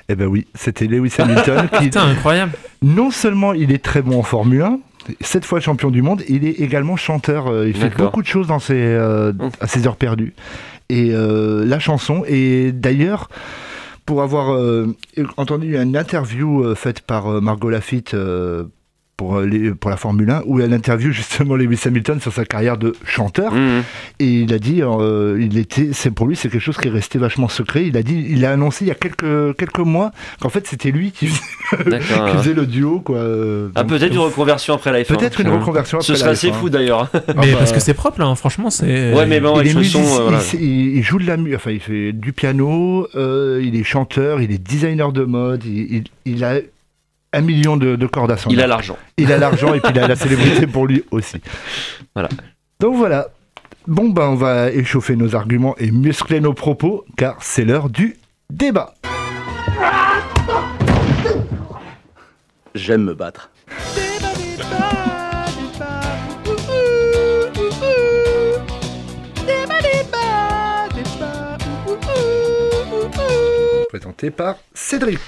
Eh 0.09 0.15
ben 0.17 0.27
oui, 0.27 0.47
c'était 0.55 0.87
Lewis 0.87 1.15
Hamilton 1.19 1.69
qui. 1.79 1.85
Putain, 1.85 2.09
incroyable. 2.09 2.53
Non 2.83 3.11
seulement 3.11 3.53
il 3.55 3.73
est 3.73 3.83
très 3.83 4.03
bon 4.03 4.19
en 4.19 4.23
Formule 4.23 4.63
1, 4.63 4.79
sept 5.23 5.45
fois 5.45 5.61
champion 5.61 5.91
du 5.91 6.03
monde, 6.03 6.23
il 6.29 6.47
est 6.47 6.61
également 6.61 6.97
chanteur. 6.97 7.47
euh, 7.49 7.69
Il 7.69 7.75
fait 7.77 7.91
beaucoup 7.97 8.21
de 8.23 8.27
choses 8.27 8.47
dans 8.49 8.59
ses, 8.59 8.75
euh, 8.77 9.33
à 9.61 9.67
ses 9.67 9.87
heures 9.87 9.97
perdues. 9.97 10.35
Et 10.91 11.11
euh, 11.13 11.65
la 11.65 11.79
chanson, 11.79 12.23
et 12.29 12.71
d'ailleurs, 12.73 13.31
pour 14.05 14.23
avoir 14.23 14.53
euh, 14.55 14.95
entendu 15.39 15.79
une 15.81 15.97
interview 15.97 16.63
euh, 16.63 16.75
faite 16.75 17.01
par 17.01 17.27
euh, 17.33 17.41
Margot 17.41 17.71
Lafitte 17.71 18.13
euh, 18.13 18.65
pour, 19.17 19.37
euh, 19.37 19.47
les- 19.47 19.71
pour 19.73 19.91
la 19.91 19.97
Formule 19.97 20.29
1, 20.31 20.43
où 20.47 20.61
elle 20.61 20.73
interviewe 20.73 21.13
justement 21.13 21.55
Lewis 21.57 21.81
Hamilton 21.85 22.21
sur 22.21 22.33
sa 22.33 22.45
carrière 22.45 22.77
de 22.77 22.95
chanteur. 23.05 23.53
Mhm. 23.53 23.83
Et 24.19 24.27
il 24.41 24.53
a 24.53 24.59
dit, 24.59 24.83
euh, 24.83 25.39
il 25.41 25.57
était, 25.59 25.91
c'est 25.93 26.11
pour 26.11 26.27
lui, 26.27 26.35
c'est 26.37 26.49
quelque 26.49 26.61
chose 26.61 26.77
qui 26.79 26.89
est 26.89 26.91
resté 26.91 27.19
vachement 27.19 27.49
secret. 27.49 27.87
Il 27.87 27.97
a 27.97 28.03
dit, 28.03 28.27
il 28.29 28.45
a 28.45 28.53
annoncé 28.53 28.85
il 28.85 28.89
y 28.89 28.91
a 28.91 28.95
quelques 28.97 29.57
quelques 29.57 29.79
mois 29.79 30.11
qu'en 30.41 30.49
fait 30.49 30.67
c'était 30.67 30.91
lui 30.91 31.13
qui 31.13 31.27
faisait, 31.29 31.99
qui 32.01 32.49
ouais. 32.49 32.55
le 32.55 32.67
duo, 32.67 33.01
quoi. 33.01 33.19
Ah, 33.75 33.83
donc- 33.83 33.91
peut-être 33.91 34.13
une 34.13 34.19
reconversion 34.19 34.75
après 34.75 34.91
la 34.93 35.03
F1. 35.03 35.15
Peut-être 35.17 35.39
une 35.41 35.45
finalement. 35.47 35.61
reconversion 35.61 36.01
Ce 36.01 36.13
après 36.13 36.19
serait 36.19 36.27
la 36.31 36.33
assez 36.33 36.49
F1. 36.51 36.55
fou 36.55 36.71
d'ailleurs. 36.71 37.09
Ah 37.15 37.21
Mais 37.41 37.53
bah, 37.53 37.59
parce 37.59 37.73
que 37.73 37.81
c'est 37.81 37.95
propre 37.95 38.19
là, 38.21 38.27
hein, 38.27 38.35
franchement, 38.35 38.71
c'est. 38.71 39.13
Ouais, 39.15 39.27
mais 39.27 39.41
bon, 39.41 39.61
il 39.61 39.85
son, 39.85 40.01
euh, 40.01 40.23
voilà. 40.23 40.41
il, 40.61 41.03
joue 41.03 41.19
de 41.19 41.27
la 41.27 41.37
musique, 41.37 41.57
enfin 41.57 41.71
il 41.71 41.81
fait 41.81 42.13
du 42.13 42.33
piano, 42.33 43.07
euh, 43.15 43.61
il 43.65 43.77
est 43.79 43.85
chanteur, 43.85 44.41
il 44.41 44.51
est 44.51 44.59
designer 44.59 45.13
de 45.13 45.25
mode, 45.25 45.65
il, 45.65 45.97
il- 45.97 46.05
il 46.27 46.43
a 46.45 46.55
un 47.35 47.41
million 47.41 47.77
de, 47.77 47.97
de 47.97 48.07
cordes 48.07 48.31
à 48.31 48.37
son 48.37 48.51
Il 48.51 48.61
a 48.61 48.67
l'argent. 48.67 48.97
Il 49.17 49.33
a 49.33 49.39
l'argent 49.39 49.75
et 49.75 49.81
puis 49.81 49.93
il 49.95 49.99
a 49.99 50.09
la 50.09 50.17
célébrité 50.25 50.67
pour 50.67 50.87
lui 50.87 51.05
aussi. 51.11 51.41
Voilà. 52.15 52.29
Donc 52.81 52.97
voilà. 52.97 53.29
Bon 53.87 54.09
ben 54.09 54.29
on 54.29 54.35
va 54.35 54.71
échauffer 54.71 55.15
nos 55.17 55.35
arguments 55.35 55.75
et 55.79 55.91
muscler 55.91 56.41
nos 56.41 56.55
propos 56.55 57.05
car 57.17 57.37
c'est 57.41 57.65
l'heure 57.65 57.91
du 57.91 58.17
débat. 58.51 58.95
J'aime 62.75 63.05
me 63.05 63.15
battre. 63.15 63.51
Présenté 73.91 74.31
par 74.31 74.57
Cédric. 74.73 75.21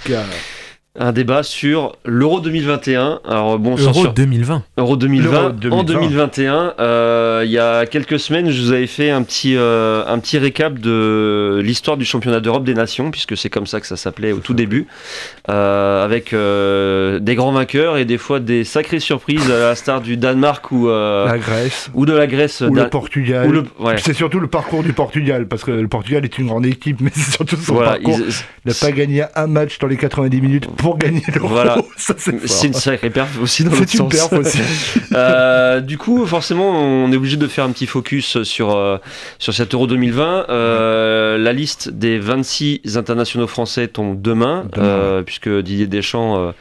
Un 0.99 1.13
débat 1.13 1.43
sur 1.43 1.97
l'Euro 2.07 2.41
2021. 2.41 3.21
Alors 3.29 3.59
bon, 3.59 3.77
Euro 3.77 3.93
sur- 3.93 4.13
2020. 4.15 4.63
Euro 4.79 4.97
2020. 4.97 5.31
L'Euro 5.63 5.77
En 5.81 5.83
2020. 5.83 5.93
2021, 5.93 6.75
euh, 6.81 7.43
il 7.45 7.51
y 7.51 7.59
a 7.59 7.85
quelques 7.85 8.19
semaines, 8.19 8.51
je 8.51 8.63
vous 8.63 8.73
avais 8.73 8.87
fait 8.87 9.11
un 9.11 9.23
petit, 9.23 9.57
euh, 9.57 10.03
un 10.07 10.19
petit 10.19 10.39
récap 10.39 10.79
de 10.79 11.61
l'histoire 11.63 11.99
du 11.99 12.07
championnat 12.07 12.41
d'Europe 12.41 12.65
des 12.65 12.73
nations, 12.73 13.11
puisque 13.11 13.37
c'est 13.37 13.51
comme 13.51 13.67
ça 13.67 13.81
que 13.81 13.87
ça 13.87 13.97
s'appelait 13.97 14.33
au 14.33 14.39
tout 14.39 14.55
début, 14.55 14.87
euh, 15.51 16.03
avec 16.03 16.33
euh, 16.33 17.19
des 17.19 17.35
grands 17.35 17.53
vainqueurs 17.53 17.99
et 17.99 18.07
des 18.07 18.17
fois 18.19 18.41
des 18.41 18.65
sacrées 18.65 19.01
surprises 19.01 19.51
à 19.51 19.59
la 19.59 19.75
star 19.75 20.01
du 20.01 20.17
Danemark 20.17 20.73
ou, 20.73 20.89
euh, 20.89 21.27
La 21.27 21.37
Grèce. 21.39 21.91
ou 21.93 22.07
de 22.07 22.13
la 22.15 22.27
Grèce. 22.27 22.63
Ou 22.63 22.75
Dan- 22.75 22.85
le 22.85 22.89
Portugal. 22.91 23.47
ou 23.49 23.53
le- 23.53 23.65
ouais. 23.81 23.97
C'est 23.99 24.15
surtout 24.15 24.41
le 24.41 24.47
parcours 24.47 24.83
du 24.83 24.95
Portugal, 24.95 25.47
parce 25.47 25.63
que 25.63 25.73
le 25.73 25.89
Portugal 25.89 26.25
est 26.25 26.39
une 26.39 26.47
grande 26.47 26.65
équipe, 26.65 27.01
mais 27.03 27.11
c'est 27.15 27.33
surtout 27.33 27.57
son 27.57 27.75
Voilà, 27.75 27.93
parcours. 27.93 28.19
Il 28.65 28.69
n'a 28.69 28.75
pas 28.81 28.93
gagné 28.93 29.25
un 29.35 29.47
match 29.47 29.79
dans 29.79 29.89
les 29.89 29.97
90 29.99 30.41
minutes 30.41 30.67
pour 30.69 30.86
gagner 30.95 31.23
l'euro. 31.35 31.49
Voilà. 31.49 31.77
C'est 31.97 32.67
une 32.67 32.75
sacrée 32.75 33.11
perf 33.11 33.41
aussi 33.41 33.65
dans 33.65 33.73
l'autre 33.73 33.91
sens. 33.91 34.13
perf 34.13 34.33
aussi. 34.33 34.59
Euh, 35.13 35.81
du 35.81 35.97
coup, 35.99 36.27
forcément, 36.27 36.71
on 36.71 37.11
est 37.11 37.17
obligé 37.17 37.37
de 37.37 37.47
faire 37.47 37.65
un 37.65 37.71
petit 37.71 37.87
focus 37.87 38.43
sur, 38.43 38.77
euh, 38.77 38.99
sur 39.39 39.55
cet 39.55 39.73
Euro 39.73 39.87
2020. 39.87 40.47
Euh, 40.49 41.39
la 41.39 41.53
liste 41.53 41.89
des 41.89 42.19
26 42.19 42.97
internationaux 42.97 43.47
français 43.47 43.89
tombe 43.89 44.21
demain, 44.21 44.67
Demain, 44.73 44.87
euh, 44.87 45.23
puisque 45.23 45.49
Didier 45.49 45.87
Deschamps, 45.87 46.39
euh, 46.39 46.53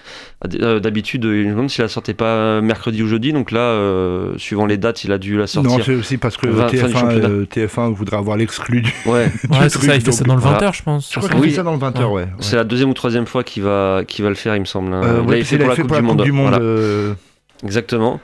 d'habitude, 0.43 1.24
il 1.24 1.45
me 1.45 1.52
demande 1.52 1.69
s'il 1.69 1.82
la 1.82 1.88
sortait 1.88 2.13
pas 2.13 2.62
mercredi 2.62 3.02
ou 3.02 3.08
jeudi. 3.08 3.32
Donc 3.34 3.52
là, 3.52 3.60
euh, 3.62 4.34
suivant 4.38 4.65
les 4.65 4.78
dates, 4.78 5.04
il 5.04 5.12
a 5.12 5.17
dû 5.17 5.38
la 5.38 5.48
sortir. 5.48 5.78
Non, 5.78 5.84
c'est 5.84 5.95
aussi 5.95 6.17
parce 6.17 6.38
que 6.38 6.52
Fin- 6.52 6.67
fin 6.67 6.69
du 6.69 6.78
TF1, 6.78 6.91
championnat. 7.00 7.28
euh, 7.30 7.45
TF1 7.45 7.93
voudrait 7.93 8.17
avoir 8.17 8.38
l'exclu 8.38 8.82
du. 8.82 8.93
Ouais. 9.06 9.28
du 9.43 9.50
Ouais, 9.58 9.69
c'est 9.69 9.78
truc, 9.80 9.89
ça, 9.89 9.95
il 9.95 10.02
fait 10.02 10.12
ça 10.12 10.24
dans 10.26 10.36
le 10.36 10.41
voilà. 10.41 10.60
20h, 10.60 10.76
je 10.78 10.84
pense. 10.84 11.10
Je 11.12 11.19
crois 11.19 11.30
c'est 11.30 11.36
qu'il 11.36 11.43
ça 11.43 11.50
fait 11.50 11.56
ça 11.56 11.63
dans 11.63 11.71
le 11.74 11.78
20h, 11.80 12.04
ouais. 12.06 12.24
ouais. 12.24 12.28
C'est 12.39 12.56
la 12.58 12.63
deuxième 12.63 12.89
ou 12.89 12.93
troisième 12.93 13.26
fois 13.26 13.43
qu'il 13.43 13.63
va, 13.63 14.02
qu'il 14.08 14.24
va 14.24 14.30
le 14.30 14.36
faire, 14.36 14.56
il 14.56 14.60
me 14.60 14.65
semble. 14.65 14.93
hein. 14.93 15.02
Euh, 15.04 15.19
Il 15.24 15.26
ouais, 15.28 15.32
l'avait 15.32 15.43
puis 15.43 15.56
il 15.56 15.62
avait 15.63 15.76
fait 15.76 15.84
pour 15.84 15.95
la 15.95 16.02
Coupe 16.04 16.21
du 16.24 16.32
Monde. 16.32 16.50
Voilà. 16.60 17.15
Exactement. 17.65 18.19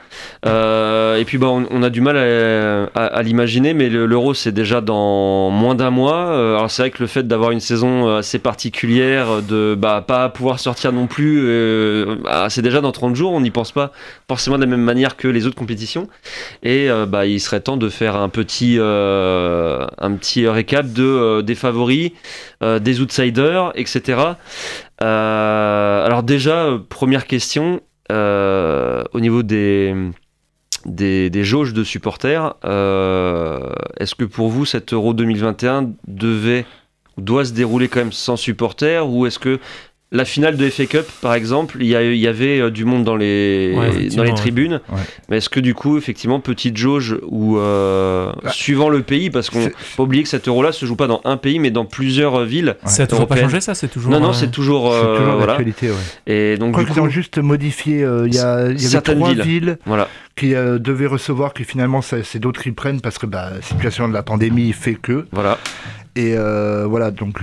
Euh, 0.45 1.15
et 1.18 1.26
puis 1.26 1.39
bah, 1.39 1.47
on, 1.47 1.82
a 1.82 1.89
du 1.89 1.99
mal 1.99 2.15
à, 2.15 3.24
l'imaginer, 3.24 3.74
mais 3.74 3.89
le- 3.89 4.05
l'Euro 4.05 4.36
c'est 4.36 4.51
déjà 4.51 4.82
dans 4.82 5.49
moins 5.49 5.74
d'un 5.74 5.89
mois. 5.89 6.28
Euh, 6.28 6.57
alors 6.57 6.70
c'est 6.70 6.84
vrai 6.84 6.91
que 6.91 6.99
le 7.01 7.07
fait 7.07 7.28
d'avoir 7.28 7.49
une 7.49 7.59
saison 7.59 8.07
euh, 8.07 8.20
assez 8.20 8.38
particulière, 8.38 9.41
de 9.41 9.76
bah, 9.76 10.03
pas 10.07 10.30
pouvoir 10.30 10.59
sortir 10.59 10.93
non 10.93 11.07
plus, 11.07 11.41
bah, 12.24 12.51
c'est 12.51 12.61
déjà 12.61 12.82
dans 12.82 12.91
30 12.91 13.15
jours. 13.15 13.32
On 13.32 13.41
n'y 13.41 13.49
pense 13.49 13.72
pas 13.72 13.91
forcément 14.28 14.57
de 14.57 14.61
la 14.61 14.68
même 14.68 14.84
manière 14.84 15.18
que 15.18 15.28
les 15.28 15.47
autres 15.47 15.55
compétitions. 15.55 16.07
Et 16.61 16.89
bah, 17.07 17.26
il 17.26 17.39
serait 17.39 17.61
temps 17.61 17.78
de 17.78 17.89
faire 17.89 18.15
un 18.15 18.30
petit, 18.30 18.78
un 18.80 20.15
petit 20.18 20.47
récap 20.47 20.93
de, 20.93 21.41
des 21.41 21.55
favoris, 21.55 22.11
des 22.61 23.01
outsiders, 23.01 23.72
etc. 23.74 24.20
Alors 24.99 26.22
déjà, 26.22 26.78
première 26.89 27.26
question, 27.26 27.82
au 28.12 29.20
niveau 29.20 29.43
des, 29.43 29.95
des, 30.86 31.43
jauges 31.43 31.74
de 31.74 31.84
supporters. 31.84 32.55
Euh, 32.66 33.70
Est-ce 33.97 34.16
que 34.16 34.26
pour 34.26 34.49
vous, 34.49 34.66
cet 34.66 34.93
Euro 34.93 35.14
2021 35.14 35.91
devait 36.07 36.66
doit 37.18 37.45
se 37.45 37.51
dérouler 37.51 37.88
quand 37.88 37.99
même 37.99 38.14
sans 38.14 38.38
supporters 38.38 39.07
ou 39.07 39.26
est-ce 39.26 39.38
que 39.38 39.59
la 40.14 40.26
finale 40.26 40.57
de 40.57 40.70
FA 40.70 40.86
Cup, 40.88 41.05
par 41.22 41.34
exemple, 41.36 41.78
il 41.80 41.88
y, 41.88 41.95
avait 42.28 42.59
euh, 42.59 42.70
du 42.70 42.84
monde 42.84 43.05
dans 43.05 43.16
les, 43.16 43.74
Ouais, 43.78 43.88
effectivement, 43.88 44.18
dans 44.18 44.24
les 44.24 44.30
ouais. 44.32 44.36
tribunes. 44.36 44.82
Ouais. 44.91 44.99
Mais 45.30 45.38
est-ce 45.38 45.47
que 45.47 45.62
du 45.62 45.74
coup, 45.74 45.97
effectivement, 45.97 46.41
petite 46.41 46.76
jauge 46.76 47.18
ou 47.28 47.57
euh, 47.57 48.30
Bah, 48.43 48.51
suivant 48.51 48.89
le 48.89 49.03
pays, 49.03 49.30
parce 49.30 49.49
qu'on 49.49 49.62
c'est- 49.64 49.70
faut 49.78 49.97
pas 49.97 50.03
oublier 50.03 50.24
que 50.24 50.30
cet 50.30 50.49
euro-là 50.49 50.74
se 50.74 50.86
joue 50.86 50.97
pas 50.97 51.07
dans 51.07 51.22
un 51.24 51.38
pays, 51.38 51.59
mais 51.59 51.72
dans 51.72 51.86
plusieurs 51.86 52.41
euh, 52.41 52.45
villes. 52.45 52.76
Ça 52.86 53.03
a 53.03 53.07
toujours 53.07 53.28
pas 53.28 53.38
changé, 53.38 53.62
ça 53.62 53.74
C'est 53.74 53.88
toujours. 53.88 54.12
Non, 54.12 54.20
non, 54.20 54.34
c'est 54.34 54.51
toujours. 54.51 54.91
C'est 54.91 54.99
euh, 54.99 55.18
toujours 55.18 55.36
voilà. 55.38 55.57
ouais. 55.57 55.66
Et 56.28 56.57
donc, 56.57 56.68
Je 56.70 56.72
crois 56.74 56.84
du 56.84 56.91
qu'ils 56.91 57.01
ont 57.01 57.05
coup, 57.05 57.09
juste 57.12 57.38
modifié. 57.38 58.03
euh, 58.03 58.28
Il 58.28 58.36
y, 58.36 58.39
a, 58.39 58.64
y 58.64 58.66
avait 58.66 58.78
certaines 58.80 59.20
trois 59.20 59.34
villes. 59.34 59.41
villes, 59.43 59.78
Voilà. 59.86 60.09
qui 60.36 60.55
euh, 60.55 60.78
devaient 60.78 61.07
recevoir, 61.07 61.53
que 61.53 61.64
finalement 61.64 62.01
c'est 62.01 62.39
d'autres 62.39 62.62
qui 62.62 62.72
prennent 62.74 62.99
parce 62.99 63.18
que 63.18 63.26
bah, 63.28 63.51
la 63.55 63.62
situation 63.62 64.09
de 64.09 64.14
la 64.14 64.24
pandémie 64.24 64.74
fait 64.74 64.95
que. 64.95 65.26
Voilà. 65.32 65.57
Et 66.18 66.34
euh, 66.36 66.86
voilà, 66.86 67.12
donc. 67.12 67.39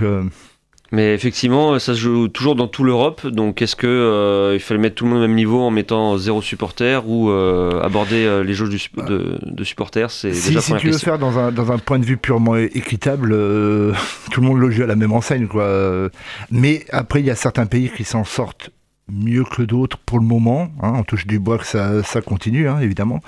Euh, 0.91 0.95
Mais 0.95 1.13
effectivement, 1.13 1.77
ça 1.79 1.93
se 1.93 1.99
joue 1.99 2.27
toujours 2.27 2.55
dans 2.55 2.67
toute 2.67 2.85
l'Europe. 2.85 3.25
Donc, 3.27 3.61
est-ce 3.61 3.75
que 3.75 3.87
euh, 3.87 4.55
il 4.55 4.59
fallait 4.59 4.79
mettre 4.79 4.95
tout 4.95 5.05
le 5.05 5.11
monde 5.11 5.19
au 5.19 5.27
même 5.27 5.35
niveau 5.35 5.61
en 5.61 5.71
mettant 5.71 6.17
zéro 6.17 6.41
supporter 6.41 7.07
ou 7.07 7.29
euh, 7.29 7.81
aborder 7.81 8.25
euh, 8.25 8.43
les 8.43 8.53
jauges 8.53 8.69
du 8.69 8.79
de, 9.05 9.37
de 9.41 9.63
supporters? 9.63 10.11
C'est 10.11 10.33
si 10.33 10.49
déjà 10.49 10.61
si 10.61 10.67
tu 10.75 10.87
veux 10.87 10.91
question. 10.91 11.05
faire 11.11 11.19
dans 11.19 11.37
un, 11.39 11.51
dans 11.51 11.71
un 11.71 11.77
point 11.77 11.99
de 11.99 12.05
vue 12.05 12.17
purement 12.17 12.55
équitable, 12.55 13.31
euh, 13.33 13.93
tout 14.31 14.41
le 14.41 14.47
monde 14.47 14.59
le 14.59 14.71
joue 14.71 14.83
à 14.83 14.87
la 14.87 14.95
même 14.95 15.11
enseigne. 15.13 15.47
Quoi. 15.47 15.63
Euh, 15.63 16.09
Mais 16.51 16.85
après, 16.91 17.19
il 17.19 17.25
y 17.25 17.31
a 17.31 17.35
certains 17.35 17.65
pays 17.65 17.89
qui 17.95 18.03
s'en 18.03 18.23
sortent 18.23 18.71
mieux 19.11 19.43
que 19.43 19.63
d'autres 19.63 19.97
pour 19.97 20.19
le 20.19 20.25
moment. 20.25 20.69
hein. 20.83 20.93
on 20.95 21.03
touche 21.03 21.25
du 21.25 21.39
bois 21.39 21.57
que 21.57 21.65
ça, 21.65 22.03
ça 22.03 22.21
continue, 22.21 22.67
hein, 22.69 22.79
évidemment. 22.79 23.21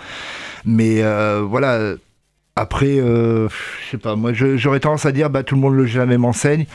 Mais 0.66 1.02
euh, 1.02 1.42
voilà. 1.44 1.96
Après, 2.56 3.00
euh, 3.00 3.48
je 3.86 3.92
sais 3.92 3.98
pas, 3.98 4.16
moi 4.16 4.32
j'aurais 4.34 4.82
tendance 4.82 5.06
à 5.06 5.12
dire 5.14 5.30
bah, 5.30 5.42
tout 5.42 5.56
le 5.56 5.62
monde 5.62 5.74
le 5.74 5.86
joue 5.86 5.98
à 5.98 6.02
la 6.02 6.06
même 6.06 6.26
enseigne. 6.26 6.66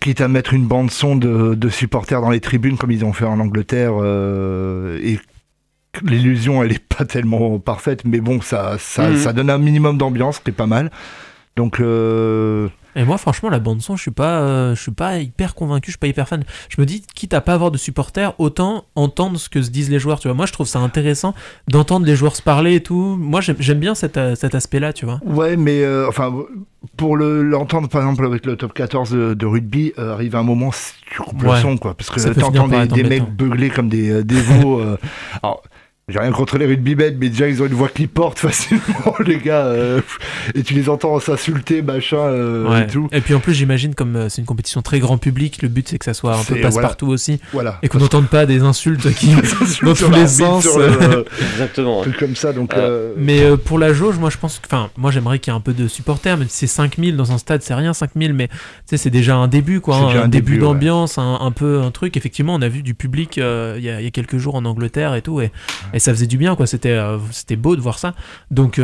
Quitte 0.00 0.20
à 0.20 0.28
mettre 0.28 0.52
une 0.52 0.66
bande 0.66 0.90
son 0.90 1.16
de, 1.16 1.54
de 1.54 1.68
supporters 1.70 2.20
dans 2.20 2.30
les 2.30 2.40
tribunes 2.40 2.76
comme 2.76 2.90
ils 2.90 3.04
ont 3.04 3.14
fait 3.14 3.24
en 3.24 3.40
Angleterre 3.40 3.94
euh, 3.96 4.98
et 5.02 5.18
l'illusion 6.02 6.62
elle 6.62 6.72
est 6.72 6.86
pas 6.86 7.06
tellement 7.06 7.58
parfaite 7.58 8.02
mais 8.04 8.20
bon 8.20 8.42
ça 8.42 8.76
ça, 8.78 9.16
ça 9.16 9.32
donne 9.32 9.48
un 9.48 9.56
minimum 9.56 9.96
d'ambiance 9.96 10.40
qui 10.40 10.50
est 10.50 10.52
pas 10.52 10.66
mal. 10.66 10.90
Donc 11.56 11.80
euh, 11.80 12.68
Et 12.96 13.04
moi, 13.04 13.16
franchement, 13.18 13.48
la 13.48 13.58
bande 13.60 13.80
son, 13.80 13.96
je 13.96 14.02
suis 14.02 14.10
pas, 14.10 14.40
euh, 14.40 14.74
je 14.74 14.80
suis 14.82 14.90
pas 14.90 15.18
hyper 15.18 15.54
convaincu, 15.54 15.86
je 15.86 15.92
suis 15.92 15.98
pas 15.98 16.06
hyper 16.08 16.26
fan. 16.26 16.42
Je 16.68 16.80
me 16.80 16.86
dis, 16.86 17.02
quitte 17.14 17.32
à 17.34 17.40
pas 17.40 17.54
avoir 17.54 17.70
de 17.70 17.78
supporters, 17.78 18.32
autant 18.40 18.84
entendre 18.96 19.38
ce 19.38 19.48
que 19.48 19.62
se 19.62 19.70
disent 19.70 19.90
les 19.90 19.98
joueurs. 19.98 20.18
Tu 20.20 20.26
vois, 20.28 20.34
moi, 20.34 20.46
je 20.46 20.52
trouve 20.52 20.66
ça 20.66 20.80
intéressant 20.80 21.34
d'entendre 21.68 22.06
les 22.06 22.16
joueurs 22.16 22.34
se 22.34 22.42
parler 22.42 22.76
et 22.76 22.82
tout. 22.82 23.16
Moi, 23.18 23.40
j'aime 23.40 23.78
bien 23.78 23.94
cet, 23.94 24.16
euh, 24.16 24.34
cet 24.34 24.54
aspect-là, 24.54 24.92
tu 24.92 25.04
vois. 25.04 25.20
ouais 25.24 25.56
mais 25.56 25.82
euh, 25.84 26.08
enfin 26.08 26.32
pour 26.96 27.16
le- 27.16 27.42
l'entendre 27.42 27.88
par 27.88 28.02
exemple 28.02 28.24
avec 28.24 28.46
le 28.46 28.56
top 28.56 28.72
14 28.72 29.10
de, 29.10 29.34
de 29.34 29.46
rugby 29.46 29.92
euh, 29.98 30.12
arrive 30.14 30.36
un 30.36 30.42
moment 30.44 30.70
tu 31.10 31.20
coupes 31.22 31.42
Ouais. 31.42 31.56
le 31.56 31.60
son 31.60 31.76
quoi 31.76 31.94
parce 31.94 32.08
que 32.10 32.20
t'entends 32.38 32.68
des, 32.68 32.86
des 32.86 33.02
mecs 33.02 33.28
beugler 33.36 33.68
comme 33.70 33.88
des, 33.88 34.22
des 34.22 34.40
veaux 34.40 34.80
alors 35.42 35.62
j'ai 36.08 36.18
rien 36.18 36.30
contre 36.32 36.58
les 36.58 36.66
rugbymen, 36.66 37.16
mais 37.20 37.28
déjà 37.28 37.48
ils 37.48 37.62
ont 37.62 37.66
une 37.66 37.74
voix 37.74 37.88
qui 37.88 38.06
porte 38.06 38.38
facilement, 38.48 39.14
les 39.24 39.38
gars. 39.38 39.66
euh, 39.66 40.00
et 40.54 40.62
tu 40.62 40.74
les 40.74 40.88
entends 40.88 41.18
s'insulter, 41.20 41.82
machin, 41.82 42.16
euh, 42.18 42.68
Ouais. 42.68 42.82
et 42.84 42.86
tout. 42.86 43.08
Et 43.12 43.20
puis 43.20 43.34
en 43.34 43.40
plus, 43.40 43.54
j'imagine, 43.54 43.94
comme 43.94 44.16
euh, 44.16 44.28
c'est 44.28 44.40
une 44.40 44.46
compétition 44.46 44.82
très 44.82 44.98
grand 45.00 45.18
public, 45.18 45.60
le 45.62 45.68
but 45.68 45.88
c'est 45.88 45.98
que 45.98 46.04
ça 46.04 46.14
soit 46.14 46.34
un 46.34 46.42
peu 46.44 46.56
passe-partout 46.60 47.06
voilà. 47.06 47.14
aussi. 47.14 47.40
Voilà. 47.52 47.78
Et 47.82 47.88
qu'on 47.88 47.98
n'entende 47.98 48.28
pas 48.28 48.46
des 48.46 48.62
insultes 48.62 49.12
qui 49.14 49.28
dans 49.82 49.94
tous 49.94 50.10
les 50.10 50.26
sens. 50.26 50.66
le- 50.76 51.24
Exactement. 51.52 52.00
Un 52.00 52.02
truc 52.04 52.16
comme 52.18 52.36
ça, 52.36 52.52
donc. 52.52 52.74
euh, 52.74 53.12
Mais 53.16 53.42
euh, 53.42 53.56
pour 53.56 53.78
la 53.78 53.92
jauge, 53.92 54.18
moi 54.18 54.30
je 54.30 54.38
pense 54.38 54.58
que. 54.58 54.66
Enfin, 54.66 54.90
moi 54.96 55.10
j'aimerais 55.10 55.38
qu'il 55.38 55.52
y 55.52 55.54
ait 55.54 55.58
un 55.58 55.60
peu 55.60 55.72
de 55.74 55.88
supporters, 55.88 56.36
même 56.36 56.48
si 56.48 56.56
c'est 56.56 56.66
5000 56.66 57.16
dans 57.16 57.32
un 57.32 57.38
stade, 57.38 57.62
c'est 57.62 57.74
rien 57.74 57.92
5000, 57.92 58.32
mais 58.32 58.48
tu 58.48 58.54
sais, 58.86 58.96
c'est 58.96 59.10
déjà 59.10 59.36
un 59.36 59.48
début, 59.48 59.80
quoi. 59.80 59.96
Hein, 59.96 60.06
déjà 60.08 60.20
un, 60.20 60.24
un 60.24 60.28
début 60.28 60.52
début, 60.52 60.62
ouais. 60.62 60.68
d'ambiance, 60.72 61.18
un, 61.18 61.38
un 61.40 61.50
peu 61.50 61.80
un 61.82 61.90
truc. 61.90 62.16
Effectivement, 62.16 62.54
on 62.54 62.62
a 62.62 62.68
vu 62.68 62.82
du 62.82 62.94
public 62.94 63.38
euh, 63.38 63.74
il 63.78 63.84
y, 63.84 63.90
a, 63.90 64.00
il 64.00 64.04
y 64.04 64.06
a 64.06 64.10
quelques 64.10 64.38
jours 64.38 64.54
en 64.54 64.64
Angleterre 64.64 65.14
et 65.14 65.22
tout, 65.22 65.40
et, 65.40 65.50
et 65.92 65.97
ça 65.98 66.12
faisait 66.12 66.26
du 66.26 66.38
bien, 66.38 66.56
quoi. 66.56 66.66
C'était 66.66 66.90
euh, 66.90 67.18
c'était 67.30 67.56
beau 67.56 67.76
de 67.76 67.80
voir 67.80 67.98
ça. 67.98 68.14
Donc. 68.50 68.80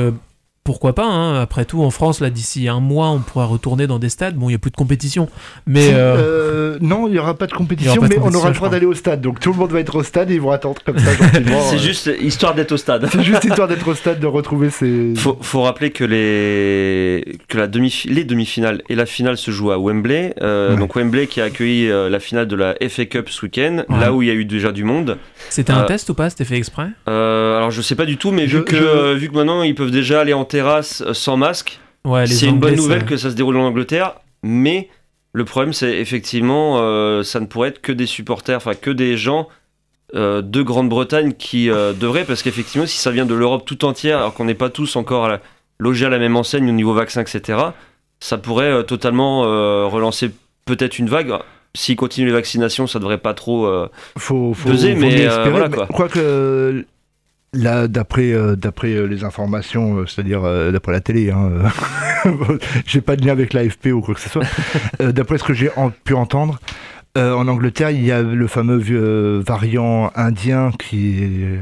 Pourquoi 0.65 0.95
pas, 0.95 1.05
hein. 1.05 1.41
après 1.41 1.65
tout, 1.67 1.83
en 1.83 1.91
France, 1.91 2.21
là, 2.21 2.31
d'ici 2.31 2.69
un 2.69 2.81
mois, 2.81 3.11
on 3.11 3.19
pourra 3.21 3.45
retourner 3.45 3.87
dans 3.87 3.99
des 3.99 4.09
stades. 4.09 4.35
Bon, 4.35 4.47
il 4.49 4.53
n'y 4.53 4.57
a 4.57 4.59
plus 4.59 4.71
de 4.71 4.77
compétition. 4.77 5.29
Mais. 5.67 5.91
Euh, 5.93 6.17
euh, 6.17 6.79
non, 6.81 7.07
il 7.07 7.13
n'y 7.13 7.19
aura 7.19 7.35
pas 7.35 7.47
de 7.47 7.53
compétition, 7.53 8.01
pas 8.01 8.09
de 8.09 8.15
mais 8.15 8.21
on 8.23 8.35
aura 8.35 8.49
le 8.49 8.55
droit 8.55 8.69
d'aller 8.71 8.87
au 8.87 8.95
stade. 8.95 9.21
Donc 9.21 9.41
tout 9.41 9.53
le 9.53 9.59
monde 9.59 9.71
va 9.71 9.81
être 9.81 9.95
au 9.97 10.03
stade 10.03 10.31
et 10.31 10.35
ils 10.35 10.41
vont 10.41 10.51
attendre 10.51 10.81
comme 10.85 10.99
ça 10.99 11.13
gentiment. 11.15 11.61
C'est 11.71 11.77
euh. 11.77 11.79
juste 11.79 12.11
histoire 12.21 12.55
d'être 12.55 12.73
au 12.73 12.77
stade. 12.77 13.07
C'est 13.13 13.23
juste 13.23 13.45
histoire 13.45 13.69
d'être 13.69 13.87
au 13.87 13.95
stade, 13.95 14.19
de 14.21 14.27
retrouver 14.27 14.71
ses. 14.71 15.15
Faut, 15.17 15.39
faut 15.41 15.63
rappeler 15.63 15.91
que 15.91 16.05
les 16.05 17.39
que 17.49 17.59
la 17.59 17.67
demi 17.67 18.03
les 18.07 18.25
demi-finales 18.25 18.83
et 18.89 18.95
la 18.95 19.07
finale 19.07 19.37
se 19.37 19.51
jouent 19.51 19.73
à 19.73 19.79
Wembley. 19.79 20.35
Euh, 20.41 20.65
Ouais. 20.65 20.77
Donc 20.77 20.95
Wembley 20.97 21.27
qui 21.27 21.41
a 21.41 21.45
accueilli 21.45 21.91
euh, 21.91 22.09
la 22.09 22.19
finale 22.21 22.47
de 22.49 22.57
la 22.57 22.75
FA 22.89 23.05
Cup 23.05 23.29
ce 23.29 23.45
week-end, 23.45 23.85
Ouais. 23.89 24.01
là 24.01 24.13
où 24.15 24.23
il 24.23 24.29
y 24.29 24.31
a 24.31 24.35
eu 24.35 24.45
déjà 24.47 24.73
du 24.73 24.83
monde. 24.85 25.19
C'était 25.51 25.73
un 25.73 25.83
test 25.83 26.09
ou 26.11 26.15
pas 26.15 26.31
C'était 26.31 26.45
fait 26.45 26.57
exprès? 26.57 26.87
Euh, 27.09 27.59
alors 27.59 27.71
je 27.71 27.83
sais 27.83 27.95
pas 27.97 28.07
du 28.07 28.17
tout, 28.17 28.31
mais 28.31 28.47
Je- 28.49 28.59
vu 28.59 28.65
que 28.65 28.77
je- 28.77 28.83
euh, 28.83 29.15
vu 29.15 29.29
que 29.29 29.35
maintenant 29.35 29.63
ils 29.63 29.75
peuvent 29.75 29.91
déjà 29.91 30.21
aller 30.21 30.33
en 30.33 30.45
terrasse 30.55 31.03
euh, 31.07 31.13
sans 31.15 31.37
masque, 31.37 31.81
Ouais, 32.05 32.27
c'est 32.27 32.47
une 32.47 32.59
bonne 32.59 32.77
nouvelle 32.77 33.01
ça- 33.01 33.07
que 33.07 33.17
ça 33.17 33.31
se 33.31 33.35
déroule 33.35 33.57
en 33.57 33.65
Angleterre. 33.67 34.15
Mais 34.43 34.89
le 35.33 35.45
problème, 35.45 35.73
c'est 35.73 35.95
effectivement, 35.99 36.79
euh, 36.81 37.23
ça 37.23 37.41
ne 37.41 37.47
pourrait 37.47 37.71
être 37.71 37.81
que 37.81 37.93
des 37.93 38.07
supporters, 38.07 38.57
enfin 38.57 38.75
que 38.75 38.91
des 38.91 39.17
gens 39.17 39.49
euh, 40.15 40.43
de 40.43 40.63
Grande-Bretagne 40.63 41.33
qui 41.33 41.71
euh, 41.71 41.93
devraient, 41.93 42.25
parce 42.25 42.43
qu'effectivement, 42.43 42.87
si 42.87 42.99
ça 42.99 43.11
vient 43.11 43.27
de 43.27 43.35
l'Europe 43.35 43.65
tout 43.67 43.85
entière, 43.85 44.19
alors 44.19 44.35
qu'on 44.35 44.45
n'est 44.45 44.55
pas 44.55 44.71
tous 44.71 44.97
encore 44.97 45.25
à 45.25 45.29
la- 45.29 45.41
logés 45.79 46.07
à 46.07 46.11
la 46.11 46.19
même 46.19 46.37
enseigne 46.37 46.69
au 46.69 46.73
niveau 46.73 46.93
vaccin, 46.95 47.23
etc., 47.23 47.59
ça 48.21 48.39
pourrait 48.39 48.85
totalement 48.85 49.41
relancer 49.89 50.31
peut-être 50.67 50.99
une 50.99 51.09
vague. 51.09 51.33
S'ils 51.77 51.97
continuent 51.97 52.27
les 52.29 52.33
vaccinations, 52.33 52.87
ça 52.87 52.99
devrait 53.01 53.19
pas 53.19 53.35
trop. 53.35 53.67
euh, 53.67 53.89
faut, 54.17 54.55
faut, 54.55 54.69
peser, 54.69 54.95
faut 54.95 55.01
mais, 55.01 55.27
euh, 55.27 55.51
voilà, 55.51 55.69
mais 55.69 55.75
quoi. 55.77 55.87
Je 55.89 55.93
crois 55.93 56.09
que 56.09 56.85
là, 57.55 57.89
d'après 57.89 58.33
euh, 58.33 58.57
d'après 58.57 58.93
euh, 58.93 59.07
les 59.07 59.25
informations, 59.25 59.99
euh, 59.99 60.07
c'est-à-dire 60.07 60.45
euh, 60.45 60.71
d'après 60.73 60.93
la 60.93 61.01
télé, 61.01 61.31
hein, 61.31 61.51
j'ai 62.87 63.01
pas 63.01 63.17
de 63.17 63.25
lien 63.25 63.33
avec 63.33 63.53
l'AFP 63.53 63.87
ou 63.93 64.01
quoi 64.01 64.15
que 64.15 64.21
ce 64.21 64.29
soit. 64.29 64.45
D'après 65.01 65.39
ce 65.39 65.45
que 65.45 65.55
j'ai 65.55 65.71
en- 65.77 65.91
pu 65.91 66.15
entendre, 66.15 66.59
en 67.17 67.47
Angleterre, 67.47 67.91
il 67.91 68.05
y 68.05 68.11
a 68.13 68.23
le 68.23 68.47
fameux 68.49 68.79
variant 69.41 70.11
indien 70.17 70.73
qui 70.79 71.23
est 71.23 71.61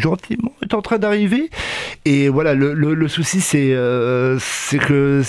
gentiment 0.00 0.52
est 0.62 0.74
en 0.74 0.82
train 0.82 0.98
d'arriver. 0.98 1.48
Et 2.04 2.28
voilà, 2.28 2.54
le, 2.54 2.74
le- 2.74 2.94
le 2.94 3.08
souci, 3.08 3.40
c'est 3.40 3.74
c'est 4.40 4.78
que 4.78 5.22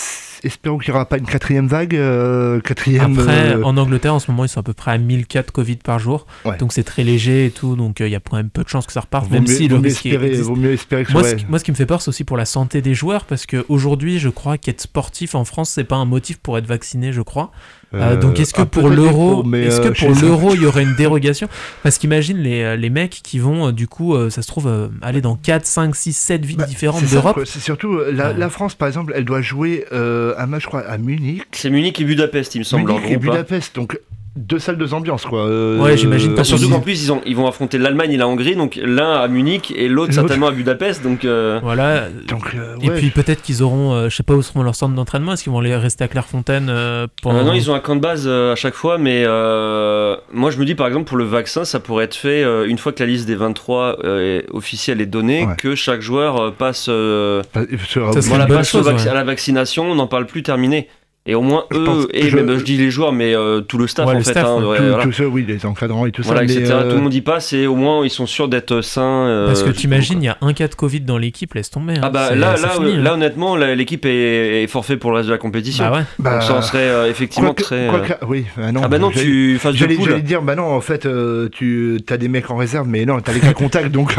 espérons 0.45 0.77
qu'il 0.77 0.91
n'y 0.91 0.95
aura 0.95 1.05
pas 1.07 1.17
une 1.17 1.25
quatrième 1.25 1.67
vague, 1.67 1.95
euh, 1.95 2.59
quatrième. 2.61 3.17
Après, 3.19 3.55
euh, 3.55 3.63
en 3.63 3.75
Angleterre, 3.77 4.13
en 4.13 4.19
ce 4.19 4.29
moment, 4.31 4.45
ils 4.45 4.49
sont 4.49 4.59
à 4.59 4.63
peu 4.63 4.73
près 4.73 4.91
à 4.91 4.97
1000 4.97 5.25
cas 5.27 5.43
de 5.43 5.51
Covid 5.51 5.77
par 5.77 5.99
jour. 5.99 6.25
Ouais. 6.45 6.57
Donc 6.57 6.71
c'est 6.73 6.83
très 6.83 7.03
léger 7.03 7.45
et 7.47 7.51
tout. 7.51 7.75
Donc 7.75 7.99
euh, 8.01 8.07
il 8.07 8.11
y 8.11 8.15
a 8.15 8.19
quand 8.19 8.37
même 8.37 8.49
peu 8.49 8.63
de 8.63 8.69
chances 8.69 8.85
que 8.85 8.93
ça 8.93 9.01
reparte, 9.01 9.25
Vaut 9.25 9.33
même 9.33 9.43
mieux- 9.43 9.53
si 9.55 9.67
le 9.67 9.75
risque 9.77 10.05
espérer- 10.05 10.35
vaut 10.41 10.55
mieux 10.55 10.73
espérer 10.73 11.03
que 11.05 11.11
moi, 11.11 11.23
ce 11.23 11.35
moi, 11.49 11.59
ce 11.59 11.63
qui 11.63 11.71
me 11.71 11.75
fait 11.75 11.85
peur, 11.85 12.01
c'est 12.01 12.09
aussi 12.09 12.23
pour 12.23 12.37
la 12.37 12.45
santé 12.45 12.81
des 12.81 12.93
joueurs. 12.93 13.25
Parce 13.25 13.45
qu'aujourd'hui, 13.45 14.19
je 14.19 14.29
crois 14.29 14.57
qu'être 14.57 14.81
sportif 14.81 15.35
en 15.35 15.45
France, 15.45 15.69
c'est 15.71 15.83
pas 15.83 15.95
un 15.97 16.05
motif 16.05 16.37
pour 16.37 16.57
être 16.57 16.67
vacciné, 16.67 17.11
je 17.13 17.21
crois. 17.21 17.51
Euh, 17.95 18.01
Euh, 18.05 18.15
donc 18.17 18.39
est-ce 18.39 18.53
que 18.53 18.61
pour 18.61 18.89
l'euro, 18.89 19.43
est-ce 19.53 19.81
que 19.81 19.87
euh, 19.87 19.93
pour 19.93 20.09
l'euro 20.21 20.53
il 20.53 20.61
y 20.61 20.65
aurait 20.65 20.83
une 20.83 20.95
dérogation 20.95 21.47
Parce 21.83 21.97
qu'imagine 21.97 22.37
les, 22.37 22.61
euh, 22.61 22.75
les 22.75 22.89
mecs 22.89 23.21
qui 23.23 23.39
vont 23.39 23.71
du 23.71 23.87
coup, 23.87 24.15
ça 24.29 24.41
se 24.41 24.47
trouve, 24.47 24.89
aller 25.01 25.21
dans 25.21 25.35
4, 25.35 25.65
5, 25.65 25.95
6, 25.95 26.13
7 26.13 26.45
villes 26.45 26.65
différentes 26.67 27.01
Bah, 27.01 27.07
ça, 27.07 27.15
d'Europe. 27.15 27.41
C'est 27.45 27.59
surtout 27.59 27.95
euh, 27.95 28.11
la, 28.11 28.33
la 28.33 28.49
France, 28.49 28.75
par 28.75 28.87
exemple, 28.87 29.13
elle 29.15 29.25
doit 29.25 29.41
jouer 29.41 29.85
euh, 29.91 30.33
un 30.37 30.45
match, 30.45 30.63
je 30.63 30.67
crois, 30.67 30.81
à 30.81 30.97
Munich. 30.97 31.43
C'est 31.51 31.69
Munich 31.69 31.99
et 31.99 32.03
Budapest, 32.03 32.55
il 32.55 32.59
me 32.59 32.63
semble. 32.63 32.85
Munich 32.91 33.05
en 33.05 33.07
et 33.09 33.15
hein. 33.15 33.17
Budapest, 33.17 33.75
donc 33.75 33.99
deux 34.35 34.59
salles, 34.59 34.77
deux 34.77 34.93
ambiances, 34.93 35.25
quoi. 35.25 35.45
Euh, 35.47 35.79
Ouais, 35.79 35.95
j'imagine 35.97 36.33
pas 36.35 36.41
euh, 36.41 36.43
Surtout 36.43 36.69
qu'en 36.69 36.79
plus, 36.81 37.03
ils, 37.03 37.11
ont, 37.11 37.21
ils 37.25 37.35
vont 37.35 37.47
affronter 37.47 37.77
l'Allemagne 37.77 38.11
et 38.11 38.17
la 38.17 38.27
Hongrie, 38.27 38.55
donc 38.55 38.77
l'un 38.83 39.13
à 39.13 39.27
Munich 39.27 39.73
et 39.75 39.87
l'autre 39.87 40.13
certainement 40.13 40.47
à 40.47 40.51
Budapest. 40.51 41.03
Donc, 41.03 41.23
euh, 41.25 41.59
Voilà. 41.63 42.09
Donc, 42.27 42.53
euh, 42.55 42.75
Et 42.81 42.89
puis 42.89 43.09
peut-être 43.11 43.41
qu'ils 43.41 43.63
auront, 43.63 43.93
euh, 43.93 44.09
je 44.09 44.15
sais 44.15 44.23
pas 44.23 44.33
où 44.33 44.41
seront 44.41 44.61
leurs 44.63 44.75
centres 44.75 44.93
d'entraînement. 44.95 45.33
Est-ce 45.33 45.43
qu'ils 45.43 45.51
vont 45.53 45.59
aller 45.59 45.75
rester 45.75 46.03
à 46.03 46.07
Clairefontaine 46.07 46.67
euh, 46.69 47.07
pendant... 47.21 47.39
Euh, 47.39 47.43
non, 47.43 47.53
ils 47.53 47.71
ont 47.71 47.75
un 47.75 47.79
camp 47.79 47.95
de 47.95 48.01
base 48.01 48.25
euh, 48.27 48.53
à 48.53 48.55
chaque 48.55 48.73
fois, 48.75 48.97
mais 48.97 49.23
euh, 49.25 50.15
moi 50.33 50.51
je 50.51 50.57
me 50.59 50.65
dis 50.65 50.75
par 50.75 50.87
exemple 50.87 51.05
pour 51.07 51.17
le 51.17 51.23
vaccin, 51.25 51.63
ça 51.65 51.79
pourrait 51.79 52.05
être 52.05 52.15
fait 52.15 52.43
euh, 52.43 52.67
une 52.67 52.77
fois 52.77 52.91
que 52.91 53.01
la 53.03 53.07
liste 53.09 53.25
des 53.27 53.35
23 53.35 53.97
euh, 54.03 54.39
est- 54.41 54.45
officielle 54.53 55.01
est 55.01 55.05
donnée, 55.05 55.45
Ouais. 55.45 55.55
que 55.57 55.75
chaque 55.75 56.01
joueur 56.01 56.41
euh, 56.41 56.51
passe, 56.51 56.87
euh, 56.89 57.41
Bah, 57.53 57.61
sur- 57.87 58.13
Ça 58.13 58.19
voilà, 58.21 58.45
passe 58.47 58.73
au 58.75 58.79
chose, 58.79 58.87
vac- 58.87 59.03
ouais. 59.03 59.07
à 59.09 59.13
la 59.13 59.23
vaccination, 59.23 59.89
on 59.89 59.95
n'en 59.95 60.07
parle 60.07 60.25
plus 60.25 60.43
terminé. 60.43 60.87
Et 61.27 61.33
au 61.33 61.41
moins 61.41 61.63
Je 61.71 61.77
eux, 61.79 62.07
et 62.13 62.29
je- 62.29 62.37
même 62.37 62.55
je 62.59 62.63
dis 62.63 62.77
les 62.77 62.91
joueurs, 62.91 63.11
mais 63.11 63.35
euh, 63.35 63.59
tout 63.61 63.79
le 63.79 63.87
staff 63.87 64.05
Ouais, 64.05 64.13
en 64.13 64.17
le 64.19 64.23
fait. 64.23 64.29
staff, 64.29 64.45
hein, 64.45 64.63
ouais, 64.63 64.77
tout, 64.77 64.83
voilà. 64.83 65.03
tout 65.03 65.11
ça, 65.11 65.23
oui, 65.25 65.43
les 65.47 65.65
encadrants 65.65 66.05
et 66.05 66.11
tout 66.11 66.21
Voilà, 66.21 66.47
ça. 66.47 66.53
mais, 66.59 66.69
euh, 66.71 66.89
Tout 66.91 66.97
le 66.97 67.01
monde 67.01 67.13
y 67.15 67.21
passe 67.21 67.51
et 67.53 67.65
au 67.65 67.75
moins 67.75 68.05
ils 68.05 68.11
sont 68.11 68.27
sûrs 68.27 68.47
d'être 68.47 68.81
sains. 68.81 69.25
euh, 69.25 69.47
Parce 69.47 69.63
que 69.63 69.71
t'imagines, 69.71 70.21
il 70.21 70.25
y 70.25 70.29
a 70.29 70.37
un 70.41 70.53
cas 70.53 70.67
de 70.67 70.75
Covid 70.75 71.01
dans 71.01 71.17
l'équipe, 71.17 71.55
laisse 71.55 71.71
tomber. 71.71 71.93
hein. 71.95 72.01
Ah 72.03 72.09
bah 72.11 72.27
C'est- 72.29 72.35
là, 72.35 72.53
c'est 72.57 72.61
là, 72.67 72.69
fini, 72.73 72.91
euh, 72.91 72.99
hein. 72.99 73.01
là 73.01 73.13
honnêtement, 73.15 73.55
l'équipe 73.55 74.05
est, 74.05 74.61
est 74.63 74.67
forfait 74.67 74.97
pour 74.97 75.09
le 75.09 75.17
reste 75.17 75.27
de 75.29 75.33
la 75.33 75.39
compétition. 75.39 75.85
Bah 75.89 75.97
ouais. 75.97 76.03
Bah, 76.19 76.33
Donc 76.33 76.43
ça 76.43 76.53
en 76.57 76.61
serait 76.61 76.77
euh, 76.87 77.09
effectivement 77.09 77.55
Quoique- 77.55 77.63
très. 77.63 77.87
quoique- 77.87 78.13
euh, 78.13 78.27
oui, 78.27 78.45
bah 78.55 78.71
non. 78.71 78.81
Ah 78.83 78.87
bah 78.87 78.99
non, 78.99 79.09
tu 79.09 79.59
de 79.63 79.71
J'allais 79.73 80.21
dire, 80.21 80.43
bah 80.43 80.53
non, 80.53 80.65
en 80.65 80.81
fait, 80.81 81.07
euh, 81.07 81.49
tu 81.51 81.97
as 82.07 82.17
des 82.17 82.27
mecs 82.27 82.51
en 82.51 82.55
réserve, 82.55 82.87
mais 82.87 83.03
non, 83.03 83.19
t'as 83.19 83.33
les 83.33 83.39
cas 83.39 83.53
contacts, 83.53 83.89
donc 83.91 84.13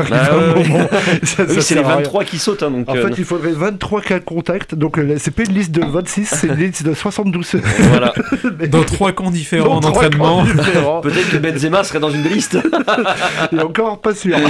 c'est 1.22 1.48
les 1.48 1.60
sert 1.60 1.78
à 1.84 1.88
rien. 1.88 1.96
23 1.98 2.24
qui 2.24 2.38
sautent. 2.38 2.64
hein, 2.64 2.70
donc, 2.72 2.88
En 2.88 2.96
euh, 2.96 3.06
fait, 3.06 3.14
il 3.16 3.24
faudrait 3.24 3.52
23 3.52 4.00
cas 4.00 4.18
contacts, 4.18 4.74
donc 4.74 4.98
euh, 4.98 5.14
c'est 5.18 5.30
pas 5.34 5.44
une 5.44 5.54
liste 5.54 5.70
de 5.72 5.84
26, 5.84 6.24
c'est 6.26 6.48
une 6.48 6.54
liste 6.54 6.84
de 6.84 6.95
72. 6.96 7.56
voilà. 7.90 8.12
Dans 8.68 8.82
trois 8.84 9.12
camps 9.12 9.30
différents 9.30 9.80
Dans 9.80 9.92
trois 9.92 10.08
d'entraînement. 10.08 10.44
Peut-être 11.00 11.30
que 11.30 11.36
Benzema 11.36 11.84
serait 11.84 12.00
dans 12.00 12.10
une 12.10 12.22
des 12.22 12.30
listes. 12.30 12.58
Et 13.52 13.60
encore 13.60 14.00
pas 14.00 14.14
sûr. 14.14 14.36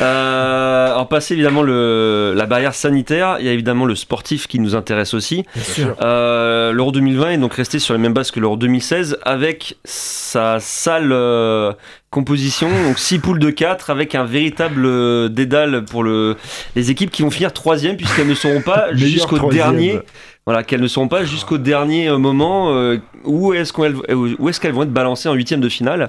Euh, 0.00 0.92
alors 0.92 1.08
passer 1.08 1.34
évidemment 1.34 1.62
le, 1.62 2.32
la 2.34 2.46
barrière 2.46 2.74
sanitaire, 2.74 3.36
il 3.38 3.44
y 3.44 3.48
a 3.50 3.52
évidemment 3.52 3.84
le 3.84 3.94
sportif 3.94 4.46
qui 4.46 4.58
nous 4.58 4.74
intéresse 4.74 5.12
aussi. 5.12 5.44
sûr. 5.62 5.94
Euh, 6.00 6.72
L'Euro 6.72 6.90
2020 6.90 7.30
est 7.32 7.38
donc 7.38 7.52
resté 7.52 7.78
sur 7.78 7.92
les 7.92 8.00
mêmes 8.00 8.14
bases 8.14 8.30
que 8.30 8.40
l'Euro 8.40 8.56
2016 8.56 9.18
avec 9.22 9.76
sa 9.84 10.58
sale 10.58 11.10
euh, 11.12 11.72
composition, 12.10 12.68
donc 12.86 12.98
6 12.98 13.18
poules 13.20 13.38
de 13.38 13.50
4 13.50 13.90
avec 13.90 14.14
un 14.14 14.24
véritable 14.24 14.84
euh, 14.86 15.28
dédale 15.28 15.84
pour 15.84 16.02
le, 16.02 16.36
les 16.76 16.90
équipes 16.90 17.10
qui 17.10 17.22
vont 17.22 17.30
finir 17.30 17.52
troisième 17.52 17.96
puisqu'elles 17.96 18.28
ne 18.28 18.34
seront 18.34 18.62
pas 18.62 18.92
jusqu'au 18.94 19.50
dernier. 19.50 20.00
Voilà, 20.46 20.64
qu'elles 20.64 20.80
ne 20.80 20.88
seront 20.88 21.06
pas 21.06 21.24
jusqu'au 21.24 21.58
dernier 21.58 22.08
euh, 22.08 22.16
moment 22.16 22.74
euh, 22.74 22.98
où 23.24 23.52
est-ce 23.52 23.72
qu'elles 23.72 23.94
où 24.14 24.48
est-ce 24.48 24.58
qu'elles 24.58 24.72
vont 24.72 24.84
être 24.84 24.92
balancées 24.92 25.28
en 25.28 25.34
huitième 25.34 25.60
de 25.60 25.68
finale. 25.68 26.08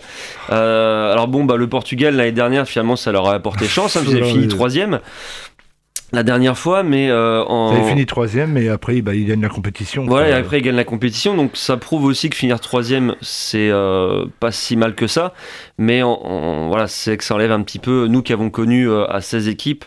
Euh, 0.49 1.11
alors 1.11 1.27
bon, 1.27 1.43
bah, 1.43 1.57
le 1.57 1.67
Portugal 1.67 2.15
l'année 2.15 2.32
dernière, 2.32 2.67
finalement, 2.67 2.95
ça 2.95 3.11
leur 3.11 3.27
a 3.27 3.34
apporté 3.34 3.67
chance. 3.67 3.97
Hein, 3.97 4.01
ils 4.05 4.11
avaient 4.11 4.21
Ouais, 4.21 4.29
fini 4.29 4.47
troisième 4.47 4.99
la 6.12 6.24
dernière 6.24 6.57
fois, 6.57 6.84
mais 6.84 7.09
euh, 7.09 7.43
en 7.45 7.74
Ils 7.74 7.80
avaient 7.80 7.89
fini 7.89 8.05
troisième, 8.05 8.57
et 8.57 8.70
après, 8.70 9.01
bah, 9.01 9.16
ils 9.16 9.26
gagnent 9.26 9.41
la 9.41 9.49
compétition. 9.49 10.05
voilà, 10.05 10.30
et 10.30 10.34
après 10.34 10.59
ils 10.59 10.64
gagnent 10.64 10.76
la 10.76 10.84
compétition, 10.84 11.36
donc 11.36 11.51
ça 11.55 11.78
prouve 11.78 12.03
aussi 12.05 12.30
que 12.30 12.36
finir 12.36 12.59
troisième, 12.59 13.16
c'est 13.22 13.70
euh, 13.72 14.26
pas 14.39 14.51
si 14.51 14.76
mal 14.76 14.95
que 14.95 15.07
ça, 15.07 15.34
mais 15.78 16.03
en- 16.03 16.12
en- 16.12 16.68
voilà, 16.68 16.88
c'est 16.88 17.18
que 17.18 17.24
ça 17.24 17.36
enlève 17.36 17.51
un 17.51 17.62
petit 17.62 17.80
peu 17.80 18.07
nous 18.07 18.22
qui 18.22 18.34
avons 18.34 18.49
connu 18.49 18.89
euh, 18.89 19.05
à 19.09 19.22
16 19.22 19.47
équipes 19.47 19.86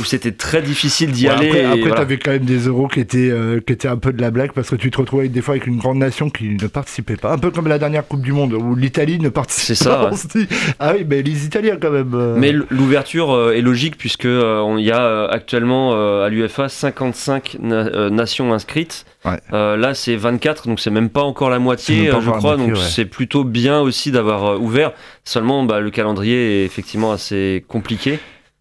où 0.00 0.04
c'était 0.04 0.32
très 0.32 0.62
difficile 0.62 1.10
d'y 1.10 1.26
Ouais, 1.26 1.32
aller. 1.34 1.48
Après, 1.48 1.64
après 1.64 1.80
voilà. 1.80 1.94
t'avais 1.96 2.18
quand 2.18 2.30
même 2.30 2.44
des 2.44 2.66
euros 2.68 2.86
qui 2.86 3.00
étaient, 3.00 3.30
euh, 3.30 3.60
qui 3.66 3.72
étaient 3.72 3.88
un 3.88 3.96
peu 3.96 4.12
de 4.12 4.20
la 4.20 4.30
blague 4.30 4.52
parce 4.52 4.68
que 4.70 4.76
tu 4.76 4.90
te 4.90 4.98
retrouvais 4.98 5.28
des 5.28 5.40
fois 5.42 5.54
avec 5.54 5.66
une 5.66 5.78
grande 5.78 5.98
nation 5.98 6.30
qui 6.30 6.50
ne 6.60 6.66
participait 6.68 7.16
pas. 7.16 7.32
Un 7.32 7.38
peu 7.38 7.50
comme 7.50 7.66
la 7.66 7.78
dernière 7.78 8.06
Coupe 8.06 8.20
du 8.22 8.32
Monde 8.32 8.52
où 8.52 8.74
l'Italie 8.76 9.18
ne 9.18 9.28
participait 9.30 9.74
C'est 9.74 9.84
ça, 9.84 9.96
pas. 9.96 10.10
ouais. 10.10 10.16
On 10.34 10.38
dit, 10.38 10.46
ah 10.78 10.92
oui, 10.96 11.04
mais 11.08 11.22
les 11.22 11.44
Italiens 11.46 11.76
quand 11.80 11.90
même. 11.90 12.34
Mais 12.36 12.52
l'ouverture 12.52 13.52
est 13.52 13.62
logique 13.62 13.96
puisque 13.98 14.26
euh, 14.26 14.60
on- 14.60 14.76
il 14.78 14.84
y 14.84 14.92
a 14.92 15.00
euh, 15.00 15.28
actuellement 15.56 15.92
euh, 15.94 16.26
à 16.26 16.28
l'UFA 16.28 16.68
55 16.68 17.56
na- 17.60 17.74
euh, 17.86 18.10
nations 18.10 18.52
inscrites. 18.52 19.06
Ouais. 19.24 19.40
Euh, 19.52 19.76
là 19.76 19.94
c'est 19.94 20.14
24 20.16 20.68
donc 20.68 20.80
c'est 20.80 20.90
même 20.90 21.08
pas 21.08 21.22
encore 21.22 21.50
la 21.50 21.58
moitié 21.58 22.06
je 22.06 22.30
crois 22.30 22.56
moitié, 22.56 22.66
donc 22.66 22.76
ouais. 22.76 22.82
c'est 22.88 23.06
plutôt 23.06 23.44
bien 23.44 23.80
aussi 23.80 24.10
d'avoir 24.10 24.60
ouvert. 24.60 24.92
Seulement 25.24 25.64
bah, 25.64 25.80
le 25.80 25.90
calendrier 25.90 26.62
est 26.62 26.64
effectivement 26.66 27.12
assez 27.12 27.64
compliqué. 27.68 28.18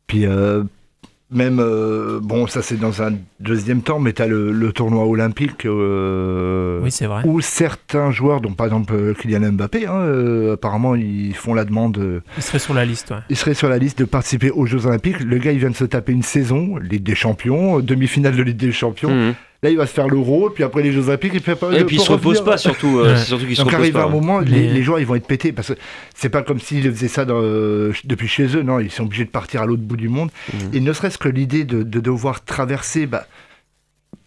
Puis 0.08 0.26
même, 1.32 1.59
euh, 1.59 2.19
bon, 2.21 2.45
ça 2.47 2.61
c'est 2.61 2.78
dans 2.80 3.01
un 3.01 3.13
deuxième 3.39 3.82
temps, 3.82 3.99
mais 3.99 4.13
t'as 4.13 4.28
le, 4.28 4.51
le 4.51 4.71
tournoi 4.71 5.05
olympique 5.05 5.65
euh, 5.65 6.80
Oui, 6.84 6.91
c'est 6.91 7.07
vrai. 7.07 7.23
où 7.26 7.41
certains 7.41 8.11
joueurs, 8.11 8.41
dont 8.41 8.53
par 8.53 8.67
exemple 8.67 8.93
euh, 8.93 9.13
Kylian 9.13 9.51
Mbappé, 9.53 9.88
hein, 9.88 9.95
euh, 10.01 10.53
apparemment 10.53 10.95
ils 10.95 11.36
font 11.36 11.53
la 11.53 11.65
demande. 11.65 11.97
euh, 11.97 12.21
Il 12.38 12.43
serait 12.43 12.59
sur 12.59 12.73
la 12.73 12.86
liste, 12.86 13.11
ouais. 13.11 13.17
Il 13.30 13.36
serait 13.36 13.53
sur 13.55 13.69
la 13.69 13.78
liste 13.78 13.99
de 13.99 14.05
participer 14.05 14.51
aux 14.51 14.65
Jeux 14.65 14.86
Olympiques. 14.86 15.19
Le 15.21 15.38
gars, 15.38 15.51
il 15.51 15.59
vient 15.59 15.71
de 15.71 15.76
se 15.76 15.86
taper 15.86 16.11
une 16.13 16.23
saison, 16.23 16.78
Ligue 16.78 17.03
des 17.03 17.15
Champions, 17.15 17.80
demi-finale 17.80 18.36
de 18.36 18.43
Ligue 18.43 18.57
des 18.57 18.71
Champions. 18.71 19.09
Mhm. 19.13 19.34
Là, 19.66 19.72
il 19.72 19.78
va 19.78 19.88
se 19.88 19.93
faire 19.93 20.07
l'Euro, 20.07 20.51
puis 20.51 20.63
après 20.63 20.84
les 20.84 20.91
Jeux 20.91 21.07
Olympiques, 21.07 21.32
il 21.34 21.39
fait 21.41 21.55
pas. 21.55 21.74
Et 21.76 21.84
puis 21.86 21.95
il 21.95 21.99
se 21.99 22.11
repose 22.11 22.43
pas 22.45 22.55
surtout. 22.57 22.99
euh, 22.99 23.13
Ouais. 23.13 23.18
c'est 23.18 23.26
surtout 23.26 23.45
qu'il 23.47 23.55
se 23.55 23.61
Donc 23.61 23.72
repose 23.72 23.82
arrive 23.82 23.93
pas. 23.93 24.03
un 24.03 24.05
ouais. 24.05 24.11
moment, 24.11 24.38
les, 24.39 24.51
Les- 24.51 24.74
les 24.74 24.84
joueurs 24.84 24.99
ils 24.99 25.07
vont 25.07 25.16
être 25.16 25.26
pétés 25.26 25.51
parce 25.53 25.70
que 25.70 25.74
c'est 26.13 26.30
pas 26.30 26.43
comme 26.43 26.59
s'ils 26.59 26.84
faisaient 26.91 27.07
ça 27.07 27.26
dans- 27.26 27.41
euh, 27.41 27.91
depuis 28.03 28.28
chez 28.28 28.45
eux, 28.55 28.61
non, 28.61 28.80
ils 28.80 28.91
sont 28.91 29.05
obligés 29.05 29.26
de 29.26 29.30
partir 29.32 29.63
à 29.63 29.66
l'autre 29.66 29.82
bout 29.82 29.97
du 29.97 30.07
monde. 30.07 30.30
Mhm. 30.53 30.59
Et 30.74 30.80
ne 30.82 30.93
serait-ce 30.93 31.18
que 31.18 31.30
l'idée 31.30 31.63
de, 31.63 31.82
de 31.82 31.99
devoir 31.99 32.43
traverser, 32.45 33.07
bah, 33.07 33.26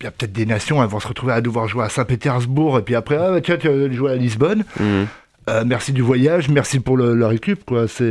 il 0.00 0.04
y 0.04 0.06
a 0.08 0.10
peut-être 0.10 0.32
des 0.32 0.44
nations, 0.46 0.82
elles 0.82 0.88
vont 0.88 0.98
se 0.98 1.06
retrouver 1.08 1.32
à 1.34 1.40
devoir 1.40 1.68
jouer 1.68 1.84
à 1.84 1.88
Saint-Pétersbourg, 1.88 2.78
et 2.78 2.82
puis 2.82 2.94
après, 2.96 3.16
ah, 3.16 3.30
bah, 3.30 3.40
tiens, 3.40 3.56
tu 3.58 3.68
vas 3.68 3.92
jouer 3.92 4.10
à 4.10 4.16
Lisbonne. 4.16 4.64
Mhm. 4.80 5.06
Euh, 5.48 5.62
merci 5.64 5.92
du 5.92 6.02
voyage, 6.02 6.48
merci 6.50 6.78
pour 6.80 6.96
le, 6.96 7.14
la 7.14 7.28
récup, 7.28 7.64
quoi. 7.64 7.88
C'est. 7.88 8.04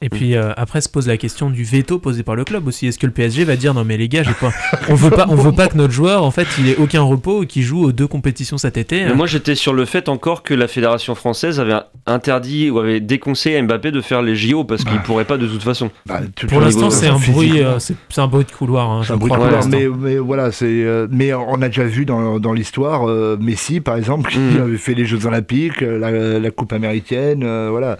Et 0.00 0.08
puis 0.10 0.36
euh, 0.36 0.52
après 0.56 0.80
se 0.80 0.88
pose 0.88 1.08
la 1.08 1.16
question 1.16 1.50
du 1.50 1.64
veto 1.64 1.98
posé 1.98 2.22
par 2.22 2.36
le 2.36 2.44
club 2.44 2.68
aussi. 2.68 2.86
Est-ce 2.86 2.98
que 3.00 3.06
le 3.06 3.12
PSG 3.12 3.42
va 3.44 3.56
dire 3.56 3.74
non 3.74 3.84
mais 3.84 3.96
les 3.96 4.08
gars, 4.08 4.22
j'ai 4.22 4.32
pas, 4.32 4.52
on 4.88 4.94
veut 4.94 5.10
pas, 5.10 5.26
on 5.28 5.34
veut 5.34 5.50
pas 5.52 5.66
que 5.66 5.76
notre 5.76 5.92
joueur 5.92 6.22
en 6.22 6.30
fait 6.30 6.46
il 6.58 6.68
ait 6.68 6.76
aucun 6.76 7.02
repos 7.02 7.42
et 7.42 7.46
qu'il 7.46 7.62
joue 7.64 7.82
aux 7.84 7.90
deux 7.92 8.06
compétitions 8.06 8.58
cet 8.58 8.76
été. 8.76 9.04
Mais 9.04 9.10
hein. 9.10 9.14
moi 9.14 9.26
j'étais 9.26 9.56
sur 9.56 9.72
le 9.72 9.84
fait 9.86 10.08
encore 10.08 10.44
que 10.44 10.54
la 10.54 10.68
fédération 10.68 11.16
française 11.16 11.58
avait 11.58 11.74
interdit 12.06 12.70
ou 12.70 12.78
avait 12.78 13.00
déconseillé 13.00 13.56
à 13.56 13.62
Mbappé 13.62 13.90
de 13.90 14.00
faire 14.00 14.22
les 14.22 14.36
JO 14.36 14.62
parce 14.64 14.84
qu'il 14.84 14.98
pourrait 15.00 15.24
pas 15.24 15.36
de 15.36 15.48
toute 15.48 15.62
façon. 15.64 15.90
bah, 16.06 16.20
tout- 16.36 16.46
Pour 16.46 16.60
l'instant 16.60 16.90
c'est 16.90 17.08
un 17.08 17.18
bruit, 17.18 17.60
euh, 17.60 17.78
c'est 17.80 17.96
un 18.18 18.28
bruit 18.28 18.44
de 18.44 18.52
couloir. 18.52 18.88
hein, 18.90 19.02
un 19.08 19.16
bruit 19.16 19.30
de 19.32 19.34
crois, 19.36 19.46
couloir, 19.48 19.66
mais, 19.66 19.88
mais 19.88 20.18
voilà, 20.18 20.52
c'est. 20.52 20.66
euh, 20.66 21.08
mais 21.10 21.34
on 21.34 21.60
a 21.60 21.66
déjà 21.68 21.84
vu 21.84 22.04
dans, 22.04 22.38
dans 22.38 22.52
l'histoire 22.52 23.08
euh, 23.08 23.36
Messi, 23.40 23.80
par 23.80 23.96
exemple, 23.96 24.30
qui 24.30 24.38
Mhm. 24.38 24.60
avait 24.62 24.76
fait 24.78 24.94
les 24.94 25.06
Jeux 25.06 25.26
Olympiques, 25.26 25.80
la, 25.80 26.38
la 26.38 26.50
Coupe 26.52 26.72
américaine, 26.72 27.42
euh, 27.42 27.68
voilà. 27.70 27.98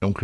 Donc. 0.00 0.22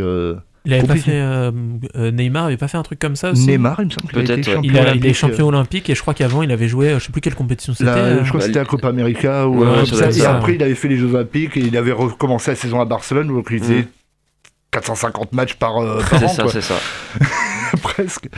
Il 0.67 0.75
avait 0.75 0.87
pas 0.87 0.97
fait 0.97 1.13
euh, 1.15 1.51
euh, 1.97 2.11
Neymar 2.11 2.45
avait 2.47 2.57
pas 2.59 2.69
fait 2.69 2.77
un 2.77 2.83
truc 2.83 2.99
comme 2.99 3.17
ça 3.17 3.31
aussi. 3.31 3.47
Neymar, 3.47 3.77
il 3.81 3.87
me 3.87 3.91
semble 3.91 4.09
qu'il 4.27 4.45
champion 4.45 4.61
Il, 4.63 4.77
a- 4.77 4.81
il 4.83 4.87
est 4.87 4.91
olympique, 4.91 5.15
champion 5.15 5.47
euh, 5.47 5.49
olympique 5.49 5.89
et 5.91 5.95
je 5.95 6.03
crois 6.03 6.13
qu'avant 6.15 6.43
il 6.43 6.53
avait 6.53 6.69
joué, 6.69 6.95
je 6.99 7.05
sais 7.07 7.13
plus 7.13 7.21
quelle 7.23 7.35
compétition 7.35 7.73
c'était. 7.73 7.89
euh, 7.91 8.23
je 8.25 8.29
crois 8.29 8.41
que 8.41 8.47
c'était 8.47 8.59
la 8.59 8.65
Coupe 8.67 8.85
América 8.85 9.49
ou 9.49 9.61
Ouais, 9.63 9.67
euh, 9.67 9.85
ça 9.87 9.91
comme 9.91 9.91
doit 9.91 9.99
ça. 10.01 10.05
être 10.09 10.17
Et 10.17 10.21
ça, 10.21 10.37
après, 10.37 10.55
il 10.57 10.63
avait 10.63 10.75
fait 10.75 10.89
les 10.89 10.97
Jeux 10.99 11.15
Olympiques 11.15 11.57
et 11.57 11.61
il 11.61 11.77
avait 11.77 11.93
recommencé 11.93 12.51
la 12.51 12.57
saison 12.57 12.81
à 12.81 12.85
Barcelone, 12.85 13.29
donc 13.29 13.47
il 13.51 13.59
faisait 13.59 13.75
Mhm. 13.77 13.85
450 14.73 15.33
matchs 15.33 15.55
par, 15.55 15.79
euh, 15.79 16.01
par 16.11 16.21
C'est 16.21 16.29
ça, 16.29 16.45
c'est 16.49 16.61
ça. 16.61 16.75
presque. 17.83 18.29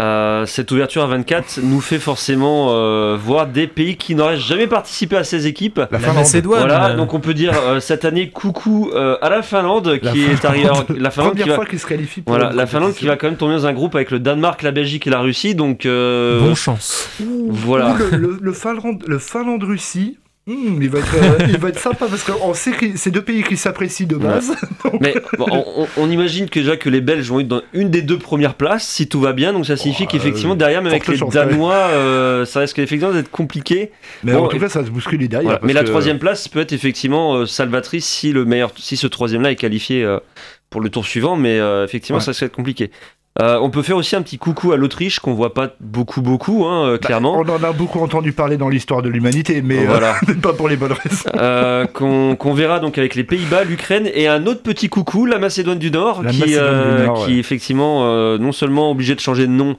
Euh, 0.00 0.46
cette 0.46 0.70
ouverture 0.72 1.02
à 1.02 1.06
24 1.06 1.60
nous 1.62 1.80
fait 1.80 1.98
forcément 1.98 2.68
euh, 2.70 3.16
voir 3.20 3.46
des 3.46 3.66
pays 3.66 3.96
qui 3.96 4.14
n'auraient 4.14 4.38
jamais 4.38 4.66
participé 4.66 5.16
à 5.16 5.24
ces 5.24 5.46
équipes. 5.46 5.78
La 5.78 5.88
La 5.90 5.98
Finlande. 5.98 6.16
Macédoine. 6.16 6.60
Voilà, 6.60 6.94
donc 6.94 7.12
on 7.14 7.20
peut 7.20 7.34
dire 7.34 7.52
euh, 7.66 7.80
cette 7.80 8.04
année 8.04 8.30
coucou 8.30 8.90
euh, 8.94 9.16
à 9.20 9.28
la 9.28 9.42
Finlande 9.42 9.98
La 10.02 10.10
qui 10.12 10.22
est 10.24 10.44
arrivée. 10.44 10.68
La 10.96 11.10
Finlande 11.10 11.30
Première 11.30 11.44
qui 11.44 11.48
va, 11.50 11.54
fois 11.56 11.66
qu'il 11.66 11.78
se 11.78 11.86
qualifie 11.86 12.22
pour 12.22 12.34
voilà, 12.34 12.52
la 12.52 12.66
Finlande 12.66 12.94
qui 12.94 13.06
va 13.06 13.16
quand 13.16 13.26
même 13.26 13.36
tomber 13.36 13.54
dans 13.54 13.66
un 13.66 13.72
groupe 13.72 13.94
avec 13.94 14.10
le 14.10 14.18
Danemark, 14.18 14.62
la 14.62 14.70
Belgique 14.72 15.06
et 15.06 15.10
la 15.10 15.20
Russie. 15.20 15.54
Donc 15.54 15.84
euh, 15.86 16.40
Bon 16.40 16.54
chance. 16.54 17.08
voilà. 17.48 17.92
Ouh, 17.92 17.98
Le, 17.98 18.16
le, 18.16 18.38
le 18.40 18.52
Finlande, 18.52 19.04
le 19.06 19.18
Finlande-Russie, 19.18 20.18
hmm, 20.46 20.82
il, 20.82 20.88
va 20.90 20.98
être, 20.98 21.14
euh, 21.14 21.46
il 21.48 21.58
va 21.58 21.68
être 21.68 21.78
sympa 21.78 22.06
parce 22.08 22.22
qu'on 22.24 22.54
sait 22.54 22.72
que 22.72 22.86
c'est 22.96 23.10
deux 23.10 23.22
pays 23.22 23.42
qui 23.42 23.56
s'apprécient 23.56 24.06
de 24.06 24.16
base. 24.16 24.52
Mais 25.00 25.14
bon, 25.38 25.64
on, 25.96 26.10
imagine 26.10 26.48
que 26.48 26.60
déjà 26.60 26.76
que 26.76 26.88
les 26.88 27.00
Belges 27.00 27.28
vont 27.28 27.40
être 27.40 27.48
dans 27.48 27.62
une 27.72 27.90
des 27.90 28.02
deux 28.02 28.18
premières 28.18 28.54
places 28.54 28.86
si 28.86 29.08
tout 29.08 29.20
va 29.20 29.32
bien. 29.32 29.52
Donc 29.52 29.66
ça 29.66 29.76
signifie 29.76 30.04
Oh, 30.06 30.10
qu'effectivement 30.12 30.54
euh, 30.54 30.56
derrière, 30.56 30.82
même 30.82 30.92
avec 30.92 31.06
les 31.06 31.16
chance, 31.16 31.34
ouais. 31.34 31.44
Danois, 31.46 31.74
euh, 31.74 32.44
ça 32.44 32.60
risque 32.60 32.78
effectivement 32.78 33.12
d'être 33.12 33.30
compliqué. 33.30 33.92
Mais 34.24 34.32
Bon, 34.32 34.44
en 34.44 34.48
tout 34.48 34.58
cas, 34.58 34.68
ça 34.68 34.80
va 34.80 34.86
se 34.86 34.90
bousculer 34.90 35.28
derrière. 35.28 35.50
Voilà. 35.50 35.60
Mais 35.64 35.72
la 35.72 35.82
que- 35.82 35.88
troisième 35.88 36.18
place 36.18 36.48
peut 36.48 36.60
être 36.60 36.72
effectivement 36.72 37.34
euh, 37.36 37.46
salvatrice 37.46 38.06
si 38.06 38.32
le 38.32 38.44
meilleur, 38.44 38.72
si 38.76 38.96
ce 38.96 39.06
troisième 39.06 39.42
là 39.42 39.50
est 39.50 39.56
qualifié 39.56 40.06
pour 40.70 40.80
le 40.80 40.88
tour 40.90 41.04
suivant. 41.06 41.36
Mais 41.36 41.58
effectivement, 41.84 42.18
Ouais. 42.18 42.24
ça 42.24 42.32
serait 42.32 42.50
compliqué. 42.50 42.90
Euh, 43.40 43.58
on 43.60 43.70
peut 43.70 43.82
faire 43.82 43.96
aussi 43.96 44.16
un 44.16 44.22
petit 44.22 44.38
coucou 44.38 44.72
à 44.72 44.76
l'Autriche 44.76 45.18
qu'on 45.20 45.34
voit 45.34 45.54
pas 45.54 45.70
beaucoup 45.80 46.20
beaucoup, 46.20 46.66
hein, 46.66 46.84
euh, 46.86 46.92
Bah, 47.00 47.06
clairement. 47.06 47.34
on 47.38 47.48
en 47.48 47.62
a 47.64 47.72
beaucoup 47.72 48.00
entendu 48.00 48.32
parler 48.32 48.56
dans 48.56 48.68
l'histoire 48.68 49.02
de 49.02 49.08
l'humanité, 49.08 49.62
mais 49.62 49.78
euh, 49.84 49.84
Voilà. 49.88 50.14
pas 50.42 50.52
pour 50.52 50.68
les 50.68 50.76
bonnes 50.76 50.92
raisons. 50.92 51.30
Euh, 51.36 51.86
qu'on 51.86 52.54
verra 52.54 52.80
donc 52.80 52.98
avec 52.98 53.14
les 53.14 53.24
Pays-Bas, 53.24 53.64
l'Ukraine 53.64 54.08
et 54.12 54.28
un 54.28 54.46
autre 54.46 54.62
petit 54.62 54.88
coucou, 54.88 55.26
la 55.26 55.38
Macédoine 55.38 55.78
du 55.78 55.90
Nord, 55.90 56.22
La 56.22 56.30
qui, 56.30 56.42
euh, 56.56 56.98
du 57.00 57.06
Nord, 57.06 57.24
qui 57.26 57.32
ouais. 57.34 57.38
effectivement 57.38 58.00
euh, 58.04 58.38
non 58.38 58.52
seulement 58.52 58.90
obligé 58.90 59.14
de 59.14 59.20
changer 59.20 59.46
de 59.46 59.52
nom, 59.52 59.76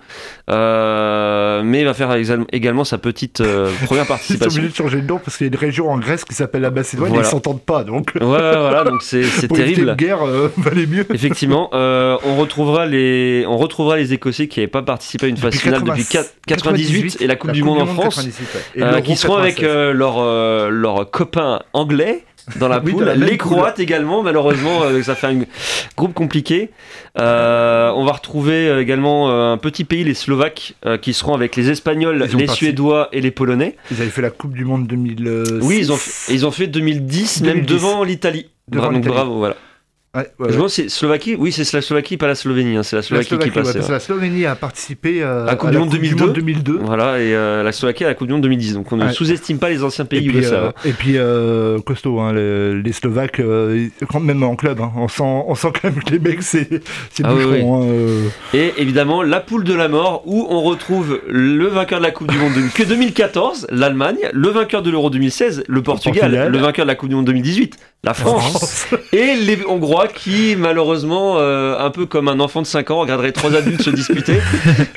euh, 0.49 1.61
mais 1.63 1.83
va 1.83 1.93
faire 1.93 2.11
également 2.51 2.83
sa 2.83 2.97
petite 2.97 3.41
euh, 3.41 3.69
première 3.85 4.03
Ils 4.03 4.07
sont 4.07 4.13
participation. 4.13 4.49
obligés 4.59 4.69
de 4.71 4.75
changer 4.75 5.01
de 5.01 5.07
nom 5.07 5.19
parce 5.23 5.37
qu'il 5.37 5.47
y 5.47 5.49
a 5.49 5.53
une 5.53 5.59
région 5.59 5.89
en 5.91 5.97
Grèce 5.97 6.25
qui 6.25 6.33
s'appelle 6.35 6.61
la 6.61 6.71
Macédoine 6.71 7.09
et 7.09 7.13
Voilà. 7.13 7.27
ils 7.27 7.31
s'entendent 7.31 7.61
pas, 7.61 7.83
donc 7.83 8.11
Ouais, 8.15 8.21
voilà, 8.21 8.83
donc 8.83 9.01
c'est 9.01 9.21
terrible. 9.53 9.89
une 9.89 9.95
guerre, 9.95 10.25
euh, 10.25 10.51
valait 10.57 10.85
mieux. 10.85 11.05
Effectivement, 11.13 11.69
euh, 11.73 12.17
on 12.25 12.35
retrouvera 12.37 12.85
les, 12.85 13.45
on 13.53 13.57
retrouvera 13.57 13.97
les 13.97 14.13
Écossais 14.13 14.47
qui 14.47 14.59
n'avaient 14.59 14.67
pas 14.67 14.81
participé 14.81 15.25
à 15.27 15.29
une 15.29 15.37
phase 15.37 15.55
finale 15.55 15.79
80 15.81 15.93
depuis 15.95 16.05
4 16.09 16.33
98 16.47 17.17
et 17.21 17.27
la 17.27 17.35
Coupe 17.35 17.51
du 17.51 17.63
Monde 17.63 17.81
en 17.81 17.85
France, 17.85 18.15
98, 18.15 18.47
ouais. 18.77 18.83
Euh, 18.83 19.01
qui 19.01 19.15
seront 19.15 19.35
avec 19.35 19.55
96. 19.55 19.69
euh, 19.75 19.93
leurs 19.93 20.17
euh, 20.19 20.69
leurs 20.69 21.09
copains 21.11 21.61
anglais 21.73 22.23
dans 22.59 22.67
la 22.67 22.79
Oui, 22.83 22.91
poule, 22.91 23.03
la 23.03 23.15
les 23.15 23.37
poule. 23.37 23.51
Croates 23.51 23.79
également, 23.79 24.23
malheureusement, 24.23 24.81
euh, 24.83 25.03
ça 25.03 25.15
fait 25.15 25.27
un 25.27 25.41
groupe 25.95 26.13
compliqué. 26.13 26.71
Euh, 27.19 27.91
on 27.95 28.03
va 28.05 28.13
retrouver 28.13 28.67
euh, 28.67 28.81
également 28.81 29.29
euh, 29.29 29.53
un 29.53 29.57
petit 29.57 29.83
pays, 29.83 30.03
les 30.03 30.13
Slovaques, 30.13 30.73
euh, 30.85 30.97
qui 30.97 31.13
seront 31.13 31.33
avec 31.33 31.55
les 31.55 31.69
Espagnols, 31.69 32.17
les 32.17 32.45
parti- 32.45 32.55
Suédois 32.65 33.09
et 33.11 33.21
les 33.21 33.31
Polonais. 33.31 33.75
Ils 33.91 34.01
avaient 34.01 34.09
fait 34.09 34.21
la 34.21 34.29
Coupe 34.31 34.53
du 34.53 34.65
Monde 34.65 34.87
2006. 34.87 35.59
Oui, 35.61 35.77
ils 35.79 35.91
ont, 35.91 35.97
fait- 35.97 36.33
ils 36.33 36.45
ont 36.45 36.51
fait 36.51 36.67
2010, 36.67 37.41
même 37.41 37.61
2010. 37.61 37.73
devant 37.73 38.03
l'Italie. 38.03 38.47
Devant 38.69 38.83
Bra- 38.85 38.93
donc 38.93 38.97
l'Italie. 39.03 39.13
bravo, 39.15 39.37
voilà. 39.37 39.55
Ouais, 40.13 40.27
ouais, 40.39 40.51
Je 40.51 40.57
pense 40.57 40.75
que 40.75 40.81
c'est 40.83 40.89
Slovaquie, 40.89 41.35
oui, 41.39 41.53
c'est 41.53 41.71
la 41.71 41.81
Slovaquie, 41.81 42.17
pas 42.17 42.27
la 42.27 42.35
Slovénie, 42.35 42.75
hein, 42.75 42.83
c'est 42.83 42.97
la 42.97 42.99
La 42.99 43.23
Slovaquie 43.23 43.45
qui 43.45 43.49
passait. 43.51 43.79
ouais. 43.79 43.91
la 43.91 43.99
Slovénie 44.01 44.45
a 44.45 44.55
participé 44.55 45.23
euh, 45.23 45.43
À 45.43 45.45
la 45.51 45.55
Coupe 45.55 45.69
à 45.69 45.71
du 45.71 45.77
la 45.77 45.79
Monde 45.85 45.91
Coupe 45.91 46.01
2002. 46.01 46.33
2002. 46.33 46.79
Voilà, 46.83 47.17
et 47.21 47.33
euh, 47.33 47.63
la 47.63 47.71
Slovaquie 47.71 48.03
à 48.03 48.07
la 48.09 48.13
Coupe 48.15 48.27
du 48.27 48.33
Monde 48.33 48.41
2010. 48.41 48.73
Donc 48.73 48.91
on 48.91 48.97
ne 48.97 49.09
sous-estime 49.09 49.57
pas 49.57 49.69
les 49.69 49.83
anciens 49.85 50.03
pays 50.03 50.19
Et 50.19 50.23
puis, 50.27 50.35
yougoslaves. 50.35 50.73
euh, 50.85 50.89
et 50.89 50.91
puis 50.91 51.13
euh, 51.15 51.79
costaud, 51.79 52.19
hein, 52.19 52.33
les, 52.33 52.81
les 52.81 52.91
Slovaques, 52.91 53.39
euh, 53.39 53.87
quand 54.09 54.19
même 54.19 54.43
en 54.43 54.57
club, 54.57 54.81
hein, 54.81 54.91
on, 54.97 55.07
sent, 55.07 55.23
on 55.23 55.55
sent 55.55 55.69
quand 55.81 55.85
même 55.89 56.03
que 56.03 56.11
les 56.11 56.19
mecs, 56.19 56.43
c'est 56.43 56.67
Ah 57.23 57.33
boucheron, 57.33 57.81
hein, 57.81 57.85
euh. 57.89 58.27
Et 58.53 58.73
évidemment, 58.79 59.23
la 59.23 59.39
poule 59.39 59.63
de 59.63 59.73
la 59.73 59.87
mort, 59.87 60.23
où 60.25 60.45
on 60.49 60.61
retrouve 60.61 61.21
le 61.29 61.67
vainqueur 61.67 61.99
de 61.99 62.03
la 62.05 62.11
Coupe 62.11 62.29
du 62.29 62.37
Monde 62.37 62.51
de- 62.53 62.73
que 62.75 62.83
2014, 62.83 63.65
l'Allemagne, 63.69 64.17
le 64.33 64.49
vainqueur 64.49 64.81
de 64.81 64.91
l'Euro 64.91 65.09
2016, 65.09 65.63
le 65.69 65.81
Portugal, 65.81 66.19
Portugal. 66.31 66.51
le 66.51 66.57
vainqueur 66.57 66.83
de 66.83 66.89
la 66.89 66.95
Coupe 66.95 67.07
du 67.07 67.15
Monde 67.15 67.25
2018, 67.27 67.77
la 68.03 68.15
France, 68.15 68.87
et 69.13 69.35
les 69.35 69.59
Hongrois 69.67 70.07
qui, 70.07 70.55
malheureusement, 70.57 71.37
euh, 71.37 71.77
un 71.77 71.91
peu 71.91 72.07
comme 72.07 72.27
un 72.29 72.39
enfant 72.39 72.61
de 72.63 72.67
5 72.67 72.89
ans, 72.89 72.99
regarderaient 72.99 73.31
trois 73.31 73.53
adultes 73.55 73.81
se 73.83 73.89
disputer. 73.91 74.37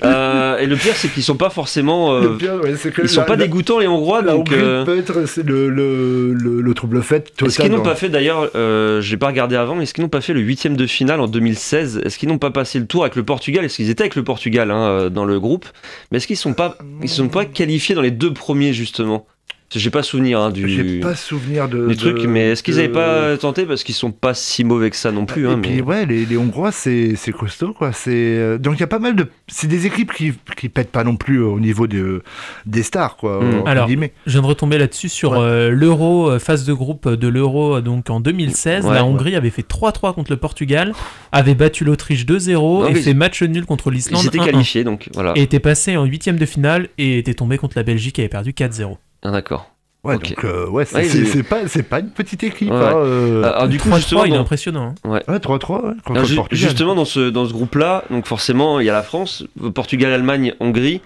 Euh, 0.03 0.59
et 0.59 0.67
le 0.67 0.77
pire, 0.77 0.93
c'est 0.95 1.09
qu'ils 1.09 1.23
sont 1.23 1.37
pas 1.37 1.49
forcément. 1.49 2.13
euh, 2.15 2.21
Le 2.23 2.37
pire, 2.37 2.55
ouais, 2.63 2.75
c'est 2.77 2.93
que 2.93 3.03
ils 3.03 3.09
sont 3.09 3.21
la- 3.21 3.27
pas 3.27 3.37
la- 3.37 3.45
dégoûtants, 3.45 3.79
les 3.79 3.87
Hongrois. 3.87 4.21
La 4.21 4.33
donc, 4.33 4.53
euh, 4.53 4.85
peut-être 4.85 5.27
c'est 5.27 5.43
le, 5.43 5.71
le, 5.71 6.35
le, 6.35 6.61
le 6.61 6.75
trouble 6.75 7.03
fait 7.03 7.21
total. 7.35 7.49
Est-ce 7.49 7.59
qu'ils 7.63 7.71
n'ont 7.73 7.83
pas 7.83 7.95
fait 7.95 8.11
d'ailleurs, 8.11 8.51
euh, 8.55 9.01
j'ai 9.01 9.17
pas 9.17 9.29
regardé 9.29 9.57
avant, 9.57 9.81
est-ce 9.81 9.95
qu'ils 9.95 10.05
n'ont 10.05 10.11
pas 10.11 10.21
fait 10.21 10.35
le 10.35 10.41
huitième 10.41 10.77
de 10.77 10.87
finale 10.87 11.21
en 11.21 11.27
2016 11.27 12.03
Est-ce 12.05 12.19
qu'ils 12.19 12.29
n'ont 12.29 12.39
pas 12.39 12.51
passé 12.51 12.79
le 12.79 12.87
tour 12.87 13.03
avec 13.05 13.17
le 13.17 13.23
Portugal? 13.25 13.65
Est-ce 13.65 13.77
qu'ils 13.77 13.89
étaient 13.91 14.03
avec 14.03 14.15
le 14.15 14.25
Portugal 14.25 14.71
hein, 14.71 15.09
dans 15.11 15.25
le 15.25 15.41
groupe? 15.41 15.65
Mais 16.11 16.19
est-ce 16.19 16.27
qu'ils 16.27 16.37
sont 16.37 16.53
pas, 16.55 16.77
ils 17.03 17.09
sont 17.09 17.29
pas 17.29 17.47
qualifiés 17.47 17.95
dans 17.95 18.03
les 18.03 18.11
deux 18.11 18.33
premiers 18.35 18.73
justement? 18.75 19.27
J'ai 19.75 19.91
pas 19.91 20.03
souvenir 20.03 20.41
hein, 20.41 20.51
du. 20.51 20.69
J'ai 20.69 21.01
pas 21.01 21.15
souvenir 21.15 21.69
de. 21.69 21.89
du 21.89 21.97
truc, 21.97 22.19
de- 22.21 22.27
mais 22.27 22.51
est-ce 22.51 22.63
qu'ils 22.63 22.75
de- 22.75 22.81
avaient 22.81 22.89
pas 22.89 23.37
tenté? 23.37 23.65
Parce 23.67 23.83
qu'ils 23.85 23.95
sont 23.95 24.13
pas 24.13 24.35
si 24.35 24.65
mauvais 24.65 24.91
que 24.91 24.97
ça 24.97 25.13
non 25.13 25.27
plus 25.27 25.49
hein, 25.49 25.59
Et 25.59 25.61
puis 25.61 25.71
mais... 25.77 25.83
ouais, 25.83 26.07
les, 26.07 26.25
les 26.27 26.37
Hongrois, 26.37 26.73
c'est 26.73 27.15
c'est 27.17 27.33
costaud, 27.33 27.73
quoi. 27.73 27.93
C'est 27.93 28.11
euh, 28.13 28.59
donc 28.59 28.75
il 28.77 28.81
y 28.81 28.85
a 28.85 28.87
pas 28.89 28.99
mal 28.99 29.15
de. 29.17 29.27
C'est 29.49 29.67
des 29.67 29.87
équipes 29.87 30.13
qui 30.13 30.33
qui 30.57 30.69
pètent 30.69 30.91
pas 30.93 31.05
non 31.05 31.17
plus 31.17 31.41
au 31.43 31.61
niveau 31.61 31.87
de 31.87 32.23
des 32.67 32.83
stars, 32.83 33.17
quoi. 33.17 33.43
Hmm. 33.43 33.63
Alors, 33.67 33.87
guillemets. 33.87 34.13
je 34.27 34.33
viens 34.33 34.43
de 34.43 34.47
retomber 34.47 34.79
là-dessus 34.79 35.09
sur 35.09 35.35
euh, 35.35 35.71
l'Euro, 35.71 36.31
euh, 36.31 36.39
phase 36.39 36.65
de 36.65 36.73
groupe 36.73 37.09
de 37.09 37.29
l'Euro, 37.29 37.77
euh, 37.77 37.81
donc 37.81 38.11
en 38.11 38.21
2016. 38.21 38.85
Ouais, 38.85 38.95
la 38.95 39.03
ouais. 39.05 39.09
Hongrie 39.09 39.35
avait 39.37 39.51
fait 39.51 39.67
3-3 39.69 40.15
contre 40.15 40.31
le 40.33 40.37
Portugal, 40.39 40.93
avait 41.33 41.55
battu 41.55 41.85
l'Autriche 41.85 42.27
2-0 42.27 42.55
Non, 42.55 42.87
et 42.89 42.95
fait 42.95 43.11
ils- 43.11 43.17
match 43.17 43.43
nul 43.43 43.67
contre 43.67 43.91
Ils 43.91 43.95
l'Islande. 43.95 44.25
1-1. 44.25 44.45
qualifiés 44.45 44.85
donc 44.85 45.09
voilà. 45.15 45.33
Et 45.37 45.43
était 45.43 45.61
passé 45.61 45.97
en 45.97 46.05
huitième 46.05 46.37
de 46.37 46.47
finale 46.47 46.89
et 46.99 47.19
était 47.19 47.35
tombé 47.35 47.59
contre 47.59 47.77
la 47.77 47.83
Belgique 47.83 48.15
qui 48.17 48.21
avait 48.21 48.29
perdu 48.29 48.53
4-0. 48.53 48.97
Ah, 49.25 49.31
D'accord. 49.31 49.71
Ouais, 50.05 50.19
donc 50.19 50.45
euh, 50.45 50.69
ouais, 50.69 50.85
c'est 50.85 50.97
Ouais, 50.97 51.05
c'est- 51.05 51.17
ils- 51.19 51.27
c'est 51.29 51.43
pas 51.43 51.67
c'est 51.67 51.83
pas 51.83 52.01
une 52.01 52.11
petite 52.11 52.43
équipe. 52.45 52.71
Ouais, 52.71 52.77
hein, 52.77 52.93
ouais. 52.95 53.01
euh. 53.07 53.43
Ah, 53.43 53.49
alors, 53.57 53.69
du 53.69 53.79
coup, 53.79 53.89
3-3, 53.89 53.97
justement, 53.97 54.25
il 54.27 54.35
est 54.35 54.37
impressionnant. 54.37 54.95
hein. 55.05 55.09
Ouais. 55.09 55.23
Ouais, 55.29 55.39
3-3 55.39 55.77
ouais, 55.83 55.93
contre 56.05 56.11
Alors, 56.11 56.23
le 56.23 56.29
ju- 56.29 56.37
Portugal. 56.37 56.59
justement, 56.69 56.95
dans 56.95 57.07
ce, 57.07 57.31
dans 57.31 57.47
ce 57.47 57.53
groupe-là, 57.55 58.05
donc 58.11 58.27
forcément, 58.27 58.81
il 58.81 58.87
y 58.87 58.91
a 58.91 58.93
la 58.93 59.03
France, 59.03 59.45
Portugal, 59.75 60.13
Allemagne, 60.13 60.55
Hongrie. 60.61 61.01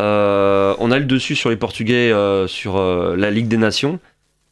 Euh, 0.00 0.74
on 0.78 0.90
a 0.90 0.98
le 0.98 1.04
dessus 1.04 1.34
sur 1.34 1.50
les 1.50 1.56
Portugais 1.56 2.10
euh, 2.10 2.46
sur 2.46 2.78
euh, 2.78 3.16
la 3.16 3.30
Ligue 3.30 3.48
des 3.48 3.58
Nations. 3.58 3.98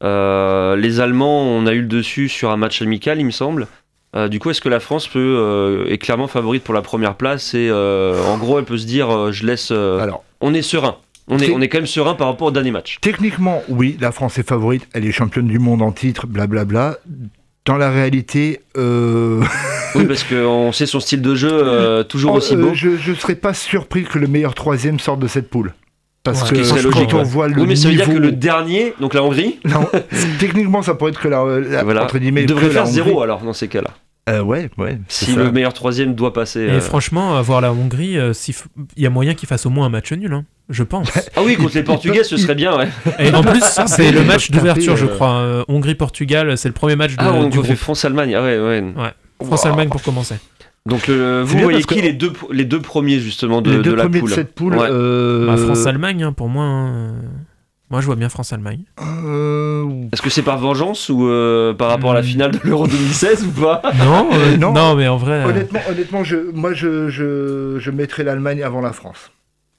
Euh, 0.02 0.76
les 0.76 1.00
Allemands, 1.00 1.42
on 1.42 1.66
a 1.66 1.72
eu 1.72 1.80
le 1.80 1.86
dessus 1.88 2.28
sur 2.28 2.50
un 2.50 2.56
match 2.58 2.82
amical, 2.82 3.18
il 3.18 3.24
me 3.24 3.30
semble. 3.30 3.66
Euh, 4.14 4.28
du 4.28 4.38
coup, 4.40 4.50
est-ce 4.50 4.60
que 4.60 4.68
la 4.68 4.80
France 4.80 5.08
peut 5.08 5.18
euh, 5.18 5.86
est 5.88 5.98
clairement 5.98 6.26
favorite 6.26 6.64
pour 6.64 6.74
la 6.74 6.82
première 6.82 7.14
place 7.14 7.54
et 7.54 7.68
euh, 7.70 8.22
en 8.24 8.36
gros, 8.38 8.58
elle 8.58 8.64
peut 8.64 8.78
se 8.78 8.86
dire, 8.86 9.10
euh, 9.10 9.32
je 9.32 9.46
laisse. 9.46 9.70
euh, 9.72 10.00
Alors, 10.00 10.22
on 10.40 10.52
est 10.54 10.62
serein? 10.62 10.96
On 11.28 11.38
est, 11.38 11.50
on 11.50 11.60
est 11.60 11.68
quand 11.68 11.78
même 11.78 11.86
serein 11.86 12.14
par 12.14 12.28
rapport 12.28 12.48
au 12.48 12.50
dernier 12.52 12.70
match. 12.70 12.98
Techniquement, 13.00 13.62
oui, 13.68 13.96
la 14.00 14.12
France 14.12 14.38
est 14.38 14.46
favorite, 14.48 14.86
elle 14.92 15.04
est 15.04 15.12
championne 15.12 15.48
du 15.48 15.58
monde 15.58 15.82
en 15.82 15.90
titre, 15.92 16.26
blablabla. 16.26 16.98
Dans 17.64 17.76
la 17.76 17.90
réalité, 17.90 18.60
euh... 18.76 19.42
Oui, 19.96 20.04
parce 20.04 20.24
qu'on 20.24 20.70
sait 20.72 20.86
son 20.86 21.00
style 21.00 21.22
de 21.22 21.34
jeu 21.34 21.50
euh, 21.50 22.04
toujours 22.04 22.34
oh, 22.34 22.36
aussi 22.36 22.54
euh, 22.54 22.58
beau. 22.62 22.74
je 22.74 22.90
ne 23.10 23.14
serais 23.16 23.34
pas 23.34 23.54
surpris 23.54 24.04
que 24.04 24.18
le 24.18 24.26
meilleur 24.28 24.54
troisième 24.54 25.00
sorte 25.00 25.20
de 25.20 25.26
cette 25.26 25.48
poule. 25.48 25.72
Parce 26.22 26.44
Ce 26.44 26.50
que 26.52 26.56
quand 26.68 26.82
logique. 26.82 27.14
on 27.14 27.18
ouais. 27.18 27.24
voit 27.24 27.48
le 27.48 27.60
oui, 27.60 27.66
mais 27.68 27.76
ça 27.76 27.88
veut 27.88 27.94
dire 27.94 28.06
niveau- 28.08 28.18
que 28.20 28.24
le 28.26 28.32
dernier, 28.32 28.94
donc 29.00 29.14
la 29.14 29.22
Hongrie, 29.22 29.58
Non, 29.64 29.88
techniquement, 30.38 30.82
ça 30.82 30.94
pourrait 30.94 31.12
être 31.12 31.20
que 31.20 31.28
la, 31.28 31.44
la- 31.60 31.82
voilà, 31.84 32.04
entre 32.04 32.18
guillemets, 32.18 32.44
devrait 32.46 32.62
que 32.68 32.74
la 32.74 32.84
faire 32.84 32.86
zéro 32.86 33.22
alors 33.22 33.40
dans 33.42 33.52
ces 33.52 33.68
cas-là. 33.68 33.90
Euh, 34.28 34.42
ouais, 34.42 34.68
ouais. 34.76 34.98
Si 35.08 35.26
ça. 35.32 35.36
le 35.44 35.52
meilleur 35.52 35.72
troisième 35.72 36.14
doit 36.16 36.32
passer. 36.32 36.60
Et 36.62 36.70
euh, 36.70 36.80
franchement, 36.80 37.36
avoir 37.36 37.60
la 37.60 37.72
Hongrie, 37.72 38.18
euh, 38.18 38.32
il 38.96 39.02
y 39.02 39.06
a 39.06 39.10
moyen 39.10 39.34
qu'ils 39.34 39.48
fassent 39.48 39.66
au 39.66 39.70
moins 39.70 39.86
un 39.86 39.88
match 39.88 40.10
nul, 40.12 40.32
hein, 40.32 40.44
je 40.68 40.82
pense. 40.82 41.08
Ah 41.36 41.42
oui, 41.44 41.54
contre 41.56 41.76
les 41.76 41.84
Portugais, 41.84 42.24
ce 42.24 42.36
serait 42.36 42.56
bien, 42.56 42.76
ouais. 42.76 42.88
Et 43.20 43.32
en 43.32 43.42
plus, 43.44 43.62
c'est 43.86 44.10
le 44.10 44.24
match 44.24 44.50
d'ouverture, 44.50 44.96
je 44.96 45.06
euh, 45.06 45.14
crois. 45.14 45.34
euh, 45.36 45.64
Hongrie-Portugal, 45.68 46.58
c'est 46.58 46.68
le 46.68 46.74
premier 46.74 46.96
match 46.96 47.12
de, 47.12 47.16
Ah, 47.20 47.32
on 47.34 47.48
du 47.48 47.60
groupe. 47.60 47.76
France-Allemagne. 47.76 48.34
Ah 48.34 48.42
ouais, 48.42 48.58
ouais. 48.58 48.84
Ouais. 48.96 49.46
France-Allemagne 49.46 49.90
pour 49.90 50.02
commencer. 50.02 50.34
Donc 50.86 51.08
euh, 51.08 51.42
vous 51.44 51.58
voyez 51.58 51.82
qui 51.82 51.96
que- 51.96 52.00
les 52.00 52.12
deux, 52.12 52.32
les 52.52 52.64
deux 52.64 52.80
premiers 52.80 53.18
justement 53.18 53.60
de, 53.60 53.70
les 53.72 53.76
de 53.78 53.82
deux 53.82 53.94
la 53.96 54.04
premiers 54.04 54.20
poule 54.20 54.30
de 54.30 54.34
cette 54.34 54.54
poule. 54.54 54.76
Ouais. 54.76 54.86
euh, 54.90 55.46
Bah, 55.46 55.56
France-Allemagne, 55.56 56.22
hein, 56.22 56.32
pour 56.32 56.48
moi. 56.48 56.64
hein, 56.64 57.14
Moi, 57.90 58.00
je 58.00 58.06
vois 58.06 58.16
bien 58.16 58.28
France-Allemagne. 58.28 58.80
euh, 59.00 59.84
Est-ce 60.12 60.20
que 60.22 60.30
c'est 60.30 60.42
par 60.42 60.58
vengeance 60.58 61.08
ou 61.08 61.26
euh, 61.28 61.72
par 61.72 61.88
rapport 61.88 62.10
à 62.10 62.14
la 62.14 62.22
finale 62.22 62.50
de 62.50 62.58
l'Euro 62.64 62.86
2016 62.88 63.44
ou 63.46 63.50
pas 63.60 63.80
Non, 64.04 64.28
euh, 64.32 64.56
Non. 64.56 64.72
non. 64.72 64.96
mais 64.96 65.06
en 65.06 65.16
vrai. 65.16 65.44
euh, 65.44 65.48
Honnêtement, 65.50 65.80
honnêtement 65.88 66.24
je, 66.24 66.36
moi, 66.52 66.72
je, 66.74 67.08
je, 67.08 67.76
je 67.78 67.90
mettrais 67.92 68.24
l'Allemagne 68.24 68.62
avant 68.62 68.80
la 68.80 68.92
France. 68.92 69.30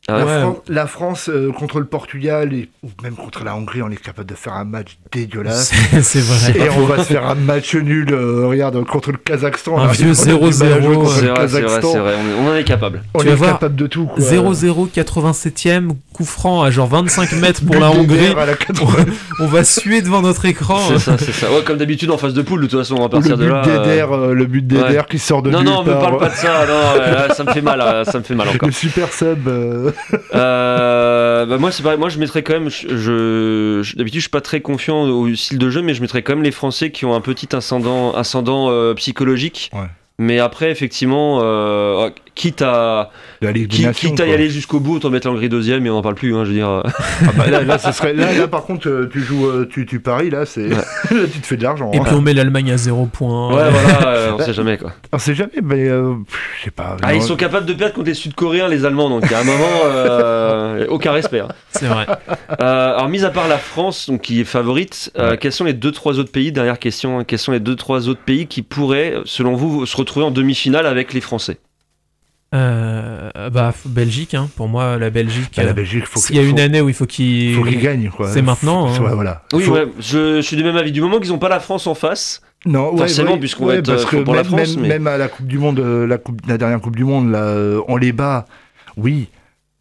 Ah 0.10 0.20
la, 0.20 0.26
ouais. 0.26 0.42
Fran- 0.42 0.64
la 0.70 0.88
France 0.88 1.30
euh, 1.30 1.52
contre 1.52 1.80
le 1.80 1.86
Portugal 1.86 2.54
et, 2.54 2.70
ou 2.82 2.88
même 3.04 3.16
contre 3.16 3.44
la 3.44 3.56
Hongrie, 3.56 3.82
on 3.82 3.90
est 3.90 4.02
capable 4.02 4.30
de 4.30 4.36
faire 4.36 4.54
un 4.54 4.64
match 4.64 4.98
dégueulasse. 5.12 5.74
C'est 6.02 6.22
vrai. 6.22 6.66
Et 6.66 6.70
on 6.70 6.86
va 6.86 7.00
se 7.00 7.04
faire 7.04 7.26
un 7.28 7.36
match 7.36 7.76
nul, 7.76 8.08
euh, 8.14 8.48
regarde, 8.48 8.82
contre 8.86 9.12
le 9.12 9.18
Kazakhstan. 9.18 9.78
Un 9.80 9.88
là, 9.88 9.92
vieux 9.92 10.12
on 10.18 10.22
a 10.22 10.26
du 10.26 10.32
mal 10.32 10.72
à 10.74 10.80
0-0, 10.80 10.82
jouer 10.84 10.96
contre 10.96 11.12
C'est 11.12 11.22
le 11.24 11.32
vrai, 11.34 11.48
c'est 11.50 11.62
vrai. 12.00 12.14
On, 12.18 12.30
est- 12.30 12.48
on 12.48 12.52
en 12.52 12.56
est 12.56 12.64
capable. 12.64 13.04
On 13.14 13.20
Tu 13.20 13.26
est 13.28 13.30
vas 13.32 13.36
voir, 13.36 13.52
capable 13.54 13.76
de 13.76 13.88
tout. 13.88 14.06
quoi. 14.06 14.24
0-0, 14.24 14.88
87ème, 14.90 15.90
coup 16.14 16.24
franc 16.26 16.62
à 16.64 16.72
genre 16.72 16.88
25 16.88 17.32
mètres 17.42 17.66
pour 17.66 17.76
la 17.76 17.92
Hongrie. 17.92 18.18
guerre 18.18 18.40
à 18.40 18.46
la 18.46 18.54
80. 18.56 19.06
On 19.42 19.48
va 19.48 19.66
suer 19.66 20.02
devant 20.02 20.22
notre 20.22 20.46
écran. 20.46 20.80
C'est 20.88 21.00
ça, 21.00 21.18
c'est 21.18 21.34
ça. 21.34 21.52
Ouais, 21.52 21.64
comme 21.66 21.78
d'habitude 21.80 22.12
en 22.12 22.18
phase 22.18 22.34
de 22.34 22.42
poule, 22.42 22.62
de 22.62 22.68
toute 22.68 22.80
façon, 22.80 22.96
à 22.96 23.00
Ou 23.00 23.04
le 23.04 23.10
partir 23.10 23.38
de 23.38 23.46
là. 23.46 23.62
euh, 23.68 24.34
le 24.34 24.46
but 24.46 24.66
d'Eder 24.66 24.82
ouais. 25.00 25.06
qui 25.10 25.20
sort 25.20 25.42
de 25.42 25.50
Non, 25.50 25.64
non, 25.64 25.84
me 25.84 25.92
parle 25.92 26.18
pas 26.18 26.30
de 26.30 26.36
ça. 26.36 26.66
Non, 26.66 27.34
ça 27.36 27.44
me 27.44 27.52
fait 27.52 27.62
mal. 27.62 28.06
Ça 28.06 28.20
me 28.20 28.24
fait 28.24 28.36
mal 28.36 28.48
encore. 28.54 28.68
Le 28.68 28.74
super 28.74 29.12
sub. 29.12 29.50
Euh, 30.36 31.46
bah 31.46 31.58
moi 31.58 31.72
c'est 31.72 31.84
pareil, 31.84 31.98
moi 32.00 32.10
je 32.10 32.20
mettrais 32.20 32.44
quand 32.44 32.54
même, 32.54 32.70
je, 32.70 32.88
je- 32.90 33.80
je- 33.84 33.96
d'habitude 33.96 34.20
je 34.20 34.24
suis 34.26 34.30
pas 34.30 34.42
très 34.42 34.62
confiant 34.62 35.04
au 35.04 35.34
style 35.36 35.58
de 35.58 35.70
jeu, 35.70 35.82
mais 35.82 35.94
je 35.94 36.02
mettrais 36.02 36.22
quand 36.22 36.34
même 36.36 36.44
les 36.44 36.52
Français 36.52 36.92
qui 36.92 37.06
ont 37.06 37.14
un 37.14 37.22
petit 37.22 37.56
ascendant, 37.56 38.14
ascendant 38.14 38.70
euh, 38.70 38.94
psychologique. 38.94 39.70
Ouais. 39.74 39.88
Mais 40.20 40.40
après 40.40 40.72
effectivement, 40.72 41.40
euh, 41.44 42.10
quitte 42.38 42.62
à, 42.62 43.12
quitte 43.94 44.22
à 44.22 44.28
y 44.28 44.34
aller 44.34 44.50
jusqu'au 44.50 44.80
bout, 44.80 44.96
autant 44.96 45.10
mettre 45.10 45.28
l'Hongrie 45.28 45.50
deuxième 45.50 45.86
et 45.86 45.90
on 45.90 45.98
en 45.98 46.02
parle 46.02 46.16
plus. 46.16 46.36
Hein, 46.36 46.46
je 46.46 46.50
veux 46.50 46.56
dire. 46.56 46.84
Ah 46.86 47.32
bah 47.36 47.48
là, 47.48 47.64
là, 47.64 47.78
ce 47.78 47.92
serait, 47.92 48.14
là, 48.14 48.34
là, 48.34 48.48
par 48.48 48.64
contre, 48.64 48.88
euh, 48.88 49.10
tu 49.12 49.22
joues, 49.22 49.48
euh, 49.48 49.68
tu, 49.70 49.86
tu 49.86 50.00
paries, 50.00 50.30
là, 50.30 50.46
c'est, 50.46 50.68
là, 50.70 50.84
tu 51.10 51.40
te 51.40 51.46
fais 51.48 51.58
de 51.58 51.64
l'argent. 51.64 51.92
Et 51.94 51.98
hein. 51.98 52.04
puis 52.06 52.14
on 52.16 52.22
met 52.22 52.34
l'Allemagne 52.34 52.72
à 52.72 52.78
0 52.78 53.08
points. 53.08 53.50
Ouais 53.56 53.70
voilà, 53.72 54.08
euh, 54.08 54.32
on 54.38 54.40
sait 54.44 54.54
jamais 54.54 54.78
quoi. 54.78 54.94
On 55.12 55.18
sait 55.18 55.36
jamais, 55.36 55.62
mais 55.64 55.88
euh, 55.88 56.14
je 56.60 56.66
sais 56.66 56.72
pas. 56.72 56.98
Ah 57.02 57.12
non. 57.12 57.18
ils 57.18 57.24
sont 57.24 57.36
capables 57.36 57.66
de 57.66 57.74
perdre 57.74 57.94
contre 57.96 58.08
les 58.08 58.14
Sud-Coréens, 58.14 58.68
les 58.68 58.86
Allemands, 58.86 59.10
donc 59.10 59.32
à 59.32 59.40
un 59.40 59.44
moment 59.44 59.82
euh, 59.86 60.86
aucun 60.90 61.12
respect. 61.12 61.40
hein. 61.40 61.48
C'est 61.72 61.88
vrai. 61.88 62.06
Euh, 62.62 62.96
alors, 62.96 63.10
mis 63.10 63.24
à 63.24 63.30
part 63.30 63.48
la 63.48 63.58
France, 63.58 64.10
donc, 64.10 64.22
qui 64.22 64.42
est 64.42 64.46
favorite, 64.46 65.12
euh, 65.18 65.38
quels 65.40 65.52
sont 65.52 65.64
les 65.64 65.74
deux 65.74 65.92
trois 65.92 66.20
autres 66.20 66.32
pays 66.32 66.52
Dernière 66.52 66.80
question. 66.80 67.20
hein, 67.20 67.24
quels 67.24 67.40
sont 67.40 67.52
les 67.52 67.60
deux 67.60 67.76
trois 67.76 68.10
autres 68.10 68.22
pays 68.22 68.48
qui 68.48 68.62
pourraient, 68.62 69.16
selon 69.26 69.56
vous, 69.56 69.86
se 69.86 69.96
retrouver 69.98 70.26
en 70.26 70.32
demi-finale 70.32 70.86
avec 70.86 71.14
les 71.14 71.22
Français? 71.22 71.58
Euh, 72.56 73.30
bah, 73.52 73.74
Belgique, 73.86 74.34
hein. 74.34 74.50
pour 74.56 74.70
moi, 74.70 74.98
la 74.98 75.10
Belgique. 75.10 75.52
Bah, 75.58 75.64
la 75.64 75.72
euh, 75.72 75.74
Belgique, 75.74 76.06
faut 76.06 76.20
S'il 76.20 76.38
y 76.38 76.40
a 76.40 76.44
une 76.44 76.60
année 76.60 76.80
où 76.82 76.88
il 76.90 76.96
faut 76.96 77.06
qu'il. 77.06 77.56
faut 77.56 77.64
qu'ils 77.64 77.80
gagnent, 77.82 78.10
quoi. 78.10 78.30
C'est 78.32 78.42
maintenant. 78.42 78.88
Faut- 78.88 79.04
hein. 79.04 79.10
ouais, 79.10 79.16
voilà. 79.16 79.44
Oui, 79.54 79.64
Faut- 79.64 79.74
ouais, 79.74 79.88
je, 80.00 80.38
je 80.38 80.42
suis 80.42 80.56
du 80.56 80.64
même 80.64 80.78
avis. 80.78 80.92
Du 80.94 81.02
moment 81.02 81.20
qu'ils 81.20 81.32
n'ont 81.32 81.40
pas 81.40 81.50
la 81.50 81.60
France 81.60 81.88
en 81.88 81.94
face, 81.96 82.42
Non, 82.66 82.92
ouais, 82.94 83.00
Forcément, 83.00 83.34
ouais, 83.34 83.40
puisqu'on 83.40 83.66
ouais, 83.66 83.74
va 83.74 83.80
être, 83.80 83.88
parce 83.92 84.06
euh, 84.06 84.18
que 84.20 84.24
pour 84.24 84.34
la 84.34 84.44
même, 84.44 84.52
France, 84.52 84.76
même, 84.76 84.82
mais- 84.82 84.88
même 84.88 85.08
à 85.08 85.18
la 85.18 85.28
Coupe 85.28 85.48
du 85.48 85.58
Monde, 85.60 85.80
la, 85.80 86.18
coupe, 86.18 86.40
la 86.48 86.58
dernière 86.58 86.80
Coupe 86.80 86.96
du 86.96 87.04
Monde, 87.04 87.32
là, 87.32 87.54
on 87.88 87.98
les 87.98 88.14
bat. 88.14 88.46
Oui, 88.96 89.28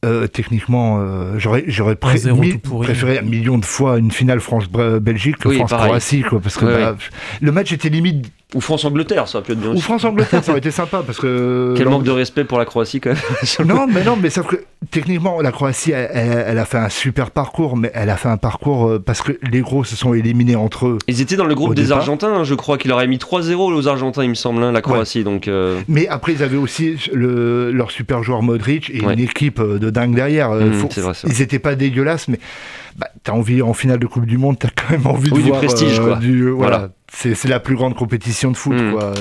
euh, 0.05 0.27
techniquement, 0.27 0.99
euh, 1.01 1.39
j'aurais 1.39 1.64
j'aurais 1.69 1.97
pré- 1.97 2.19
1-0 2.19 2.39
mi- 2.41 2.51
tout 2.53 2.59
pourri. 2.59 2.87
préféré 2.87 3.19
un 3.19 3.23
million 3.23 3.57
de 3.59 3.64
fois 3.64 3.97
une 3.99 4.11
finale 4.11 4.41
France-Belgique 4.41 5.39
que 5.39 5.49
Oui, 5.49 5.57
France-Croatie, 5.57 6.23
quoi, 6.23 6.41
parce 6.41 6.57
que 6.57 6.67
Ouais, 6.67 6.81
bah, 6.83 6.97
le 7.41 7.53
match 7.53 7.73
était 7.73 7.89
limite 7.89 8.27
Ou 8.55 8.61
France-Angleterre, 8.61 9.26
ça 9.26 9.38
aurait 9.38 9.44
pu 9.47 9.53
être 9.53 9.61
bien 9.61 9.72
Ou. 9.72 9.80
France-Angleterre, 9.80 10.44
ça 10.44 10.53
aurait 10.53 10.61
été 10.61 10.70
sympa 10.70 11.03
parce 11.05 11.18
que. 11.18 11.74
Quel 11.76 11.88
manque 11.88 12.05
de 12.05 12.12
respect 12.12 12.44
pour 12.44 12.59
la 12.59 12.64
Croatie 12.64 13.01
quand 13.01 13.11
même. 13.11 13.66
Non, 13.66 13.86
mais 13.88 14.05
non, 14.05 14.16
mais 14.16 14.30
sauf 14.30 14.47
que 14.47 14.57
techniquement, 14.92 15.40
la 15.40 15.51
Croatie, 15.51 15.90
elle, 15.90 16.57
a 16.59 16.64
fait 16.64 16.78
un 16.78 16.88
super 16.88 17.32
parcours, 17.32 17.76
mais 17.76 17.90
elle 17.92 18.09
a 18.09 18.16
fait 18.16 18.28
un 18.28 18.36
parcours 18.36 18.86
euh, 18.88 18.99
parce 19.05 19.20
que 19.20 19.32
les 19.51 19.61
gros 19.62 19.82
se 19.82 19.97
sont 19.97 20.14
éliminés 20.14 20.55
entre 20.55 20.86
eux. 20.86 20.99
Ils 21.09 21.20
étaient 21.20 21.34
dans 21.36 21.44
le 21.44 21.57
groupe 21.57 21.74
des 21.74 21.82
départ. 21.82 21.99
Argentins, 21.99 22.32
hein, 22.32 22.44
je 22.44 22.55
crois 22.55 22.78
qu'il 22.78 22.92
aurait 22.92 23.09
mis 23.09 23.16
3-0 23.18 23.55
aux 23.57 23.88
Argentins, 23.88 24.22
il 24.22 24.30
me 24.30 24.34
semble, 24.34 24.62
hein, 24.62 24.70
la 24.70 24.80
Croatie. 24.80 25.24
Donc, 25.24 25.49
euh, 25.49 25.80
Mais 25.88 26.07
après, 26.07 26.32
ils 26.32 26.42
avaient 26.44 26.57
aussi 26.57 26.97
le, 27.12 27.72
leur 27.72 27.90
super 27.90 28.22
joueur 28.22 28.42
Modric 28.42 28.90
et 28.94 29.01
Ouais. 29.05 29.14
une 29.14 29.20
équipe 29.20 29.59
euh, 29.59 29.80
de 29.80 29.90
dingue 29.90 30.14
derrière. 30.14 30.51
Faut- 30.80 30.88
c'est 30.92 31.01
vrai, 31.01 31.12
ils 31.26 31.42
étaient 31.42 31.59
pas 31.59 31.74
dégueulasses, 31.74 32.28
mais 32.28 32.38
bah, 32.99 33.09
t'as 33.22 33.32
envie, 33.32 33.62
en 33.62 33.74
finale 33.74 33.99
de 33.99 34.07
Coupe 34.07 34.26
du 34.26 34.38
Monde, 34.38 34.59
t'as 34.59 34.68
quand 34.68 34.90
même 34.90 35.07
envie 35.07 35.30
Oui, 35.30 35.38
de 35.38 35.42
du 35.44 35.49
voir 35.51 35.61
prestige, 35.61 35.99
euh, 36.01 36.05
quoi. 36.05 36.16
du- 36.16 36.51
voilà. 36.51 36.76
Voilà. 36.78 36.90
C'est 37.12 37.49
la 37.49 37.61
plus 37.61 37.76
grande 37.76 37.94
compétition 37.94 38.51
de 38.51 38.57
foot, 38.57 38.74
Mhm. 38.74 38.92
quoi. 38.92 39.12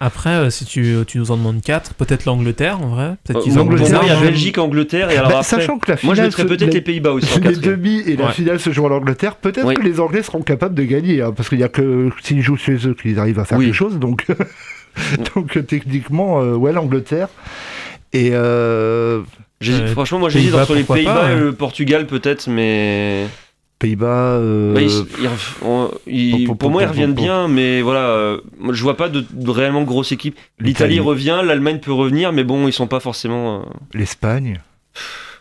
Après, 0.00 0.30
euh, 0.30 0.50
si 0.50 0.64
tu, 0.64 0.94
tu 1.08 1.18
nous 1.18 1.32
en 1.32 1.36
demandes 1.36 1.60
4, 1.60 1.94
peut-être 1.94 2.24
l'Angleterre 2.24 2.80
en 2.80 2.86
vrai. 2.88 3.14
Peut-être 3.24 3.40
euh, 3.40 3.42
qu'ils 3.42 3.58
ont 3.58 3.64
moi, 3.64 3.74
il 3.80 4.06
y 4.06 4.10
a. 4.10 4.20
Belgique, 4.20 4.58
Angleterre, 4.58 5.10
et 5.10 5.16
alors 5.16 5.30
Bah, 5.30 5.38
après, 5.38 5.48
sachant 5.48 5.78
que 5.78 5.90
la 5.90 5.94
moi 6.04 6.14
je 6.14 6.20
finale 6.20 6.26
mettrais 6.26 6.42
se- 6.44 6.48
peut-être 6.48 6.72
les- 6.74 6.80
Pays-Bas 6.80 7.10
aussi 7.12 7.40
les 7.40 7.56
demi 7.56 7.98
et 8.06 8.14
la 8.16 8.26
Ouais. 8.26 8.32
finale 8.32 8.60
se 8.60 8.70
joue 8.70 8.84
en 8.86 8.92
Angleterre. 8.92 9.34
Peut-être 9.34 9.66
Oui. 9.66 9.74
que 9.74 9.82
les 9.82 9.98
Anglais 9.98 10.22
seront 10.22 10.42
capables 10.42 10.76
de 10.76 10.84
gagner, 10.84 11.20
hein, 11.22 11.32
parce 11.36 11.48
qu'il 11.48 11.58
y 11.58 11.64
a 11.64 11.68
que 11.68 12.10
s'ils 12.22 12.42
jouent 12.42 12.56
chez 12.56 12.76
eux 12.86 12.94
qu'ils 12.94 13.18
arrivent 13.18 13.40
à 13.40 13.44
faire 13.44 13.58
Oui. 13.58 13.64
quelque 13.66 13.74
chose. 13.74 13.98
Donc, 13.98 14.24
donc 15.34 15.56
euh, 15.56 15.62
techniquement, 15.62 16.40
euh, 16.42 16.54
ouais, 16.54 16.72
l'Angleterre. 16.72 17.28
Et 18.12 18.30
euh, 19.64 19.86
franchement, 19.88 20.18
moi 20.18 20.28
j'hésite 20.28 20.54
entre 20.54 20.74
les 20.74 20.84
Pays-Bas 20.84 21.14
pas, 21.14 21.30
et 21.30 21.34
ouais. 21.34 21.40
le 21.40 21.52
Portugal 21.52 22.06
peut-être, 22.06 22.48
mais. 22.48 23.26
Pays-Bas. 23.78 24.06
euh, 24.06 24.74
Bah, 24.74 24.80
ils- 24.82 25.04
ils 25.20 25.26
ref- 25.28 25.54
on- 25.64 25.90
ils- 26.08 26.32
pom, 26.32 26.46
pom, 26.46 26.56
pour 26.58 26.70
moi, 26.70 26.82
ils 26.82 26.88
reviennent 26.88 27.14
bien, 27.14 27.46
mais 27.48 27.80
voilà, 27.80 28.00
euh, 28.08 28.40
je 28.72 28.82
vois 28.82 28.96
pas 28.96 29.08
de, 29.08 29.24
de 29.30 29.50
réellement 29.50 29.82
grosse 29.82 30.10
équipe. 30.10 30.36
L'Italie 30.58 30.98
revient, 31.00 31.40
l'Allemagne 31.44 31.78
peut 31.78 31.92
revenir, 31.92 32.32
mais 32.32 32.42
bon, 32.44 32.66
ils 32.66 32.72
sont 32.72 32.88
pas 32.88 32.98
forcément. 33.00 33.60
euh, 33.60 33.62
L'Espagne. 33.94 34.60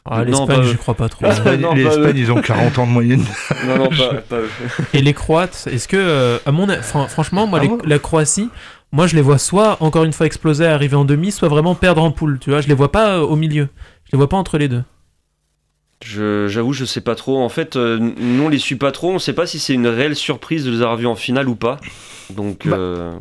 Ah, 0.09 0.23
Non, 0.23 0.45
L'Espagne, 0.45 0.63
j'y 0.69 0.77
crois 0.77 0.93
pas 0.93 1.09
trop. 1.09 1.25
L'Espagne, 1.25 1.59
non, 1.61 1.73
ils 1.75 2.31
ont 2.31 2.41
40 2.41 2.77
ans 2.79 2.85
de 2.87 2.91
moyenne. 2.91 3.25
Non, 3.67 3.77
non, 3.77 3.89
pas, 3.89 4.13
pas 4.29 4.37
eux. 4.37 4.49
Et 4.93 5.01
les 5.01 5.13
Croates, 5.13 5.67
est-ce 5.71 5.87
que, 5.87 5.97
euh, 5.97 6.37
à 6.45 6.51
mon, 6.51 6.67
franchement, 7.09 7.47
moi, 7.47 7.59
Ah 7.59 7.63
les- 7.65 7.69
ouais 7.71 7.77
la 7.85 7.99
Croatie, 7.99 8.49
moi, 8.91 9.07
je 9.07 9.15
les 9.15 9.21
vois 9.21 9.37
soit 9.39 9.77
encore 9.81 10.03
une 10.05 10.13
fois 10.13 10.25
exploser, 10.27 10.65
arriver 10.65 10.95
en 10.95 11.03
demi, 11.05 11.31
soit 11.31 11.49
vraiment 11.49 11.75
perdre 11.75 12.01
en 12.03 12.11
poule. 12.11 12.37
Tu 12.39 12.51
vois, 12.51 12.61
je 12.61 12.67
les 12.69 12.73
vois 12.73 12.91
pas 12.91 13.17
euh, 13.17 13.21
au 13.21 13.35
milieu. 13.35 13.67
Je 14.07 14.11
les 14.13 14.17
vois 14.17 14.29
pas 14.29 14.37
entre 14.37 14.57
les 14.57 14.67
deux. 14.67 14.83
Je- 16.03 16.47
J'avoue, 16.47 16.73
je 16.73 16.85
sais 16.85 17.01
pas 17.01 17.15
trop. 17.15 17.37
En 17.41 17.49
fait, 17.49 17.75
euh, 17.75 17.97
nous 17.99 18.43
on 18.43 18.49
les 18.49 18.59
suit 18.59 18.75
pas 18.75 18.91
trop. 18.91 19.11
On 19.11 19.19
sait 19.19 19.33
pas 19.33 19.47
si 19.47 19.59
c'est 19.59 19.73
une 19.73 19.87
réelle 19.87 20.15
surprise 20.15 20.65
de 20.65 20.71
les 20.71 20.77
avoir 20.81 20.95
vus 20.97 21.07
en 21.07 21.15
finale 21.15 21.49
ou 21.49 21.55
pas. 21.55 21.77
Donc, 22.29 22.67
Bah, 22.67 22.77
euh, 22.77 23.17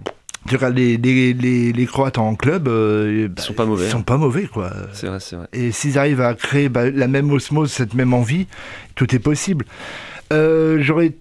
Tu 0.47 0.55
regardes 0.57 0.77
les, 0.77 0.97
les, 0.97 1.33
les, 1.33 1.73
les 1.73 1.87
Croates 1.87 2.19
en 2.19 2.35
club, 2.37 2.69
euh, 2.69 3.27
bah, 3.29 3.35
ils 3.39 3.43
sont 3.43 3.55
pas 3.55 3.65
mauvais. 3.65 3.87
ils 3.87 3.91
sont 3.91 3.99
hein. 3.99 4.03
pas 4.03 4.17
mauvais, 4.19 4.47
quoi. 4.47 4.71
C'est 4.93 5.07
vrai, 5.09 5.19
c'est 5.21 5.37
vrai. 5.37 5.47
Et 5.53 5.73
s'ils 5.73 5.99
arrivent 5.99 6.21
à 6.21 6.35
créer 6.35 6.69
bah, 6.69 6.89
la 6.91 7.09
même 7.09 7.31
osmose, 7.33 7.73
cette 7.73 7.95
même 7.95 8.13
envie, 8.15 8.47
tout 8.95 9.13
est 9.15 9.19
possible. 9.21 9.65
Euh, 10.33 10.79
J'aurais. 10.81 11.15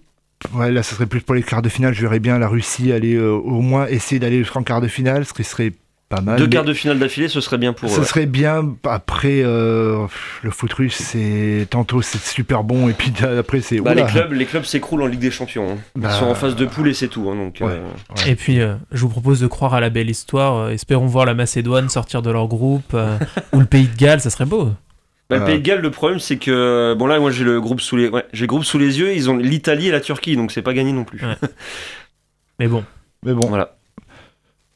Ouais, 0.53 0.71
là, 0.71 0.83
ce 0.83 0.93
serait 0.93 1.07
plus 1.07 1.21
pour 1.21 1.33
les 1.33 1.41
quarts 1.41 1.61
de 1.63 1.69
finale. 1.69 1.93
Je 1.93 2.01
verrais 2.01 2.19
bien 2.19 2.37
la 2.37 2.47
Russie 2.47 2.91
aller 2.91 3.15
euh, 3.15 3.31
au 3.31 3.61
moins 3.61 3.87
essayer 3.87 4.19
d'aller 4.19 4.39
jusqu'en 4.39 4.61
quart 4.61 4.81
de 4.81 4.87
finale, 4.87 5.25
ce 5.25 5.33
qui 5.33 5.43
serait 5.43 5.71
pas 6.09 6.21
mal. 6.21 6.37
Deux 6.37 6.47
quarts 6.47 6.63
de 6.65 6.73
finale 6.73 6.99
d'affilée, 6.99 7.27
ce 7.27 7.41
serait 7.41 7.57
bien 7.57 7.73
pour 7.73 7.89
Ce 7.89 8.01
eux. 8.01 8.03
serait 8.03 8.25
bien. 8.27 8.75
Après, 8.83 9.41
euh, 9.43 10.05
le 10.43 10.51
foot 10.51 10.71
russe, 10.73 10.95
c'est 10.97 11.67
tantôt 11.69 12.01
c'est 12.01 12.19
super 12.21 12.63
bon, 12.63 12.87
et 12.89 12.93
puis 12.93 13.11
après, 13.39 13.61
c'est. 13.61 13.79
Bah, 13.79 13.93
les 13.95 14.03
clubs, 14.05 14.31
les 14.33 14.45
clubs 14.45 14.63
s'écroulent 14.65 15.01
en 15.01 15.07
Ligue 15.07 15.19
des 15.19 15.31
Champions. 15.31 15.71
hein. 15.71 15.77
Ils 15.95 16.01
Bah, 16.03 16.11
sont 16.11 16.25
en 16.25 16.35
phase 16.35 16.55
de 16.55 16.65
poule 16.65 16.87
et 16.89 16.93
c'est 16.93 17.07
tout. 17.07 17.29
hein, 17.29 17.35
donc, 17.35 17.57
ouais. 17.61 17.67
euh, 17.73 17.83
Ouais. 18.23 18.31
Et 18.31 18.35
puis, 18.35 18.61
euh, 18.61 18.75
je 18.91 19.01
vous 19.01 19.09
propose 19.09 19.39
de 19.39 19.47
croire 19.47 19.73
à 19.73 19.79
la 19.79 19.89
belle 19.89 20.09
histoire. 20.09 20.55
euh, 20.57 20.69
espérons 20.69 21.07
voir 21.07 21.25
la 21.25 21.33
Macédoine 21.33 21.89
sortir 21.89 22.21
de 22.21 22.29
leur 22.29 22.47
groupe 22.47 22.93
euh, 22.93 23.17
ou 23.53 23.59
le 23.59 23.65
Pays 23.65 23.87
de 23.87 23.95
Galles, 23.97 24.21
ça 24.21 24.29
serait 24.29 24.45
beau. 24.45 24.71
Bah, 25.27 25.39
le. 25.39 25.45
Pays 25.45 25.57
de 25.57 25.63
Galles, 25.63 25.81
le 25.81 25.89
problème, 25.89 26.19
c'est 26.19 26.37
que 26.37 26.93
bon 26.93 27.07
là, 27.07 27.19
moi 27.19 27.31
j'ai 27.31 27.43
le 27.43 27.59
groupe 27.59 27.81
sous 27.81 27.95
les, 27.97 28.09
ouais, 28.09 28.25
j'ai 28.31 28.41
le 28.43 28.47
groupe 28.47 28.63
sous 28.63 28.77
les 28.77 28.99
yeux. 28.99 29.15
Ils 29.15 29.27
ont 29.27 29.35
l'Italie 29.37 29.87
et 29.87 29.91
la 29.91 29.99
Turquie, 30.01 30.35
donc 30.35 30.51
c'est 30.51 30.61
pas 30.61 30.73
gagné 30.75 30.91
non 30.93 31.03
plus. 31.03 31.19
Ouais. 31.25 31.35
Mais 32.59 32.67
bon, 32.67 32.83
Mais 33.23 33.33
bon. 33.33 33.47
Voilà. 33.47 33.75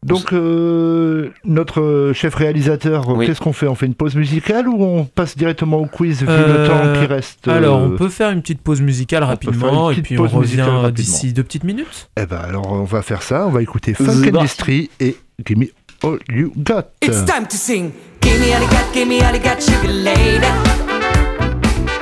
Donc, 0.06 0.32
euh, 0.32 1.30
notre 1.44 2.12
chef 2.16 2.34
réalisateur, 2.36 3.10
Oui. 3.10 3.26
qu'est-ce 3.26 3.42
qu'on 3.42 3.52
fait? 3.52 3.68
On 3.68 3.76
fait 3.76 3.86
une 3.86 3.96
pause 3.96 4.16
musicale 4.16 4.70
ou 4.70 4.82
on 4.82 5.04
passe 5.04 5.36
directement 5.38 5.78
au 5.78 5.88
quiz 5.88 6.22
vu 6.22 6.26
le 6.28 6.32
Euh, 6.34 6.68
temps 6.68 7.00
qui 7.02 7.06
reste 7.06 7.48
euh, 7.50 7.58
alors 7.58 7.80
on 7.82 7.90
peut 7.92 8.08
faire 8.08 8.30
une 8.32 8.42
petite 8.42 8.62
pause 8.62 8.80
musicale 8.82 9.24
rapidement 9.26 9.92
et 9.92 10.02
puis 10.02 10.18
on 10.18 10.26
revient 10.26 10.90
d'ici 10.94 11.34
deux 11.34 11.44
petites 11.44 11.66
minutes. 11.66 12.10
Eh 12.16 12.26
ben 12.26 12.38
alors 12.38 12.72
on 12.72 12.86
va 12.86 13.02
faire 13.02 13.22
ça, 13.24 13.46
on 13.46 13.50
va 13.50 13.62
écouter 13.62 13.94
Funk 13.94 14.06
parti. 14.06 14.30
Industry 14.30 14.90
et 15.02 15.18
Give 15.46 15.58
Me 15.58 15.66
All 16.02 16.18
You 16.30 16.54
Got. 16.56 16.84
It's 17.02 17.26
time 17.26 17.46
to 17.50 17.58
sing. 17.58 17.92
Give 18.22 18.40
me 18.40 18.54
all 18.54 18.62
you 18.62 18.70
got, 18.70 18.94
give 18.94 19.06
me 19.08 19.22
all 19.22 19.34
you 19.36 19.42
got, 19.44 19.60
sugar 19.62 19.92
lady. 19.92 20.48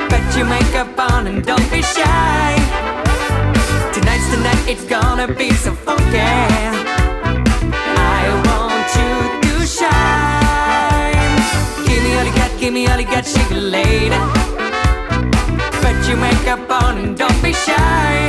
Put 0.07 0.37
your 0.37 0.45
makeup 0.47 0.87
on 0.99 1.25
and 1.25 1.41
don't 1.43 1.67
be 1.71 1.81
shy. 1.81 2.55
Tonight's 3.91 4.29
the 4.29 4.37
night, 4.43 4.67
it's 4.69 4.85
gonna 4.87 5.27
be 5.33 5.49
so 5.55 5.71
funky. 5.73 6.86
Give 12.67 12.73
me 12.73 12.87
all 12.87 12.99
you 12.99 13.05
got, 13.05 13.25
sugar 13.25 13.61
lady. 13.61 14.19
Put 15.81 16.05
your 16.05 16.17
makeup 16.17 16.69
on 16.69 16.97
and 16.97 17.17
don't 17.17 17.41
be 17.41 17.53
shy. 17.53 18.27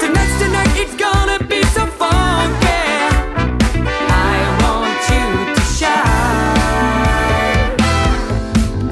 Tonight's 0.00 0.38
the 0.40 0.48
night, 0.48 0.72
it's 0.74 0.96
gonna 0.96 1.38
be 1.44 1.62
so 1.66 1.86
funky. 1.86 2.82
I 4.10 4.36
want 4.62 5.00
you 5.14 5.26
to 5.54 5.62
shine 5.78 6.20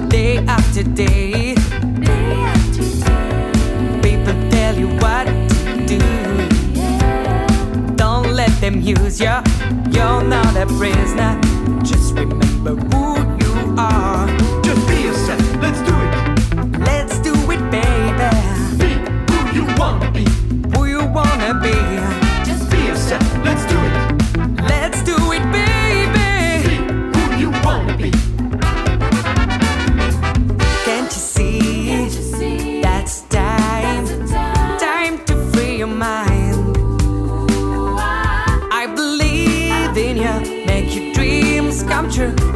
day 0.08 0.38
after 0.46 0.84
day. 0.84 1.56
People 4.00 4.36
tell 4.54 4.74
you 4.78 4.90
what 5.02 5.26
to 5.26 5.72
do. 5.92 5.98
Don't 7.96 8.30
let 8.32 8.52
them 8.60 8.80
use 8.80 9.18
you. 9.18 9.36
You're 9.90 10.22
not 10.22 10.54
a 10.56 10.66
prisoner. 10.78 11.40
Just 11.82 12.14
remember 12.14 12.76
who 12.76 13.13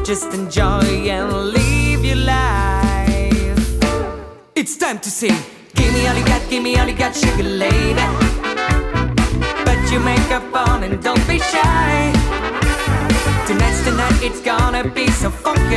Just 0.09 0.32
enjoy 0.32 1.11
and 1.11 1.30
live 1.52 2.02
your 2.02 2.16
life. 2.16 3.61
It's 4.54 4.74
time 4.78 5.00
to 5.00 5.11
sing. 5.11 5.36
Give 5.74 5.92
me 5.92 6.06
all 6.09 6.16
you 6.16 6.24
got, 6.24 6.40
give 6.48 6.62
me 6.62 6.78
all 6.78 6.88
you 6.88 6.96
got, 6.96 7.14
sugar 7.14 7.42
lady. 7.42 8.06
Put 9.66 9.92
your 9.92 10.00
makeup 10.00 10.48
on 10.54 10.84
and 10.84 11.02
don't 11.02 11.20
be 11.28 11.38
shy. 11.38 12.11
Tonight's 13.46 13.82
the 13.84 13.92
night, 13.98 14.22
it's 14.22 14.40
gonna 14.40 14.88
be 14.88 15.11
so 15.11 15.28
funky. 15.28 15.76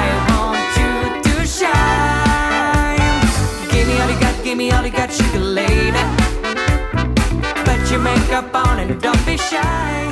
I 0.00 0.08
want 0.30 0.70
you 0.80 1.22
to 1.26 1.46
shine. 1.46 3.28
Give 3.70 3.86
me 3.86 4.00
all 4.00 4.08
you 4.08 4.18
got, 4.18 4.42
give 4.42 4.56
me 4.56 4.70
all 4.70 4.86
you 4.86 4.90
got, 4.90 5.12
sugar 5.12 5.38
lady. 5.38 6.02
Put 7.66 7.90
your 7.90 8.00
makeup 8.00 8.54
on 8.54 8.80
and 8.80 8.98
don't 9.02 9.26
be 9.26 9.36
shy. 9.36 10.11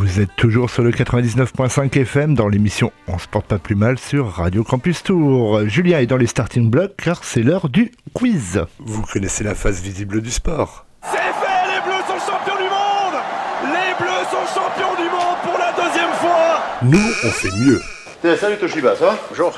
Vous 0.00 0.20
êtes 0.20 0.34
toujours 0.36 0.70
sur 0.70 0.82
le 0.84 0.92
99.5 0.92 1.98
FM 2.02 2.34
dans 2.34 2.46
l'émission 2.46 2.92
On 3.08 3.18
se 3.18 3.26
porte 3.26 3.46
pas 3.46 3.58
plus 3.58 3.74
mal 3.74 3.98
sur 3.98 4.28
Radio 4.30 4.62
Campus 4.62 5.02
Tour. 5.02 5.62
Julien 5.66 5.98
est 5.98 6.06
dans 6.06 6.16
les 6.16 6.28
starting 6.28 6.70
blocks 6.70 6.94
car 7.02 7.24
c'est 7.24 7.42
l'heure 7.42 7.68
du 7.68 7.90
quiz. 8.14 8.62
Vous 8.78 9.02
connaissez 9.02 9.42
la 9.42 9.54
face 9.56 9.80
visible 9.80 10.20
du 10.22 10.30
sport. 10.30 10.86
C'est 11.02 11.16
fait, 11.16 11.74
les 11.74 11.80
Bleus 11.84 12.04
sont 12.06 12.32
champions 12.32 12.56
du 12.56 12.68
monde 12.70 13.20
Les 13.64 13.94
Bleus 13.98 14.24
sont 14.30 14.60
champions 14.60 14.94
du 15.02 15.10
monde 15.10 15.36
pour 15.42 15.58
la 15.58 15.72
deuxième 15.72 16.12
fois 16.12 16.62
Nous, 16.82 17.12
on 17.24 17.30
fait 17.30 17.50
mieux. 17.58 18.36
Salut 18.36 18.56
Toshiba, 18.56 18.94
ça 18.96 19.06
va? 19.06 19.18
Bonjour. 19.30 19.52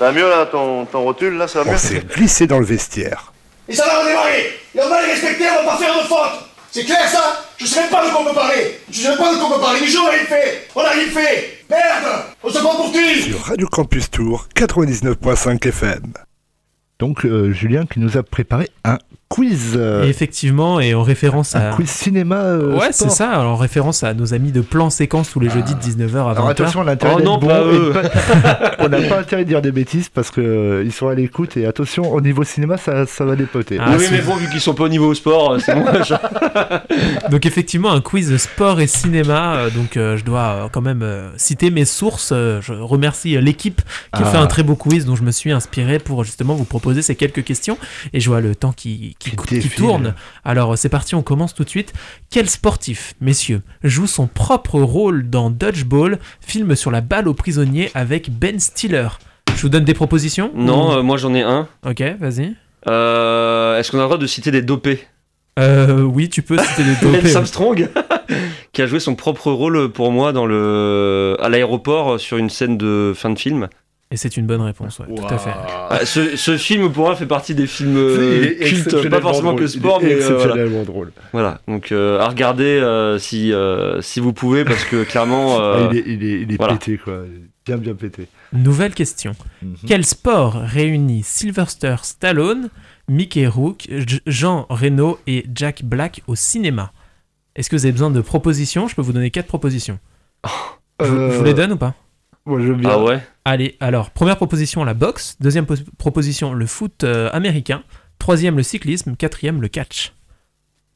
Va 0.00 0.10
mieux 0.12 0.28
là, 0.28 0.46
ton, 0.46 0.86
ton 0.86 1.02
rotule 1.02 1.34
là, 1.36 1.46
ça 1.46 1.62
va 1.62 1.70
On 1.70 1.72
mieux? 1.72 1.78
s'est 1.78 2.00
glissé 2.00 2.46
dans 2.48 2.58
le 2.58 2.64
vestiaire. 2.66 3.32
Et 3.68 3.74
ça 3.74 3.84
va 3.86 4.00
redémarrer 4.00 4.50
Et 4.74 4.80
on 4.82 4.88
va 4.88 5.02
les 5.02 5.12
respecter, 5.12 5.44
on 5.60 5.64
va 5.64 5.70
pas 5.72 5.76
faire 5.78 5.94
de 5.94 6.06
faute 6.08 6.50
C'est 6.74 6.82
clair 6.82 7.08
ça 7.08 7.44
Je 7.56 7.66
sais 7.66 7.82
même 7.82 7.90
pas 7.90 8.04
de 8.04 8.10
quoi 8.10 8.22
on 8.22 8.24
peut 8.24 8.34
parler. 8.34 8.80
Je 8.90 9.00
sais 9.00 9.08
même 9.10 9.18
pas 9.18 9.32
de 9.32 9.38
quoi 9.38 9.46
on 9.46 9.54
peut 9.54 9.60
parler, 9.60 9.78
mais 9.80 9.96
on 9.96 10.06
a 10.08 10.10
rien 10.10 10.24
fait. 10.24 10.68
On 10.74 10.80
a 10.80 10.90
rien 10.90 11.06
fait. 11.06 11.64
Merde 11.70 12.24
On 12.42 12.50
se 12.50 12.58
prend 12.58 12.74
pour 12.74 12.90
qui 12.90 13.22
Sur 13.22 13.42
Radio 13.42 13.68
Campus 13.68 14.10
Tour 14.10 14.48
99.5 14.56 15.68
FM. 15.68 16.14
Donc 16.98 17.24
euh, 17.26 17.52
Julien 17.52 17.86
qui 17.86 18.00
nous 18.00 18.16
a 18.16 18.24
préparé 18.24 18.68
un 18.82 18.98
quiz. 19.34 19.76
Et 20.04 20.08
effectivement, 20.08 20.78
et 20.80 20.94
en 20.94 21.02
référence 21.02 21.54
à. 21.54 21.70
Un 21.72 21.76
quiz 21.76 21.88
cinéma. 21.90 22.36
euh, 22.36 22.76
Ouais, 22.78 22.88
c'est 22.92 23.10
ça, 23.10 23.30
alors, 23.30 23.52
en 23.54 23.56
référence 23.56 24.02
à 24.04 24.14
nos 24.14 24.32
amis 24.34 24.52
de 24.52 24.60
Plan 24.60 24.90
Séquence 24.90 25.30
tous 25.30 25.40
les 25.40 25.50
jeudis 25.50 25.74
de 25.74 25.80
19h 25.80 26.16
à 26.16 26.32
20h. 26.32 26.36
Alors 26.36 26.48
attention, 26.48 26.82
l'intérêt 26.82 27.12
Oh 27.14 27.18
d'être 27.18 27.26
non, 27.26 27.38
bon 27.38 27.46
pas 27.48 27.60
et 27.60 27.64
eux. 27.74 27.92
pas- 27.92 28.72
on 28.80 28.88
n'a 28.88 29.00
pas 29.02 29.18
intérêt 29.20 29.44
de 29.44 29.48
dire 29.48 29.62
des 29.62 29.72
bêtises 29.72 30.08
parce 30.08 30.30
que 30.30 30.40
euh, 30.40 30.82
ils 30.84 30.92
sont 30.92 31.08
à 31.08 31.14
l'écoute 31.14 31.56
et 31.56 31.66
attention 31.66 32.12
au 32.12 32.20
niveau 32.20 32.44
cinéma 32.44 32.76
ça, 32.76 33.06
ça 33.06 33.24
va 33.24 33.34
dépoter. 33.36 33.78
Ah, 33.80 33.94
oui, 33.98 34.04
mais 34.10 34.20
bon, 34.20 34.36
vu 34.36 34.48
qu'ils 34.50 34.60
sont 34.60 34.74
pas 34.74 34.84
au 34.84 34.88
niveau 34.88 35.12
sport, 35.14 35.56
c'est 35.60 35.74
bon. 35.74 35.84
Donc 37.30 37.46
effectivement 37.46 37.92
un 37.92 38.00
quiz 38.00 38.36
sport 38.36 38.80
et 38.80 38.86
cinéma. 38.86 39.54
euh, 39.56 39.70
donc 39.70 39.96
euh, 39.96 40.16
je 40.16 40.24
dois 40.24 40.40
euh, 40.64 40.68
quand 40.70 40.80
même 40.82 41.02
euh, 41.02 41.28
citer 41.36 41.70
mes 41.70 41.84
sources. 41.84 42.30
Euh, 42.32 42.60
je 42.62 42.72
remercie 42.72 43.36
euh, 43.36 43.40
l'équipe 43.40 43.80
qui 44.14 44.22
a 44.22 44.26
Ah. 44.26 44.30
fait 44.30 44.38
un 44.38 44.46
très 44.46 44.62
beau 44.62 44.74
quiz 44.76 45.04
dont 45.04 45.16
je 45.16 45.22
me 45.22 45.30
suis 45.30 45.50
inspiré 45.52 45.98
pour 45.98 46.24
justement 46.24 46.54
vous 46.54 46.64
proposer 46.64 47.02
ces 47.02 47.14
quelques 47.14 47.44
questions. 47.44 47.78
Et 48.12 48.20
je 48.20 48.28
vois 48.28 48.40
le 48.40 48.54
temps 48.54 48.72
qui, 48.72 49.16
qui, 49.18 49.23
qui 49.30 49.68
tourne. 49.70 50.14
Alors 50.44 50.76
c'est 50.78 50.88
parti, 50.88 51.14
on 51.14 51.22
commence 51.22 51.54
tout 51.54 51.64
de 51.64 51.68
suite. 51.68 51.92
Quel 52.30 52.48
sportif, 52.50 53.14
messieurs, 53.20 53.62
joue 53.82 54.06
son 54.06 54.26
propre 54.26 54.80
rôle 54.80 55.28
dans 55.30 55.50
Dodgeball, 55.50 56.18
film 56.40 56.74
sur 56.76 56.90
la 56.90 57.00
balle 57.00 57.28
aux 57.28 57.34
prisonniers 57.34 57.90
avec 57.94 58.30
Ben 58.30 58.58
Stiller? 58.60 59.08
Je 59.56 59.62
vous 59.62 59.68
donne 59.68 59.84
des 59.84 59.94
propositions? 59.94 60.50
Non, 60.54 60.88
Ou- 60.90 60.92
euh, 60.98 61.02
moi 61.02 61.16
j'en 61.16 61.32
ai 61.34 61.42
un. 61.42 61.68
Ok, 61.86 62.02
vas-y. 62.18 62.54
Euh, 62.88 63.78
Est-ce 63.78 63.90
qu'on 63.90 63.98
a 63.98 64.02
le 64.02 64.06
droit 64.06 64.18
de 64.18 64.26
citer 64.26 64.50
des 64.50 64.62
dopés? 64.62 65.00
Euh, 65.58 66.02
oui, 66.02 66.28
tu 66.28 66.42
peux 66.42 66.58
citer 66.58 66.82
des 66.84 66.94
dopés. 67.02 67.20
Lance 67.22 67.36
Armstrong, 67.36 67.88
qui 68.72 68.82
a 68.82 68.86
joué 68.86 68.98
son 69.00 69.14
propre 69.14 69.52
rôle 69.52 69.90
pour 69.92 70.10
moi 70.10 70.32
dans 70.32 70.46
le 70.46 71.36
à 71.40 71.48
l'aéroport 71.48 72.18
sur 72.18 72.36
une 72.36 72.50
scène 72.50 72.76
de 72.76 73.12
fin 73.14 73.30
de 73.30 73.38
film. 73.38 73.68
Et 74.10 74.16
c'est 74.16 74.36
une 74.36 74.46
bonne 74.46 74.60
réponse, 74.60 75.00
ouais, 75.00 75.06
tout 75.12 75.24
à 75.28 75.38
fait. 75.38 75.50
Ah, 75.90 76.00
ce, 76.04 76.36
ce 76.36 76.56
film 76.56 76.92
pour 76.92 77.06
moi 77.06 77.16
fait 77.16 77.26
partie 77.26 77.54
des 77.54 77.66
films 77.66 77.96
Il 77.96 77.98
euh, 77.98 78.54
cultes, 78.60 79.08
pas 79.08 79.20
forcément 79.20 79.56
que 79.56 79.66
sport, 79.66 80.00
mais 80.00 80.12
euh, 80.12 80.18
voilà. 80.18 80.34
exceptionnellement 80.36 80.82
drôle. 80.84 81.12
Voilà, 81.32 81.60
donc 81.66 81.90
euh, 81.90 82.20
à 82.20 82.28
regarder 82.28 82.64
euh, 82.64 83.18
si 83.18 83.52
euh, 83.52 84.00
si 84.02 84.20
vous 84.20 84.32
pouvez 84.32 84.64
parce 84.64 84.84
que 84.84 85.02
clairement. 85.04 85.58
euh, 85.58 85.88
Ah, 85.88 85.90
il 85.92 85.98
est, 85.98 86.04
il 86.06 86.22
est, 86.24 86.40
il 86.42 86.52
est 86.52 86.56
voilà. 86.56 86.74
pété 86.74 86.96
quoi, 86.98 87.22
bien 87.66 87.76
bien 87.76 87.94
pété. 87.94 88.28
Nouvelle 88.52 88.94
question. 88.94 89.34
Mhm. 89.62 89.74
Quel 89.86 90.04
sport 90.04 90.54
réunit 90.54 91.22
Sylvester 91.24 91.96
Stallone, 92.02 92.68
Mickey 93.08 93.48
Rourke, 93.48 93.88
J- 93.90 94.20
Jean 94.26 94.66
Reno 94.68 95.18
et 95.26 95.44
Jack 95.52 95.82
Black 95.82 96.22
au 96.28 96.36
cinéma? 96.36 96.92
Est-ce 97.56 97.68
que 97.68 97.74
vous 97.74 97.84
avez 97.84 97.92
besoin 97.92 98.10
de 98.10 98.20
propositions? 98.20 98.86
Je 98.86 98.94
peux 98.94 99.02
vous 99.02 99.12
donner 99.12 99.30
quatre 99.30 99.46
propositions. 99.48 99.98
Je 101.00 101.06
vous 101.06 101.42
les 101.42 101.54
donne 101.54 101.72
ou 101.72 101.76
pas? 101.76 101.94
Moi 102.46 102.60
je 102.60 102.66
veux 102.66 102.74
bien. 102.74 102.90
Ah 102.92 103.02
ouais. 103.02 103.20
Allez, 103.44 103.76
alors, 103.80 104.10
première 104.10 104.36
proposition, 104.36 104.84
la 104.84 104.94
boxe. 104.94 105.36
Deuxième 105.40 105.66
pos- 105.66 105.74
proposition, 105.98 106.52
le 106.52 106.66
foot 106.66 107.04
euh, 107.04 107.30
américain. 107.32 107.82
Troisième, 108.18 108.56
le 108.56 108.62
cyclisme. 108.62 109.16
Quatrième, 109.16 109.60
le 109.62 109.68
catch. 109.68 110.12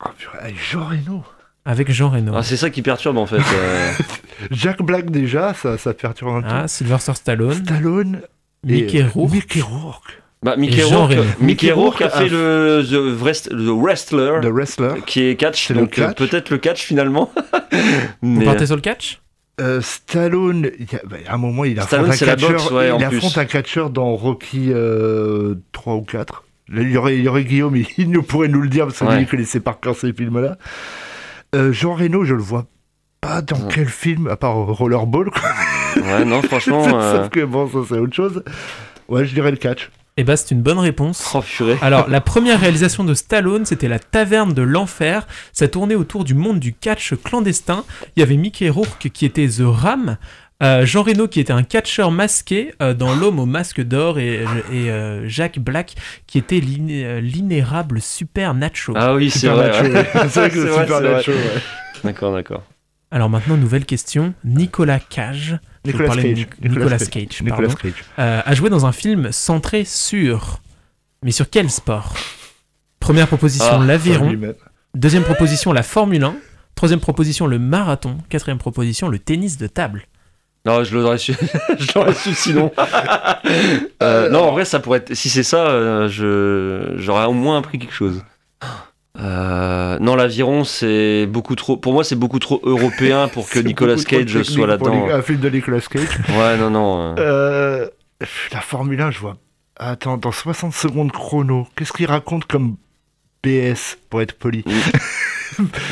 Ah, 0.01 0.13
purée, 0.17 0.39
avec 0.41 0.57
Jean 0.61 0.87
Reno. 0.89 1.25
Avec 1.65 1.91
Jean 1.91 2.11
Reno. 2.11 2.33
Ah, 2.35 2.43
c'est 2.43 2.57
ça 2.57 2.71
qui 2.71 2.83
perturbe 2.83 3.19
en 3.19 3.27
fait. 3.27 3.37
euh. 3.39 3.93
Jack 4.51 4.81
Black 4.83 5.11
déjà, 5.11 5.53
ça, 5.55 5.77
ça 5.79 5.93
perturbe 5.95 6.45
un 6.45 6.49
Ah, 6.49 6.63
peu. 6.63 6.69
Sylvester 6.69 7.15
Stallone. 7.15 7.65
Stallone. 7.65 8.21
Mickey 8.65 8.99
et, 8.99 9.03
Rourke. 9.05 9.33
Mickey 9.33 9.61
Rourke. 9.61 10.23
Bah, 10.43 10.57
Mickey 10.57 10.83
Rourke. 10.85 11.15
Mickey 11.41 11.71
a 11.71 12.11
fait 12.11 12.29
le 12.29 12.83
The, 12.89 13.21
Wrest- 13.23 13.51
the 13.51 13.71
Wrestler, 13.83 14.41
The 14.41 14.47
Wrestler. 14.53 15.01
qui 15.07 15.23
est 15.23 15.37
catch, 15.37 15.73
donc 15.73 15.99
euh, 15.99 16.07
catch. 16.09 16.17
peut-être 16.17 16.51
le 16.51 16.59
catch 16.59 16.83
finalement. 16.85 17.33
Vous 18.23 18.45
partez 18.45 18.67
sur 18.67 18.77
le 18.77 18.81
catch? 18.83 19.21
Euh, 19.61 19.81
Stallone, 19.81 20.71
bah, 21.05 21.17
à 21.27 21.35
un 21.35 21.39
moment, 21.39 21.65
il 21.65 21.79
affronte 21.81 22.13
Stallone, 22.13 22.45
un 22.45 22.53
boxe, 22.53 22.71
ouais, 22.71 22.87
il 22.97 23.05
affronte 23.05 23.33
plus. 23.49 23.81
un 23.81 23.89
dans 23.91 24.15
Rocky 24.15 24.69
euh, 24.73 25.57
3 25.73 25.95
ou 25.95 26.03
4. 26.03 26.45
Là, 26.71 26.83
il 26.83 26.91
y 26.91 26.97
aurait, 26.97 27.17
il 27.17 27.25
y 27.25 27.29
aurait 27.29 27.45
Guillaume, 27.45 27.77
il, 27.97 28.11
nous 28.11 28.23
pourrait 28.23 28.49
nous 28.49 28.61
le 28.61 28.69
dire 28.69 28.87
parce 28.87 28.99
qu'il 28.99 29.09
Ouais. 29.09 29.25
connaissait 29.25 29.61
par 29.61 29.81
cœur 29.81 29.97
ces 29.97 30.13
films-là. 30.13 30.59
Euh, 31.55 31.73
Jean 31.73 31.95
Reno, 31.95 32.25
je 32.25 32.35
le 32.35 32.43
vois 32.43 32.67
pas 33.21 33.41
dans 33.43 33.57
Ouais. 33.57 33.73
quel 33.75 33.89
film, 33.89 34.29
à 34.29 34.37
part 34.37 34.55
Rollerball. 34.55 35.31
quoi. 35.31 35.51
Ouais, 36.03 36.25
non, 36.25 36.43
franchement. 36.43 36.87
euh, 36.95 37.23
Sauf 37.23 37.31
que 37.31 37.45
bon, 37.45 37.67
ça 37.69 37.79
c'est 37.89 37.99
autre 37.99 38.15
chose. 38.15 38.45
Ouais, 39.09 39.25
je 39.25 39.35
dirais 39.35 39.51
le 39.51 39.57
catch. 39.57 39.91
Eh 40.21 40.25
bah, 40.25 40.37
c'est 40.37 40.51
une 40.51 40.63
bonne 40.63 40.81
réponse. 40.81 41.31
Oh 41.35 41.41
purée. 41.41 41.79
Alors, 41.81 42.09
la 42.09 42.21
première 42.21 42.61
réalisation 42.61 43.05
de 43.05 43.15
Stallone, 43.15 43.65
c'était 43.65 43.87
La 43.89 43.99
Taverne 44.01 44.53
de 44.53 44.63
l'Enfer. 44.63 45.27
Ça 45.53 45.69
tournait 45.69 45.95
autour 45.95 46.25
du 46.25 46.35
monde 46.35 46.59
du 46.59 46.73
catch 46.75 47.15
clandestin. 47.23 47.85
Il 48.17 48.21
y 48.21 48.23
avait 48.25 48.37
Mickey 48.37 48.69
Rourke 48.69 49.11
qui 49.13 49.25
était 49.25 49.47
The 49.49 49.63
Ram. 49.63 50.17
euh, 50.61 50.85
Jean 50.85 51.05
Reno 51.05 51.29
qui 51.29 51.39
était 51.39 51.53
un 51.53 51.63
catcheur 51.63 52.11
masqué 52.11 52.75
euh, 52.83 52.93
dans 52.95 53.15
L'homme 53.15 53.39
au 53.39 53.47
masque 53.47 53.81
d'or 53.81 54.19
et, 54.19 54.45
et, 54.73 54.91
euh, 54.91 55.29
Jack 55.29 55.61
Black 55.61 55.95
qui 56.27 56.37
était 56.39 56.59
l'iné- 56.59 57.21
l'inérable 57.21 58.01
Super 58.01 58.55
Nacho. 58.55 58.93
Ah 58.97 59.15
oui, 59.15 59.31
c'est 59.31 59.39
Super 59.39 59.55
vrai. 59.57 60.29
C'est 60.29 60.51
que 60.51 60.59
le 60.59 60.73
Super. 60.73 61.01
Nacho, 61.01 61.31
ouais. 61.31 61.39
D'accord, 62.03 62.33
d'accord. 62.33 62.65
Alors 63.13 63.31
maintenant, 63.31 63.57
nouvelle 63.57 63.87
question. 63.87 64.35
Nicolas 64.45 64.99
Cage. 64.99 65.59
Nicolas 65.93 66.15
Cage. 66.15 66.25
Nic- 66.39 66.61
Nicolas 66.63 66.99
Cage, 66.99 67.43
Nicolas 67.43 67.75
Cage. 67.75 68.05
euh, 68.19 68.41
a 68.45 68.55
joué 68.55 68.71
dans 68.71 68.87
un 68.87 68.93
film 68.93 69.33
centré 69.33 69.85
sur... 69.85 70.61
Mais 71.25 71.33
sur 71.33 71.51
quel 71.51 71.71
sport? 71.71 72.15
Première 73.01 73.27
proposition, 73.29 73.81
Ah, 73.81 73.85
l'aviron. 73.85 74.33
Deuxième 74.95 75.23
proposition, 75.25 75.73
la 75.73 75.83
Formule 75.83 76.23
1. 76.25 76.37
Troisième 76.75 77.01
proposition, 77.01 77.47
le 77.47 77.59
marathon. 77.59 78.19
Quatrième 78.29 78.59
proposition, 78.59 79.09
le 79.09 79.19
tennis 79.19 79.59
de 79.59 79.67
table. 79.67 80.05
Non, 80.65 80.85
je 80.85 80.97
l'aurais 80.97 81.19
su. 81.19 81.35
je 81.79 81.87
l'aurais 81.95 82.15
su 82.15 82.35
sinon. 82.35 82.71
Euh, 84.03 84.29
non, 84.31 84.41
en 84.49 84.53
vrai, 84.53 84.65
ça 84.65 84.81
pourrait 84.81 84.99
être. 84.99 85.15
Si 85.15 85.29
c'est 85.31 85.43
ça, 85.43 85.67
euh, 85.69 86.09
je 86.09 86.95
j'aurais 86.99 87.25
au 87.27 87.33
moins 87.33 87.59
appris 87.59 87.79
quelque 87.79 87.95
chose. 87.95 88.23
Euh, 89.21 89.99
non, 90.01 90.15
l'aviron, 90.15 90.65
c'est 90.65 91.27
beaucoup 91.27 91.57
trop. 91.57 91.77
Pour 91.77 91.93
moi, 91.93 92.05
c'est 92.05 92.15
beaucoup 92.17 92.39
trop 92.39 92.61
européen 92.65 93.29
pour 93.29 93.49
que 93.49 93.59
Nicolas 93.71 93.97
Cage 93.97 94.43
soit 94.43 94.67
là-dedans. 94.67 95.09
Un 95.11 95.23
film 95.23 95.41
de 95.41 95.49
Nicolas 95.51 95.81
Cage. 95.81 96.07
Ouais, 96.31 96.57
non, 96.57 96.71
non. 96.71 97.01
euh. 97.01 97.15
Euh, 97.19 97.87
la 98.53 98.61
Formule 98.61 99.01
1, 99.01 99.11
je 99.11 99.19
vois. 99.21 99.37
Attends, 99.77 100.17
dans 100.17 100.33
60 100.33 100.73
secondes 100.73 101.13
chrono, 101.13 101.67
qu'est-ce 101.77 101.93
qu'il 101.93 102.07
raconte 102.07 102.45
comme 102.47 102.77
BS, 103.45 103.97
pour 104.11 104.23
être 104.23 104.33
poli? 104.35 104.65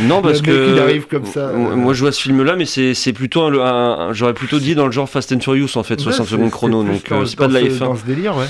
Non, 0.03 0.23
parce 0.23 0.43
que. 0.43 0.75
il 0.75 0.79
arrive 0.79 1.07
comme 1.09 1.25
ça, 1.27 1.53
Moi, 1.53 1.93
je 1.93 2.01
vois 2.01 2.13
ce 2.13 2.21
film-là, 2.23 2.55
mais 2.55 2.67
c'est 2.67 3.13
plutôt 3.13 3.43
un, 3.43 3.53
un- 3.55 3.99
un- 4.09 4.13
J'aurais 4.13 4.35
plutôt 4.35 4.61
dit 4.61 4.77
dans 4.77 4.87
le 4.87 4.93
genre 4.93 5.09
Fast 5.09 5.33
and 5.33 5.41
Furious, 5.41 5.77
en 5.77 5.83
fait, 5.83 5.99
60 5.99 6.21
Ouais, 6.27 6.31
secondes 6.31 6.51
chrono. 6.53 6.85
Donc, 6.85 7.01
c'est 7.27 7.37
pas 7.37 7.49
de 7.49 7.55
la 7.55 7.63
dans 7.63 7.67
ce- 7.67 7.73
F1. 7.73 7.79
Dans 7.81 7.97
ce 7.97 8.05
délire, 8.05 8.37
ouais. 8.37 8.45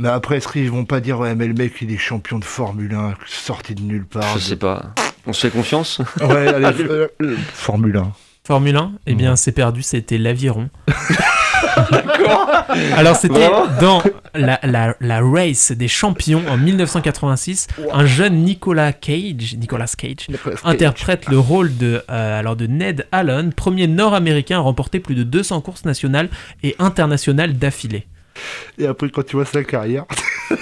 Mais 0.00 0.08
après, 0.08 0.36
est-ce 0.36 0.46
qu'ils 0.46 0.70
vont 0.70 0.84
pas 0.84 1.00
dire, 1.00 1.18
ouais, 1.18 1.34
mais 1.34 1.48
le 1.48 1.54
mec, 1.54 1.72
il 1.80 1.92
est 1.92 1.98
champion 1.98 2.38
de 2.38 2.44
Formule 2.44 2.94
1, 2.94 3.14
sorti 3.26 3.74
de 3.74 3.82
nulle 3.82 4.06
part 4.06 4.32
Je 4.34 4.38
sais 4.38 4.54
pas. 4.54 4.94
On 5.26 5.32
se 5.32 5.40
fait 5.40 5.50
confiance 5.50 6.00
Ouais, 6.20 6.46
allez, 6.46 6.82
euh, 6.88 7.08
Formule 7.52 7.96
1. 7.96 8.12
Formule 8.46 8.76
1, 8.76 8.92
eh 9.06 9.14
bien, 9.14 9.34
c'est 9.34 9.50
perdu, 9.50 9.82
c'était 9.82 10.16
l'aviron. 10.16 10.70
Alors, 12.96 13.16
c'était 13.16 13.50
dans 13.80 14.00
la, 14.34 14.60
la, 14.62 14.94
la 15.00 15.20
race 15.20 15.72
des 15.72 15.88
champions 15.88 16.44
en 16.48 16.56
1986. 16.56 17.66
Un 17.92 18.06
jeune 18.06 18.36
Nicolas 18.44 18.92
Cage, 18.92 19.56
Nicolas 19.58 19.92
Cage, 19.98 20.28
Nicolas 20.28 20.54
Cage. 20.54 20.64
interprète 20.64 21.28
le 21.28 21.40
rôle 21.40 21.76
de, 21.76 22.04
euh, 22.08 22.38
alors 22.38 22.54
de 22.54 22.68
Ned 22.68 23.08
Allen, 23.10 23.52
premier 23.52 23.88
nord-américain 23.88 24.58
à 24.58 24.60
remporter 24.60 25.00
plus 25.00 25.16
de 25.16 25.24
200 25.24 25.60
courses 25.60 25.84
nationales 25.84 26.28
et 26.62 26.76
internationales 26.78 27.54
d'affilée. 27.58 28.06
Et 28.78 28.86
après, 28.86 29.08
quand 29.10 29.24
tu 29.24 29.36
vois 29.36 29.44
sa 29.44 29.62
carrière, 29.64 30.04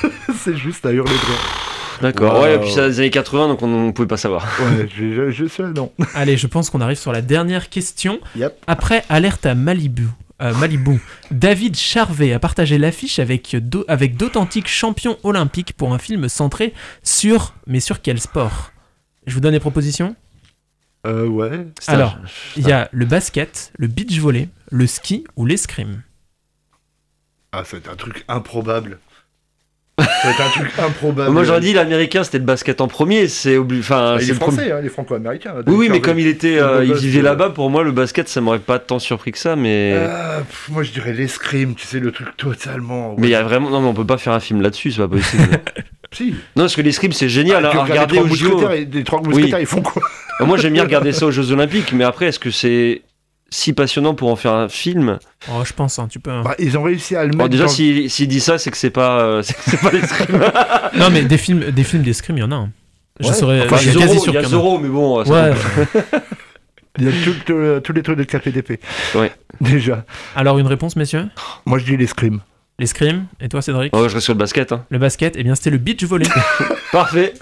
c'est 0.45 0.57
juste 0.57 0.85
à 0.87 0.93
hurler 0.93 1.13
de. 1.13 2.03
D'accord, 2.03 2.35
Wow. 2.35 2.43
ouais, 2.43 2.55
et 2.57 2.59
puis 2.59 2.71
c'est 2.71 2.87
les 2.89 3.01
années 3.01 3.11
80, 3.11 3.49
donc 3.49 3.63
on 3.63 3.87
ne 3.87 3.91
pouvait 3.91 4.07
pas 4.09 4.19
savoir. 4.19 4.47
Ouais, 4.61 4.87
je, 4.95 5.15
je, 5.15 5.31
je 5.31 5.47
sais, 5.47 5.63
non. 5.63 5.91
Allez, 6.15 6.37
je 6.37 6.47
pense 6.47 6.69
qu'on 6.69 6.83
arrive 6.83 6.99
sur 6.99 7.11
la 7.13 7.23
dernière 7.23 7.71
question. 7.71 8.19
Yep. 8.37 8.55
Après 8.67 9.03
Alerte 9.09 9.47
à 9.47 9.55
Malibu, 9.55 10.07
euh, 10.43 10.53
Malibu, 10.57 11.01
David 11.31 11.75
Charvet 11.75 12.35
a 12.35 12.39
partagé 12.39 12.77
l'affiche 12.77 13.19
avec 13.19 13.57
avec 13.89 14.17
d'authentiques 14.19 14.69
champions 14.69 15.17
olympiques 15.23 15.73
pour 15.73 15.95
un 15.95 15.99
film 15.99 16.29
centré 16.29 16.75
sur... 17.03 17.55
Mais 17.67 17.81
sur 17.81 18.03
quel 18.03 18.21
sport? 18.21 18.73
Je 19.27 19.33
vous 19.33 19.41
donne 19.41 19.53
des 19.53 19.61
propositions? 19.61 20.15
Euh, 21.07 21.27
ouais. 21.27 21.67
Alors, 21.87 22.19
il 22.59 22.69
y 22.69 22.73
a 22.73 22.91
le 22.93 23.07
basket, 23.07 23.73
le 23.79 23.87
beach 23.87 24.19
volley, 24.19 24.49
le 24.71 24.87
ski 24.87 25.25
ou 25.37 25.47
l'escrime. 25.47 26.03
Ah, 27.59 27.63
c'est 27.65 27.89
un 27.89 27.95
truc 27.97 28.25
improbable. 28.29 28.99
c'est 29.99 30.43
un 30.43 30.49
truc 30.51 30.69
improbable. 30.79 31.31
Moi 31.33 31.45
j'aurais 31.45 31.61
dit 31.61 31.73
l'américain 31.73 32.23
c'était 32.23 32.37
le 32.39 32.45
basket 32.45 32.83
en 32.83 32.89
premier, 32.89 33.29
c'est 33.29 33.57
obli- 33.57 33.79
enfin 33.81 34.17
Ah, 34.19 34.23
il 34.23 34.31
est 34.31 34.35
premier. 34.35 34.53
français, 34.57 34.73
hein, 34.73 34.79
il 34.83 34.87
est 34.87 34.91
franco-américain. 34.91 35.55
Oui, 35.67 35.75
oui, 35.75 35.89
mais 35.91 36.01
comme 36.03 36.19
il 36.19 36.27
était, 36.27 36.59
euh, 36.59 36.85
il 36.85 36.93
vivait 36.95 37.23
là 37.23 37.31
là-bas, 37.31 37.51
pour 37.51 37.71
moi 37.71 37.83
le 37.83 37.93
basket 37.93 38.29
ça 38.29 38.43
m'aurait 38.43 38.59
pas 38.59 38.79
tant 38.79 38.99
surpris 38.99 39.33
que 39.33 39.39
ça, 39.39 39.57
mais 39.57 39.93
Euh, 39.97 40.41
pff, 40.41 40.69
moi, 40.71 40.83
je 40.83 40.91
dirais 40.93 41.15
l'escrime, 41.15 41.75
tu 41.75 41.87
sais, 41.87 41.99
le 41.99 42.13
truc 42.13 42.37
totalement. 42.37 43.15
mais 43.17 43.29
il 43.29 43.31
y 43.31 43.35
a 43.35 43.43
vraiment 43.43 43.71
non 43.71 43.81
mais 43.81 43.89
on 43.89 43.95
peut 43.95 44.05
pas 44.07 44.19
faire 44.19 44.35
un 44.35 44.41
film 44.41 44.61
là-dessus, 44.61 44.93
c'est 44.93 44.99
pas 45.03 45.09
possible. 45.09 45.45
Si. 46.13 46.31
non 46.55 46.63
parce 46.63 46.77
que 46.77 46.83
l'escrime 46.83 47.13
c'est 47.13 47.29
génial 47.29 47.65
Ah, 47.65 47.69
à 47.69 47.71
regardes 47.71 47.91
regarder 47.91 48.15
les 48.15 48.21
aux 48.21 48.27
les 48.85 49.05
trois 49.05 49.21
mousquetaires, 49.21 49.59
ils 49.61 49.67
font 49.67 49.83
quoi 49.83 50.01
Moi 50.41 50.57
j'aime 50.57 50.73
bien 50.75 50.85
regarder 50.85 51.13
ça 51.13 51.27
aux 51.27 51.31
Jeux 51.33 51.51
Olympiques, 51.51 51.93
mais 51.93 52.05
après 52.05 52.27
est-ce 52.27 52.39
que 52.39 52.51
c'est 52.53 53.03
si 53.51 53.73
passionnant 53.73 54.15
pour 54.15 54.31
en 54.31 54.37
faire 54.37 54.53
un 54.55 54.69
film. 54.69 55.19
Oh, 55.51 55.63
je 55.65 55.73
pense, 55.73 55.99
hein, 55.99 56.09
tu 56.11 56.19
peux. 56.21 56.31
hein. 56.31 56.43
Bah, 56.45 56.55
ils 56.59 56.77
ont 56.77 56.83
réussi 56.83 57.15
à 57.17 57.25
le 57.25 57.31
Bon, 57.31 57.39
mettre. 57.39 57.51
déjà, 57.51 57.65
dans- 57.65 57.69
s'il 57.71 58.11
s'il 58.11 58.29
dit 58.29 58.41
ça, 58.41 58.59
c'est 58.59 58.71
que 58.71 58.77
c'est 58.77 58.91
pas, 58.91 59.21
euh, 59.21 59.43
c'est 59.43 59.81
pas 59.81 59.91
l'escrime. 59.91 60.41
non, 60.97 61.11
mais 61.11 61.23
des 61.23 61.39
films, 61.39 61.71
des 61.71 61.85
films 61.85 62.03
d'escrime, 62.03 62.37
il 62.39 62.41
y 62.41 62.45
en 62.45 62.53
a. 62.53 62.57
hein. 62.57 62.71
Je 63.21 63.29
Ouais. 63.29 63.33
serais 63.35 63.63
Enfin, 63.65 63.77
je 63.77 63.83
suis 63.83 63.93
Zorro, 63.93 64.05
quasi 64.07 64.21
sûr 64.21 64.33
il 64.33 64.35
y 64.35 64.39
a 64.39 64.43
qu'il 64.43 64.51
y 64.53 64.55
en 64.55 64.59
Zorro, 64.59 64.79
mais 64.79 64.89
bon, 64.89 65.25
ça 65.25 65.33
Ouais. 65.33 65.55
Il 66.99 67.05
y 67.05 67.09
a 67.09 67.13
tout- 67.25 67.35
tout- 67.45 67.81
tous 67.83 67.93
les 67.93 68.03
trucs 68.03 68.19
de 68.19 68.25
KPDP. 68.25 68.81
Ouais. 69.15 69.31
Déjà. 69.61 70.05
Alors, 70.35 70.59
une 70.59 70.67
réponse, 70.67 70.97
messieurs? 70.97 71.27
Moi, 71.67 71.79
je 71.79 71.85
dis 71.85 71.97
l'escrime. 71.97 72.41
L'escrime 72.79 73.25
Et 73.41 73.49
toi, 73.49 73.63
Cédric 73.63 73.97
Ouais, 73.97 74.07
je 74.09 74.15
reste 74.15 74.25
sur 74.25 74.35
le 74.35 74.39
basket. 74.39 74.71
Hein. 74.71 74.85
Le 74.91 74.99
basket, 74.99 75.35
eh 75.39 75.43
bien, 75.43 75.55
c'était 75.55 75.71
le 75.71 75.79
beach 75.79 76.05
volley. 76.05 76.27
Parfait. 76.93 77.33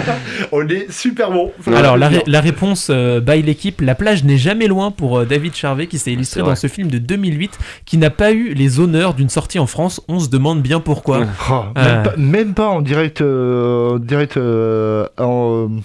On 0.52 0.66
est 0.68 0.90
super 0.90 1.30
bon. 1.30 1.52
Alors, 1.68 1.96
la, 1.96 2.08
ré- 2.08 2.24
la 2.26 2.40
réponse 2.40 2.88
euh, 2.90 3.20
by 3.20 3.40
l'équipe, 3.40 3.80
la 3.82 3.94
plage 3.94 4.24
n'est 4.24 4.36
jamais 4.36 4.66
loin 4.66 4.90
pour 4.90 5.18
euh, 5.20 5.24
David 5.24 5.54
Charvet 5.54 5.86
qui 5.86 5.98
s'est 5.98 6.12
illustré 6.12 6.40
dans 6.42 6.56
ce 6.56 6.66
film 6.66 6.90
de 6.90 6.98
2008 6.98 7.56
qui 7.84 7.98
n'a 7.98 8.10
pas 8.10 8.32
eu 8.32 8.52
les 8.52 8.80
honneurs 8.80 9.14
d'une 9.14 9.28
sortie 9.28 9.60
en 9.60 9.66
France. 9.68 10.00
On 10.08 10.18
se 10.18 10.28
demande 10.28 10.60
bien 10.60 10.80
pourquoi. 10.80 11.20
Oh, 11.50 11.62
Euh, 11.78 11.84
même, 11.84 12.02
pas, 12.02 12.16
même 12.16 12.54
pas 12.54 12.68
en 12.68 12.80
direct, 12.82 13.20
euh, 13.20 13.98
direct 14.00 14.36
euh, 14.36 15.06
en, 15.18 15.68
euh, 15.70 15.80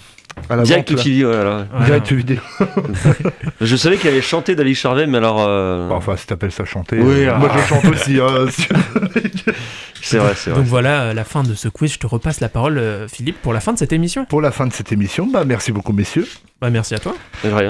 Direct 0.64 0.90
là. 0.90 1.02
TV, 1.02 1.24
voilà. 1.24 1.66
Direct 1.86 2.12
vidéo. 2.12 2.38
Je 3.60 3.74
savais 3.76 3.96
qu'il 3.96 4.10
avait 4.10 4.20
chanté 4.22 4.54
David 4.54 4.74
Charvet, 4.76 5.06
mais 5.06 5.18
alors. 5.18 5.38
euh, 5.40 5.88
Enfin, 5.90 6.16
si 6.16 6.24
t'appelles 6.26 6.52
ça 6.52 6.64
chanter. 6.64 6.98
Oui, 7.00 7.24
euh. 7.26 7.36
Moi, 7.38 7.50
je 7.56 7.60
chante 7.66 7.84
aussi. 7.86 8.20
hein, 8.20 8.46
C'est 10.02 10.18
vrai, 10.18 10.34
c'est 10.36 10.50
vrai. 10.50 10.60
Donc 10.60 10.68
voilà 10.68 11.02
euh, 11.04 11.14
la 11.14 11.24
fin 11.24 11.42
de 11.42 11.54
ce 11.54 11.66
quiz. 11.68 11.94
Je 11.94 11.98
te 11.98 12.06
repasse 12.06 12.38
la 12.40 12.48
parole, 12.48 12.80
Philippe, 13.12 13.42
pour 13.42 13.52
la 13.52 13.58
fin 13.60 13.72
de 13.72 13.78
cette 13.78 13.92
émission. 13.92 14.24
Pour 14.26 14.40
la 14.40 14.52
fin 14.52 14.66
de 14.68 14.72
cette 14.72 14.92
émission, 14.92 15.26
bah, 15.26 15.44
merci 15.44 15.72
beaucoup, 15.72 15.92
messieurs. 15.92 16.28
Bah, 16.60 16.70
merci 16.70 16.94
à 16.94 16.98
toi. 17.00 17.14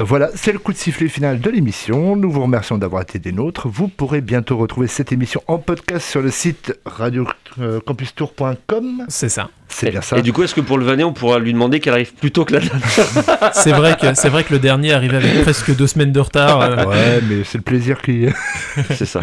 Voilà, 0.05 0.29
c'est 0.35 0.53
le 0.53 0.59
coup 0.59 0.73
de 0.75 0.79
sifflet 0.79 1.09
final 1.09 1.41
de 1.41 1.51
l'émission. 1.51 2.15
Nous 2.15 2.31
vous 2.31 2.43
remercions 2.43 2.77
d'avoir 2.79 3.01
été 3.03 3.19
des 3.19 3.33
nôtres. 3.33 3.69
Vous 3.69 3.89
pourrez 3.89 4.21
bientôt 4.21 4.59
retrouver 4.59 4.87
cette 4.87 5.13
émission 5.13 5.43
en 5.47 5.57
podcast 5.59 6.07
sur 6.07 6.21
le 6.21 6.31
site 6.31 6.79
radiocampustour.com. 6.85 9.05
C'est 9.09 9.31
ça. 9.31 9.49
C'est 9.69 9.91
bien 9.91 10.01
ça. 10.01 10.17
Et 10.19 10.23
du 10.23 10.33
coup, 10.33 10.43
est-ce 10.43 10.55
que 10.55 10.61
pour 10.61 10.79
le 10.79 10.85
vanner, 10.85 11.05
on 11.05 11.13
pourra 11.13 11.39
lui 11.39 11.53
demander 11.53 11.81
qu'elle 11.81 11.93
arrive 11.93 12.15
plus 12.15 12.31
tôt 12.31 12.45
que 12.45 12.55
la 12.55 12.61
dernière 12.61 13.53
C'est 13.53 13.73
vrai 13.73 13.97
que 14.01 14.15
c'est 14.15 14.29
vrai 14.29 14.45
que 14.45 14.53
le 14.53 14.59
dernier 14.59 14.93
arrivait 14.93 15.17
avec 15.17 15.43
presque 15.43 15.75
deux 15.77 15.87
semaines 15.87 16.13
de 16.13 16.21
retard. 16.21 16.61
euh. 16.61 16.85
Ouais, 16.87 17.21
mais 17.29 17.45
c'est 17.45 17.59
le 17.59 17.63
plaisir 17.65 18.01
qui. 18.01 18.27
C'est 18.95 19.07
ça. 19.07 19.21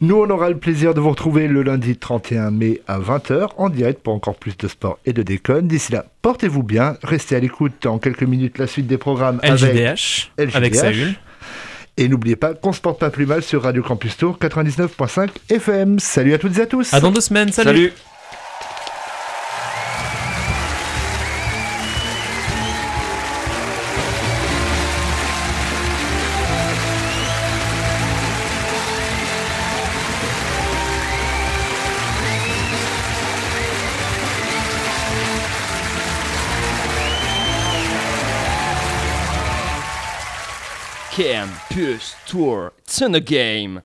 Nous, 0.00 0.16
on 0.16 0.30
aura 0.30 0.48
le 0.48 0.56
plaisir 0.56 0.94
de 0.94 1.00
vous 1.00 1.10
retrouver 1.10 1.48
le 1.48 1.62
lundi 1.62 1.96
31 1.96 2.50
mai 2.50 2.80
à 2.86 2.98
20h 2.98 3.48
en 3.56 3.68
direct 3.68 4.00
pour 4.02 4.14
encore 4.14 4.36
plus 4.36 4.56
de 4.56 4.68
sport 4.68 4.98
et 5.04 5.12
de 5.12 5.22
déconne. 5.22 5.66
D'ici 5.66 5.92
là, 5.92 6.06
portez-vous 6.22 6.62
bien. 6.62 6.96
Restez 7.02 7.36
à 7.36 7.40
l'écoute 7.40 7.84
en 7.86 7.98
quelques 7.98 8.22
minutes 8.22 8.58
la 8.58 8.66
suite 8.66 8.86
des 8.86 8.98
programmes 8.98 9.40
LJDH, 9.42 10.30
avec 10.38 10.54
avec 10.54 10.74
Saül. 10.74 11.14
Et 11.96 12.08
n'oubliez 12.08 12.36
pas 12.36 12.54
qu'on 12.54 12.72
se 12.72 12.80
porte 12.80 12.98
pas 12.98 13.10
plus 13.10 13.26
mal 13.26 13.42
sur 13.42 13.62
Radio 13.62 13.82
Campus 13.82 14.16
Tour 14.16 14.38
99.5 14.40 15.28
FM. 15.50 15.98
Salut 15.98 16.34
à 16.34 16.38
toutes 16.38 16.58
et 16.58 16.62
à 16.62 16.66
tous. 16.66 16.92
À 16.92 17.00
dans 17.00 17.12
deux 17.12 17.20
semaines. 17.20 17.52
Salut. 17.52 17.68
Salut. 17.68 17.92
Tour, 42.34 42.72
it's 42.78 43.00
in 43.00 43.12
the 43.12 43.20
game. 43.20 43.72